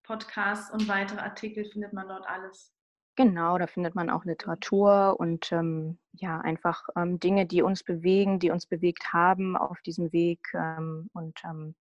Podcasts 0.04 0.72
und 0.72 0.88
weitere 0.88 1.20
Artikel 1.20 1.66
findet 1.66 1.92
man 1.92 2.08
dort 2.08 2.28
alles. 2.28 2.72
Genau, 3.18 3.58
da 3.58 3.66
findet 3.66 3.96
man 3.96 4.12
auch 4.12 4.26
Literatur 4.26 5.20
und 5.20 5.52
ähm, 5.52 5.98
ja, 6.14 6.40
einfach 6.40 6.88
ähm, 6.96 7.20
Dinge, 7.20 7.48
die 7.48 7.64
uns 7.64 7.84
bewegen, 7.84 8.40
die 8.40 8.52
uns 8.52 8.68
bewegt 8.68 9.12
haben 9.12 9.58
auf 9.58 9.82
diesem 9.82 10.14
Weg. 10.14 10.40
Ähm, 10.54 11.10
und 11.14 11.42
ähm, 11.44 11.74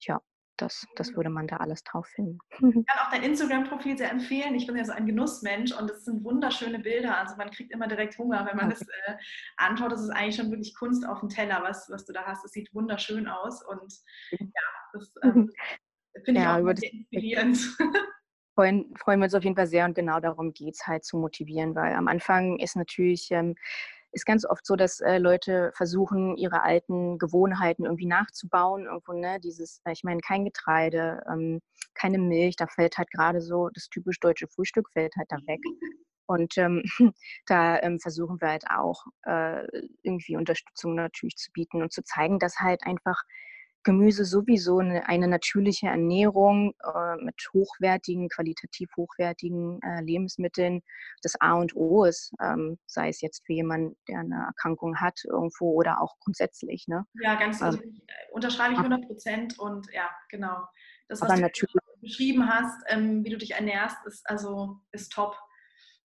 ja, 0.00 0.20
das, 0.56 0.86
das 0.96 1.14
würde 1.14 1.30
man 1.30 1.46
da 1.46 1.58
alles 1.58 1.84
drauf 1.84 2.06
finden. 2.06 2.38
Ich 2.50 2.60
kann 2.60 2.98
auch 3.00 3.10
dein 3.10 3.22
Instagram-Profil 3.22 3.98
sehr 3.98 4.10
empfehlen. 4.10 4.54
Ich 4.54 4.66
bin 4.66 4.76
ja 4.76 4.84
so 4.84 4.92
ein 4.92 5.06
Genussmensch 5.06 5.72
und 5.72 5.90
es 5.90 6.04
sind 6.04 6.24
wunderschöne 6.24 6.78
Bilder. 6.78 7.18
Also 7.18 7.36
man 7.36 7.50
kriegt 7.50 7.72
immer 7.72 7.86
direkt 7.88 8.18
Hunger, 8.18 8.46
wenn 8.46 8.56
man 8.56 8.72
okay. 8.72 8.76
das 8.78 8.88
äh, 8.88 9.18
anschaut. 9.56 9.92
Das 9.92 10.02
ist 10.02 10.10
eigentlich 10.10 10.36
schon 10.36 10.50
wirklich 10.50 10.74
Kunst 10.74 11.06
auf 11.06 11.20
dem 11.20 11.28
Teller, 11.28 11.62
was, 11.62 11.88
was 11.90 12.04
du 12.04 12.12
da 12.12 12.24
hast. 12.24 12.44
Es 12.44 12.52
sieht 12.52 12.74
wunderschön 12.74 13.28
aus 13.28 13.62
und 13.64 13.94
ja, 14.30 14.46
das 14.92 15.14
ähm, 15.22 15.50
finde 16.24 16.40
ich 16.40 16.46
ja, 16.46 16.58
auch 16.58 16.76
sehr 16.76 16.92
inspirierend. 16.92 17.58
Freuen, 18.54 18.94
freuen 18.96 19.20
wir 19.20 19.24
uns 19.24 19.34
auf 19.34 19.44
jeden 19.44 19.54
Fall 19.54 19.66
sehr 19.66 19.84
und 19.84 19.94
genau 19.94 20.18
darum 20.18 20.54
geht 20.54 20.74
es 20.76 20.86
halt 20.86 21.04
zu 21.04 21.18
motivieren, 21.18 21.74
weil 21.74 21.92
am 21.92 22.08
Anfang 22.08 22.58
ist 22.58 22.74
natürlich 22.74 23.30
ähm, 23.30 23.54
ist 24.12 24.26
ganz 24.26 24.44
oft 24.46 24.64
so, 24.64 24.76
dass 24.76 25.00
äh, 25.00 25.18
Leute 25.18 25.72
versuchen, 25.74 26.36
ihre 26.36 26.62
alten 26.62 27.18
Gewohnheiten 27.18 27.84
irgendwie 27.84 28.06
nachzubauen. 28.06 28.86
Irgendwo, 28.86 29.12
ne, 29.12 29.40
dieses, 29.40 29.80
äh, 29.84 29.92
ich 29.92 30.04
meine, 30.04 30.20
kein 30.20 30.44
Getreide, 30.44 31.22
ähm, 31.30 31.60
keine 31.94 32.18
Milch, 32.18 32.56
da 32.56 32.66
fällt 32.66 32.98
halt 32.98 33.10
gerade 33.10 33.40
so 33.40 33.68
das 33.70 33.88
typisch 33.88 34.20
deutsche 34.20 34.48
Frühstück 34.48 34.88
fällt 34.92 35.14
halt 35.16 35.30
da 35.30 35.36
weg. 35.46 35.60
Und 36.26 36.58
ähm, 36.58 36.82
da 37.46 37.80
ähm, 37.80 38.00
versuchen 38.00 38.40
wir 38.40 38.48
halt 38.48 38.64
auch 38.70 39.04
äh, 39.24 39.66
irgendwie 40.02 40.36
Unterstützung 40.36 40.94
natürlich 40.94 41.36
zu 41.36 41.52
bieten 41.52 41.82
und 41.82 41.92
zu 41.92 42.02
zeigen, 42.02 42.38
dass 42.38 42.58
halt 42.58 42.84
einfach 42.84 43.22
Gemüse 43.86 44.24
sowieso 44.24 44.80
eine, 44.80 45.08
eine 45.08 45.28
natürliche 45.28 45.86
Ernährung 45.86 46.74
äh, 46.82 47.22
mit 47.22 47.36
hochwertigen, 47.54 48.28
qualitativ 48.28 48.90
hochwertigen 48.96 49.80
äh, 49.82 50.02
Lebensmitteln 50.02 50.82
das 51.22 51.40
A 51.40 51.52
und 51.54 51.76
O 51.76 52.04
ist, 52.04 52.32
ähm, 52.42 52.78
sei 52.86 53.08
es 53.10 53.20
jetzt 53.20 53.46
für 53.46 53.52
jemanden, 53.52 53.96
der 54.08 54.18
eine 54.18 54.46
Erkrankung 54.46 54.96
hat 54.96 55.20
irgendwo 55.24 55.72
oder 55.74 56.02
auch 56.02 56.18
grundsätzlich. 56.18 56.88
Ne? 56.88 57.06
Ja, 57.22 57.36
ganz 57.36 57.62
also, 57.62 57.78
unterschreibe 58.32 58.72
ich 58.72 58.78
100 58.78 59.06
Prozent 59.06 59.58
und 59.60 59.86
ja, 59.92 60.10
genau. 60.30 60.66
Das, 61.06 61.20
was 61.20 61.40
du 61.40 61.66
beschrieben 62.00 62.48
hast, 62.48 62.82
ähm, 62.88 63.24
wie 63.24 63.30
du 63.30 63.38
dich 63.38 63.52
ernährst, 63.52 64.04
ist 64.04 64.28
also 64.28 64.80
ist 64.90 65.12
top. 65.12 65.36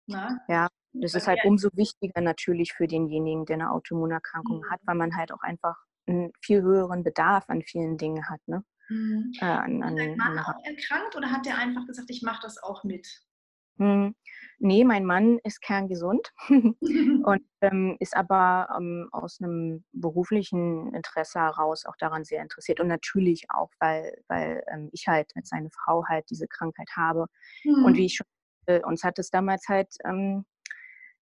Ne? 0.08 0.40
Ja, 0.48 0.70
das 0.94 1.14
ist 1.14 1.28
halt 1.28 1.44
umso 1.44 1.68
wichtiger 1.74 2.22
natürlich 2.22 2.72
für 2.72 2.88
denjenigen, 2.88 3.46
der 3.46 3.56
eine 3.56 3.72
Autoimmunerkrankung 3.72 4.60
mhm. 4.60 4.72
hat, 4.72 4.80
weil 4.86 4.96
man 4.96 5.18
halt 5.18 5.34
auch 5.34 5.42
einfach 5.42 5.76
einen 6.08 6.32
viel 6.42 6.62
höheren 6.62 7.04
Bedarf 7.04 7.50
an 7.50 7.62
vielen 7.62 7.98
Dingen 7.98 8.30
hat. 8.30 8.40
Ne? 8.48 8.64
Mhm. 8.90 9.32
Äh, 9.40 9.46
an, 9.46 9.84
an, 9.84 9.98
ist 9.98 10.06
dein 10.06 10.18
Mann 10.18 10.40
auch 10.40 10.64
erkrankt 10.64 11.16
oder 11.16 11.32
hat 11.32 11.46
der 11.46 11.58
einfach 11.58 11.86
gesagt, 11.86 12.10
ich 12.10 12.22
mache 12.22 12.42
das 12.42 12.62
auch 12.62 12.84
mit? 12.84 13.08
Hm. 13.78 14.16
Nee, 14.60 14.86
mein 14.86 15.06
Mann 15.06 15.38
ist 15.44 15.62
kerngesund 15.62 16.32
und 16.48 17.42
ähm, 17.60 17.98
ist 18.00 18.16
aber 18.16 18.70
ähm, 18.78 19.10
aus 19.12 19.42
einem 19.42 19.84
beruflichen 19.92 20.94
Interesse 20.94 21.40
heraus 21.40 21.86
auch 21.86 21.98
daran 22.00 22.24
sehr 22.24 22.42
interessiert. 22.42 22.80
Und 22.80 22.88
natürlich 22.88 23.46
auch, 23.50 23.70
weil, 23.80 24.18
weil 24.30 24.64
ähm, 24.72 24.90
ich 24.94 25.08
halt 25.08 25.30
mit 25.36 25.46
seiner 25.46 25.70
Frau 25.72 26.06
halt 26.08 26.30
diese 26.30 26.48
Krankheit 26.48 26.90
habe. 26.96 27.26
Mhm. 27.66 27.84
Und 27.84 27.98
wie 27.98 28.06
ich 28.06 28.16
schon, 28.16 28.28
äh, 28.68 28.82
uns 28.82 29.04
hat 29.04 29.20
es 29.20 29.30
damals 29.30 29.68
halt 29.68 29.94
ähm, 30.06 30.46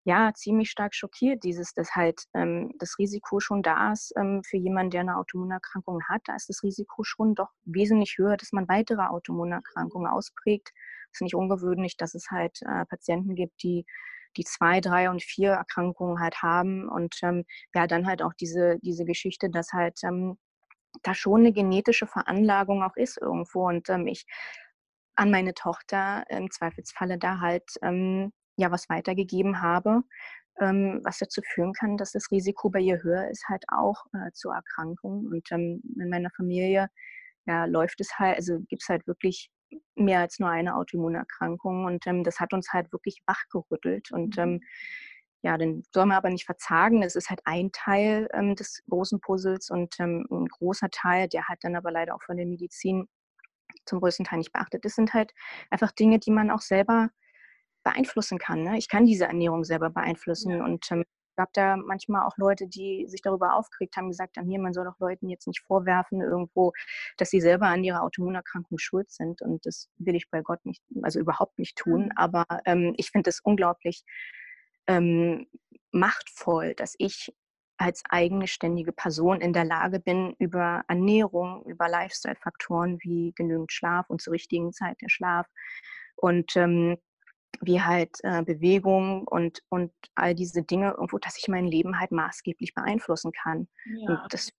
ja, 0.10 0.34
ziemlich 0.34 0.72
stark 0.72 0.96
schockiert, 0.96 1.44
dieses, 1.44 1.74
dass 1.76 1.96
halt 1.96 2.24
ähm, 2.34 2.74
das 2.80 2.98
Risiko 2.98 3.40
schon 3.40 3.62
da 3.62 3.92
ist 3.94 4.12
ähm, 4.18 4.42
für 4.44 4.58
jemanden, 4.58 4.90
der 4.90 5.02
eine 5.02 5.18
Autoimmunerkrankung 5.18 6.02
hat. 6.10 6.22
Da 6.26 6.36
ist 6.36 6.50
das 6.50 6.64
Risiko 6.64 7.04
schon 7.04 7.36
doch 7.36 7.50
wesentlich 7.66 8.16
höher, 8.18 8.36
dass 8.36 8.52
man 8.52 8.68
weitere 8.68 9.04
Autoimmunerkrankungen 9.04 10.12
ausprägt. 10.12 10.72
Es 11.12 11.18
ist 11.18 11.22
nicht 11.22 11.36
ungewöhnlich, 11.36 11.96
dass 11.96 12.16
es 12.16 12.32
halt 12.32 12.60
äh, 12.64 12.86
Patienten 12.86 13.36
gibt, 13.36 13.62
die 13.62 13.86
die 14.38 14.44
zwei, 14.44 14.80
drei 14.80 15.10
und 15.10 15.24
vier 15.24 15.52
Erkrankungen 15.52 16.20
halt 16.20 16.42
haben 16.42 16.88
und 16.88 17.16
ähm, 17.24 17.46
ja, 17.76 17.88
dann 17.88 18.08
halt 18.08 18.22
auch 18.22 18.34
diese, 18.34 18.78
diese 18.82 19.04
Geschichte, 19.06 19.50
dass 19.50 19.74
halt 19.74 20.00
ähm, 20.04 20.38
da 21.04 21.14
schon 21.14 21.42
eine 21.42 21.52
genetische 21.52 22.08
Veranlagung 22.08 22.84
auch 22.84 22.96
ist 22.96 23.20
irgendwo 23.20 23.68
und 23.68 23.90
ähm, 23.90 24.08
ich 24.08 24.26
an 25.16 25.32
meine 25.32 25.54
Tochter 25.54 26.26
im 26.30 26.50
Zweifelsfalle 26.52 27.18
da 27.18 27.40
halt 27.40 27.66
ähm, 27.82 28.32
ja 28.60 28.72
was 28.72 28.90
weitergegeben 28.90 29.62
habe, 29.62 30.04
ähm, 30.60 31.02
was 31.04 31.18
dazu 31.18 31.42
führen 31.54 31.74
kann, 31.74 31.98
dass 31.98 32.12
das 32.12 32.30
Risiko 32.32 32.70
bei 32.70 32.80
ihr 32.80 33.02
höher 33.02 33.30
ist, 33.30 33.48
halt 33.48 33.64
auch 33.70 34.06
äh, 34.14 34.32
zur 34.34 34.54
Erkrankung. 34.54 35.26
Und 35.28 35.52
ähm, 35.52 35.82
in 36.00 36.10
meiner 36.10 36.30
Familie 36.32 36.90
ja, 37.46 37.66
läuft 37.66 38.02
es 38.02 38.20
halt, 38.20 38.38
also 38.38 38.60
gibt 38.68 38.84
es 38.84 38.90
halt 38.90 39.08
wirklich 39.08 39.50
mehr 39.96 40.20
als 40.20 40.40
nur 40.40 40.50
eine 40.50 40.76
Autoimmunerkrankung 40.76 41.86
und 41.86 42.06
ähm, 42.08 42.24
das 42.24 42.40
hat 42.40 42.54
uns 42.54 42.74
halt 42.74 42.92
wirklich 42.92 43.22
wachgerüttelt 43.28 44.12
und 44.12 44.38
ähm, 44.40 44.54
mhm. 44.54 44.62
ja, 45.44 45.58
den 45.58 45.84
soll 45.94 46.08
man 46.08 46.18
aber 46.18 46.32
nicht 46.32 46.46
verzagen. 46.46 47.02
Das 47.02 47.16
ist 47.16 47.30
halt 47.30 47.42
ein 47.46 47.72
Teil 47.72 48.28
ähm, 48.34 48.56
des 48.56 48.84
großen 48.90 49.20
Puzzles 49.22 49.70
und 49.70 49.96
ähm, 50.00 50.26
ein 50.32 50.48
großer 50.48 50.90
Teil, 50.90 51.28
der 51.28 51.48
hat 51.48 51.60
dann 51.62 51.76
aber 51.76 51.92
leider 51.92 52.16
auch 52.16 52.24
von 52.24 52.38
der 52.38 52.48
Medizin 52.48 53.08
zum 53.86 54.00
größten 54.00 54.26
Teil 54.26 54.40
nicht 54.40 54.54
beachtet. 54.54 54.86
Das 54.86 54.96
sind 54.96 55.14
halt 55.14 55.34
einfach 55.70 55.92
Dinge, 55.92 56.20
die 56.20 56.32
man 56.32 56.50
auch 56.52 56.62
selber 56.62 57.10
beeinflussen 57.84 58.38
kann. 58.38 58.64
Ne? 58.64 58.78
Ich 58.78 58.90
kann 58.90 59.06
diese 59.06 59.26
Ernährung 59.26 59.64
selber 59.64 59.90
beeinflussen 59.90 60.52
ja. 60.52 60.66
und 60.66 60.92
ähm, 60.92 61.04
gab 61.40 61.54
da 61.54 61.78
manchmal 61.78 62.26
auch 62.26 62.38
Leute, 62.38 62.68
die 62.68 63.06
sich 63.08 63.22
darüber 63.22 63.56
aufgeregt 63.56 63.96
haben, 63.96 64.10
gesagt 64.10 64.36
haben, 64.36 64.50
hier, 64.50 64.60
man 64.60 64.74
soll 64.74 64.84
doch 64.84 65.00
Leuten 65.00 65.30
jetzt 65.30 65.48
nicht 65.48 65.62
vorwerfen 65.62 66.20
irgendwo, 66.20 66.74
dass 67.16 67.30
sie 67.30 67.40
selber 67.40 67.68
an 67.68 67.82
ihrer 67.82 68.04
Autoimmunerkrankung 68.04 68.78
schuld 68.78 69.10
sind. 69.10 69.42
Und 69.42 69.66
das 69.66 69.88
will 69.98 70.16
ich 70.16 70.30
bei 70.30 70.42
Gott 70.42 70.66
nicht, 70.66 70.84
also 71.02 71.18
überhaupt 71.20 71.58
nicht 71.58 71.78
tun. 71.78 72.06
Mhm. 72.06 72.12
Aber 72.18 72.46
ähm, 72.66 72.94
ich 72.98 73.12
finde 73.12 73.30
es 73.30 73.40
unglaublich 73.40 74.04
ähm, 74.88 75.48
machtvoll, 75.92 76.76
dass 76.76 76.96
ich 76.98 77.34
als 77.78 78.04
eigene 78.10 78.48
ständige 78.48 78.92
Person 78.92 79.40
in 79.40 79.54
der 79.54 79.64
Lage 79.64 80.02
bin, 80.02 80.36
über 80.40 80.84
Ernährung, 80.90 81.64
über 81.66 81.88
Lifestyle-Faktoren 81.88 82.98
wie 83.00 83.32
genügend 83.34 83.72
Schlaf 83.72 84.10
und 84.10 84.22
zur 84.22 84.34
richtigen 84.34 84.74
Zeit 84.74 84.98
der 85.02 85.08
Schlaf 85.08 85.48
und 86.18 86.58
ähm, 86.58 86.98
wie 87.62 87.82
halt 87.82 88.18
äh, 88.24 88.44
Bewegung 88.44 89.28
und, 89.28 89.62
und 89.70 89.92
all 90.16 90.36
diese 90.36 90.64
Dinge 90.64 90.92
irgendwo, 90.92 91.18
dass 91.18 91.38
ich 91.38 91.48
mein 91.48 91.66
Leben 91.66 92.00
halt 92.00 92.12
maßgeblich 92.12 92.74
beeinflussen 92.74 93.32
kann. 93.32 93.68
Ja, 93.86 94.26
das 94.30 94.52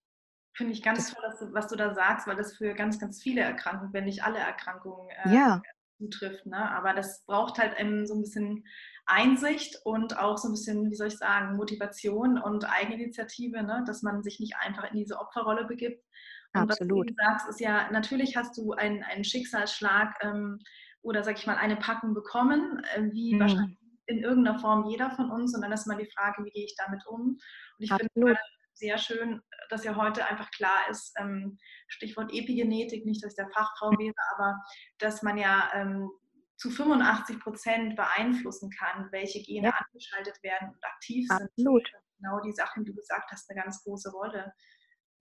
finde 0.54 0.72
ich 0.72 0.82
ganz 0.82 1.14
das, 1.14 1.38
toll, 1.38 1.50
was 1.52 1.68
du 1.68 1.76
da 1.76 1.94
sagst, 1.94 2.26
weil 2.26 2.36
das 2.36 2.56
für 2.56 2.74
ganz, 2.74 2.98
ganz 2.98 3.22
viele 3.22 3.40
Erkrankungen, 3.40 3.92
wenn 3.92 4.04
nicht 4.04 4.24
alle 4.24 4.38
Erkrankungen 4.38 5.08
äh, 5.24 5.34
ja. 5.34 5.62
zutrifft. 5.98 6.44
Ne? 6.46 6.70
Aber 6.70 6.92
das 6.92 7.24
braucht 7.24 7.58
halt 7.58 7.78
eben 7.80 8.06
so 8.06 8.14
ein 8.14 8.20
bisschen 8.20 8.64
Einsicht 9.06 9.80
und 9.84 10.18
auch 10.18 10.36
so 10.36 10.48
ein 10.48 10.52
bisschen, 10.52 10.90
wie 10.90 10.96
soll 10.96 11.08
ich 11.08 11.16
sagen, 11.16 11.56
Motivation 11.56 12.38
und 12.38 12.64
Eigeninitiative, 12.64 13.62
ne? 13.62 13.82
dass 13.86 14.02
man 14.02 14.22
sich 14.22 14.40
nicht 14.40 14.56
einfach 14.56 14.90
in 14.90 14.98
diese 14.98 15.18
Opferrolle 15.18 15.64
begibt. 15.64 16.04
Und 16.52 16.62
Absolut. 16.62 17.06
was 17.06 17.06
du 17.06 17.14
sagst, 17.14 17.48
ist 17.48 17.60
ja, 17.60 17.90
natürlich 17.90 18.36
hast 18.36 18.58
du 18.58 18.72
einen, 18.72 19.02
einen 19.04 19.24
Schicksalsschlag 19.24 20.14
ähm, 20.20 20.58
oder 21.02 21.24
sag 21.24 21.38
ich 21.38 21.46
mal 21.46 21.56
eine 21.56 21.76
Packung 21.76 22.14
bekommen, 22.14 22.82
äh, 22.94 23.10
wie 23.12 23.34
mhm. 23.34 23.40
wahrscheinlich 23.40 23.78
in 24.06 24.18
irgendeiner 24.18 24.58
Form 24.58 24.88
jeder 24.88 25.10
von 25.10 25.30
uns. 25.30 25.54
Und 25.54 25.62
dann 25.62 25.72
ist 25.72 25.86
mal 25.86 25.96
die 25.96 26.10
Frage, 26.10 26.44
wie 26.44 26.50
gehe 26.50 26.64
ich 26.64 26.74
damit 26.76 27.06
um? 27.06 27.20
Und 27.30 27.40
ich 27.78 27.92
finde 27.92 28.36
sehr 28.74 28.98
schön, 28.98 29.40
dass 29.68 29.84
ja 29.84 29.94
heute 29.94 30.26
einfach 30.26 30.50
klar 30.50 30.88
ist, 30.90 31.12
ähm, 31.18 31.58
Stichwort 31.86 32.32
Epigenetik, 32.32 33.04
nicht, 33.04 33.22
dass 33.22 33.32
ich 33.32 33.36
der 33.36 33.50
Fachfrau 33.50 33.90
wäre, 33.98 34.14
aber 34.34 34.56
dass 34.98 35.22
man 35.22 35.36
ja 35.38 35.70
ähm, 35.74 36.10
zu 36.56 36.70
85 36.70 37.40
Prozent 37.40 37.96
beeinflussen 37.96 38.70
kann, 38.70 39.08
welche 39.12 39.42
Gene 39.42 39.68
ja. 39.68 39.74
angeschaltet 39.74 40.42
werden 40.42 40.70
und 40.70 40.84
aktiv 40.84 41.26
Absolut. 41.30 41.86
sind. 41.86 42.02
Genau 42.18 42.40
die 42.40 42.52
Sachen, 42.52 42.84
die 42.84 42.90
du 42.90 42.96
gesagt 42.96 43.30
hast, 43.30 43.50
eine 43.50 43.62
ganz 43.62 43.82
große 43.82 44.10
Rolle. 44.10 44.52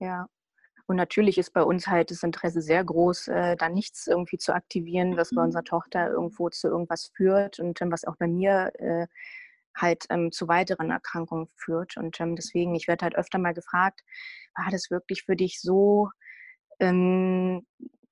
Ja, 0.00 0.26
und 0.90 0.96
natürlich 0.96 1.38
ist 1.38 1.52
bei 1.52 1.62
uns 1.62 1.86
halt 1.86 2.10
das 2.10 2.24
Interesse 2.24 2.60
sehr 2.60 2.82
groß, 2.82 3.28
äh, 3.28 3.54
da 3.54 3.68
nichts 3.68 4.08
irgendwie 4.08 4.38
zu 4.38 4.52
aktivieren, 4.52 5.16
was 5.16 5.30
bei 5.32 5.40
unserer 5.40 5.62
Tochter 5.62 6.10
irgendwo 6.10 6.48
zu 6.50 6.66
irgendwas 6.66 7.12
führt 7.14 7.60
und 7.60 7.80
was 7.80 8.04
auch 8.04 8.16
bei 8.16 8.26
mir 8.26 8.72
äh, 8.80 9.06
halt 9.76 10.06
ähm, 10.10 10.32
zu 10.32 10.48
weiteren 10.48 10.90
Erkrankungen 10.90 11.46
führt. 11.54 11.96
Und 11.96 12.20
ähm, 12.20 12.34
deswegen, 12.34 12.74
ich 12.74 12.88
werde 12.88 13.04
halt 13.04 13.14
öfter 13.14 13.38
mal 13.38 13.54
gefragt, 13.54 14.00
war 14.56 14.68
das 14.72 14.90
wirklich 14.90 15.22
für 15.22 15.36
dich 15.36 15.60
so, 15.60 16.10
ähm, 16.80 17.64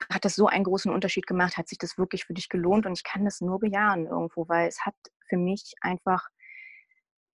hat 0.09 0.25
das 0.25 0.37
so 0.37 0.47
einen 0.47 0.63
großen 0.63 0.93
Unterschied 0.93 1.27
gemacht? 1.27 1.57
Hat 1.57 1.67
sich 1.67 1.79
das 1.79 1.99
wirklich 1.99 2.27
für 2.27 2.35
dich 2.35 2.49
gelohnt? 2.49 2.87
Und 2.87 2.93
ich 2.93 3.03
kann 3.03 3.25
das 3.25 3.41
nur 3.41 3.59
bejahen 3.59 4.07
irgendwo, 4.07 4.49
weil 4.49 4.69
es 4.69 4.87
hat 4.87 4.95
für 5.29 5.37
mich 5.37 5.73
einfach 5.81 6.29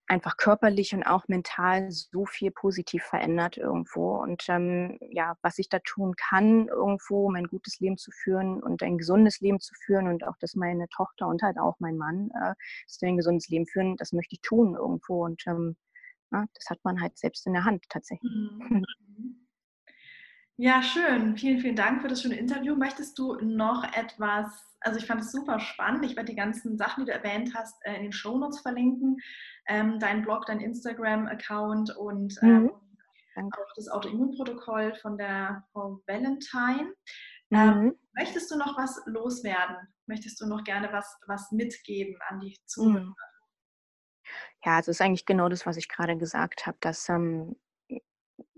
einfach 0.06 0.36
körperlich 0.36 0.94
und 0.94 1.02
auch 1.02 1.28
mental 1.28 1.90
so 1.90 2.26
viel 2.26 2.50
positiv 2.50 3.04
verändert 3.04 3.56
irgendwo. 3.56 4.16
Und 4.16 4.44
ähm, 4.48 4.98
ja, 5.00 5.36
was 5.42 5.58
ich 5.58 5.68
da 5.68 5.78
tun 5.78 6.14
kann, 6.16 6.68
irgendwo 6.68 7.26
um 7.26 7.34
ein 7.36 7.46
gutes 7.46 7.80
Leben 7.80 7.96
zu 7.96 8.10
führen 8.10 8.62
und 8.62 8.82
ein 8.82 8.98
gesundes 8.98 9.40
Leben 9.40 9.60
zu 9.60 9.74
führen 9.74 10.08
und 10.08 10.26
auch, 10.26 10.36
dass 10.38 10.54
meine 10.54 10.88
Tochter 10.88 11.26
und 11.26 11.42
halt 11.42 11.58
auch 11.58 11.76
mein 11.78 11.96
Mann 11.96 12.30
äh, 12.34 12.54
dass 12.86 13.00
wir 13.00 13.08
ein 13.08 13.16
gesundes 13.16 13.48
Leben 13.48 13.66
führen, 13.66 13.96
das 13.96 14.12
möchte 14.12 14.34
ich 14.34 14.40
tun 14.42 14.74
irgendwo. 14.74 15.24
Und 15.24 15.42
ähm, 15.46 15.76
ja, 16.32 16.44
das 16.54 16.70
hat 16.70 16.78
man 16.84 17.00
halt 17.00 17.16
selbst 17.18 17.46
in 17.46 17.54
der 17.54 17.64
Hand 17.64 17.84
tatsächlich. 17.88 18.30
Mhm. 18.32 18.84
Ja, 20.56 20.82
schön. 20.82 21.36
Vielen, 21.36 21.58
vielen 21.58 21.74
Dank 21.74 22.00
für 22.00 22.08
das 22.08 22.22
schöne 22.22 22.36
Interview. 22.36 22.76
Möchtest 22.76 23.18
du 23.18 23.34
noch 23.40 23.82
etwas, 23.92 24.46
also 24.80 24.98
ich 24.98 25.06
fand 25.06 25.20
es 25.20 25.32
super 25.32 25.58
spannend. 25.58 26.04
Ich 26.04 26.14
werde 26.14 26.30
die 26.30 26.36
ganzen 26.36 26.78
Sachen, 26.78 27.04
die 27.04 27.10
du 27.10 27.16
erwähnt 27.16 27.54
hast, 27.56 27.74
äh, 27.84 27.96
in 27.96 28.02
den 28.04 28.12
Shownotes 28.12 28.60
verlinken. 28.60 29.16
Ähm, 29.66 29.98
dein 29.98 30.22
Blog, 30.22 30.46
dein 30.46 30.60
Instagram-Account 30.60 31.96
und 31.96 32.38
ähm, 32.42 32.70
mhm. 33.34 33.50
auch 33.52 33.74
das 33.74 33.88
Autoimmunprotokoll 33.88 34.94
von 34.94 35.18
der 35.18 35.64
Frau 35.72 36.00
Valentine. 36.06 36.94
Ähm, 37.50 37.80
mhm. 37.80 37.98
möchtest 38.12 38.50
du 38.52 38.56
noch 38.56 38.78
was 38.78 39.02
loswerden? 39.06 39.76
Möchtest 40.06 40.40
du 40.40 40.46
noch 40.46 40.62
gerne 40.62 40.92
was, 40.92 41.18
was 41.26 41.50
mitgeben 41.50 42.16
an 42.28 42.38
die 42.38 42.56
Zuhörer? 42.66 43.00
Mhm. 43.00 43.14
Ja, 44.64 44.78
es 44.78 44.86
ist 44.86 45.00
eigentlich 45.00 45.26
genau 45.26 45.48
das, 45.48 45.66
was 45.66 45.76
ich 45.76 45.88
gerade 45.88 46.16
gesagt 46.16 46.66
habe, 46.66 46.78
dass 46.80 47.08
ähm, 47.08 47.56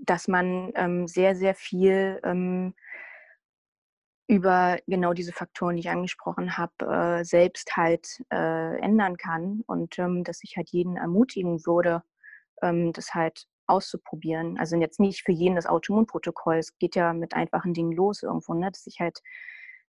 dass 0.07 0.29
man 0.29 0.73
ähm, 0.75 1.09
sehr, 1.09 1.37
sehr 1.37 1.55
viel 1.55 2.21
ähm, 2.25 2.75
über 4.29 4.79
genau 4.87 5.13
diese 5.13 5.33
Faktoren, 5.33 5.77
die 5.77 5.81
ich 5.81 5.91
angesprochen 5.91 6.57
habe, 6.57 7.21
äh, 7.21 7.25
selbst 7.25 7.77
halt 7.77 8.25
äh, 8.33 8.79
ändern 8.81 9.17
kann 9.17 9.63
und 9.67 9.99
ähm, 9.99 10.25
dass 10.25 10.43
ich 10.43 10.57
halt 10.57 10.71
jeden 10.71 10.97
ermutigen 10.97 11.65
würde, 11.65 12.03
ähm, 12.63 12.93
das 12.93 13.15
halt 13.15 13.47
auszuprobieren. 13.69 14.59
Also 14.59 14.77
jetzt 14.77 15.01
nicht 15.01 15.23
für 15.23 15.33
jeden 15.33 15.57
das 15.57 15.67
Autoimmunprotokoll. 15.67 16.57
Es 16.57 16.77
geht 16.79 16.97
ja 16.97 17.13
mit 17.13 17.35
einfachen 17.35 17.75
Dingen 17.75 17.93
los 17.93 18.23
irgendwo, 18.23 18.55
ne? 18.55 18.71
dass 18.71 18.87
ich 18.87 19.01
halt 19.01 19.21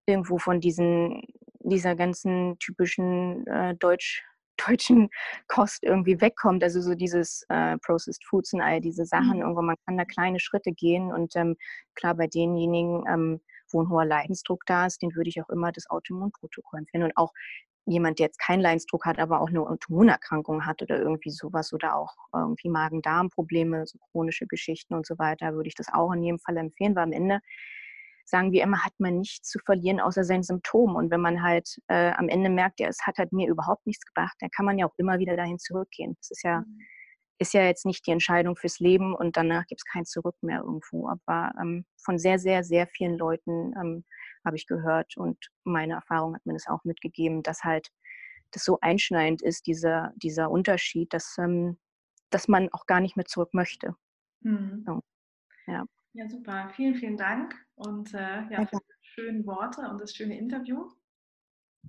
irgendwo 0.05 0.37
von 0.37 0.59
diesen, 0.59 1.23
dieser 1.59 1.95
ganzen 1.95 2.57
typischen 2.59 3.45
äh, 3.47 3.75
Deutsch 3.75 4.23
deutschen 4.57 5.09
Kost 5.47 5.83
irgendwie 5.83 6.19
wegkommt. 6.21 6.63
Also 6.63 6.81
so 6.81 6.95
dieses 6.95 7.45
äh, 7.49 7.77
Processed 7.79 8.25
Foods 8.25 8.53
und 8.53 8.61
all 8.61 8.81
diese 8.81 9.05
Sachen. 9.05 9.37
Mhm. 9.37 9.41
Irgendwo, 9.41 9.61
man 9.61 9.75
kann 9.85 9.97
da 9.97 10.05
kleine 10.05 10.39
Schritte 10.39 10.71
gehen. 10.71 11.11
Und 11.11 11.35
ähm, 11.35 11.55
klar, 11.95 12.15
bei 12.15 12.27
denjenigen, 12.27 13.03
ähm, 13.07 13.41
wo 13.71 13.81
ein 13.81 13.89
hoher 13.89 14.05
Leidensdruck 14.05 14.65
da 14.65 14.85
ist, 14.85 15.01
den 15.01 15.15
würde 15.15 15.29
ich 15.29 15.41
auch 15.41 15.49
immer 15.49 15.71
das 15.71 15.89
Autoimmunprotokoll 15.89 16.79
empfehlen. 16.79 17.03
Und 17.03 17.17
auch 17.17 17.31
jemand, 17.85 18.19
der 18.19 18.27
jetzt 18.27 18.39
keinen 18.39 18.61
Leidensdruck 18.61 19.05
hat, 19.05 19.17
aber 19.17 19.41
auch 19.41 19.47
eine 19.47 19.61
Autoimmunerkrankung 19.61 20.65
hat 20.65 20.81
oder 20.81 20.99
irgendwie 20.99 21.31
sowas 21.31 21.71
oder 21.73 21.95
auch 21.95 22.13
irgendwie 22.33 22.69
Magen-Darm-Probleme, 22.69 23.87
so 23.87 23.97
chronische 24.11 24.45
Geschichten 24.45 24.93
und 24.93 25.05
so 25.05 25.17
weiter, 25.17 25.53
würde 25.53 25.69
ich 25.69 25.75
das 25.75 25.87
auch 25.91 26.11
in 26.11 26.23
jedem 26.23 26.39
Fall 26.39 26.57
empfehlen, 26.57 26.95
weil 26.95 27.03
am 27.03 27.13
Ende 27.13 27.39
sagen 28.27 28.51
wir 28.51 28.61
immer, 28.61 28.83
hat 28.83 28.93
man 28.99 29.19
nichts 29.19 29.49
zu 29.49 29.57
verlieren 29.59 30.01
außer 30.01 30.23
sein 30.25 30.43
Symptom. 30.43 30.95
Und 30.95 31.11
wenn 31.11 31.21
man 31.21 31.41
halt 31.41 31.77
äh, 31.87 32.11
am 32.11 32.27
Ende 32.27 32.49
merkt, 32.49 32.79
ja, 32.79 32.89
es 32.89 32.99
hat 33.07 33.17
halt 33.17 33.31
mir 33.31 33.47
überhaupt 33.47 33.87
nichts 33.87 34.05
gebracht, 34.05 34.35
dann 34.39 34.51
kann 34.51 34.65
man 34.65 34.77
ja 34.77 34.85
auch 34.85 34.93
immer 34.97 35.17
wieder 35.19 35.37
dahin 35.37 35.59
zurückgehen. 35.59 36.15
Das 36.19 36.31
ist 36.31 36.43
ja, 36.43 36.59
mhm. 36.59 36.81
ist 37.39 37.53
ja 37.53 37.63
jetzt 37.63 37.85
nicht 37.85 38.05
die 38.05 38.11
Entscheidung 38.11 38.57
fürs 38.57 38.79
Leben 38.79 39.15
und 39.15 39.37
danach 39.37 39.65
gibt 39.67 39.81
es 39.81 39.91
kein 39.91 40.05
Zurück 40.05 40.35
mehr 40.41 40.59
irgendwo. 40.59 41.07
Aber 41.07 41.53
ähm, 41.61 41.85
von 42.03 42.19
sehr, 42.19 42.37
sehr, 42.37 42.65
sehr 42.65 42.87
vielen 42.87 43.17
Leuten 43.17 43.73
ähm, 43.79 44.03
habe 44.45 44.57
ich 44.57 44.67
gehört 44.67 45.15
und 45.15 45.37
meine 45.63 45.93
Erfahrung 45.93 46.35
hat 46.35 46.45
mir 46.45 46.53
das 46.53 46.67
auch 46.67 46.83
mitgegeben, 46.83 47.43
dass 47.43 47.63
halt 47.63 47.89
das 48.51 48.63
so 48.65 48.77
einschneidend 48.81 49.41
ist, 49.41 49.67
dieser, 49.67 50.11
dieser 50.17 50.51
Unterschied, 50.51 51.13
dass, 51.13 51.37
ähm, 51.37 51.77
dass 52.29 52.49
man 52.49 52.67
auch 52.73 52.85
gar 52.87 52.99
nicht 52.99 53.15
mehr 53.15 53.25
zurück 53.25 53.53
möchte. 53.53 53.95
Mhm. 54.41 54.83
So. 54.85 55.01
Ja. 55.67 55.85
Ja, 56.13 56.27
super. 56.27 56.69
Vielen, 56.75 56.95
vielen 56.95 57.17
Dank 57.17 57.55
und 57.75 58.13
äh, 58.13 58.47
ja, 58.49 58.65
für 58.65 58.77
die 58.77 58.93
schönen 59.01 59.45
Worte 59.45 59.81
und 59.81 60.01
das 60.01 60.15
schöne 60.15 60.37
Interview. 60.37 60.89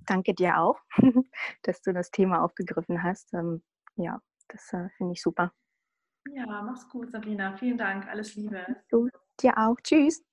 Danke 0.05 0.33
dir 0.33 0.57
auch, 0.59 0.79
dass 1.63 1.81
du 1.81 1.93
das 1.93 2.11
Thema 2.11 2.43
aufgegriffen 2.43 3.03
hast. 3.03 3.33
Ähm, 3.33 3.63
ja, 3.95 4.21
das 4.47 4.71
äh, 4.73 4.89
finde 4.97 5.13
ich 5.13 5.21
super. 5.21 5.53
Ja, 6.33 6.61
mach's 6.61 6.87
gut, 6.89 7.11
Sabrina. 7.11 7.57
Vielen 7.57 7.77
Dank. 7.77 8.07
Alles 8.07 8.35
Liebe. 8.35 8.65
Du, 8.89 9.09
dir 9.41 9.57
auch. 9.57 9.75
Tschüss. 9.81 10.23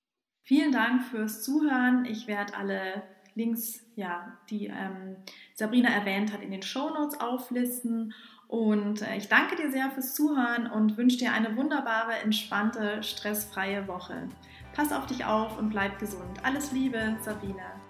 Vielen 0.43 0.72
Dank 0.72 1.03
fürs 1.03 1.43
Zuhören. 1.43 2.05
Ich 2.05 2.26
werde 2.26 2.55
alle 2.57 3.03
Links, 3.34 3.84
ja, 3.97 4.39
die 4.49 4.66
ähm, 4.66 5.16
Sabrina 5.55 5.91
erwähnt 5.91 6.32
hat, 6.32 6.43
in 6.43 6.51
den 6.51 6.62
Show 6.62 6.89
Notes 6.91 7.20
auflisten. 7.20 8.14
Und 8.49 9.03
äh, 9.03 9.16
ich 9.16 9.28
danke 9.28 9.57
dir 9.57 9.70
sehr 9.70 9.90
fürs 9.90 10.14
Zuhören 10.14 10.70
und 10.70 10.97
wünsche 10.97 11.18
dir 11.18 11.32
eine 11.32 11.57
wunderbare, 11.57 12.12
entspannte, 12.22 13.03
stressfreie 13.03 13.88
Woche. 13.88 14.28
Pass 14.74 14.92
auf 14.92 15.07
dich 15.07 15.24
auf 15.24 15.59
und 15.59 15.70
bleib 15.70 15.99
gesund. 15.99 16.38
Alles 16.42 16.70
Liebe, 16.72 17.16
Sabrina. 17.22 17.80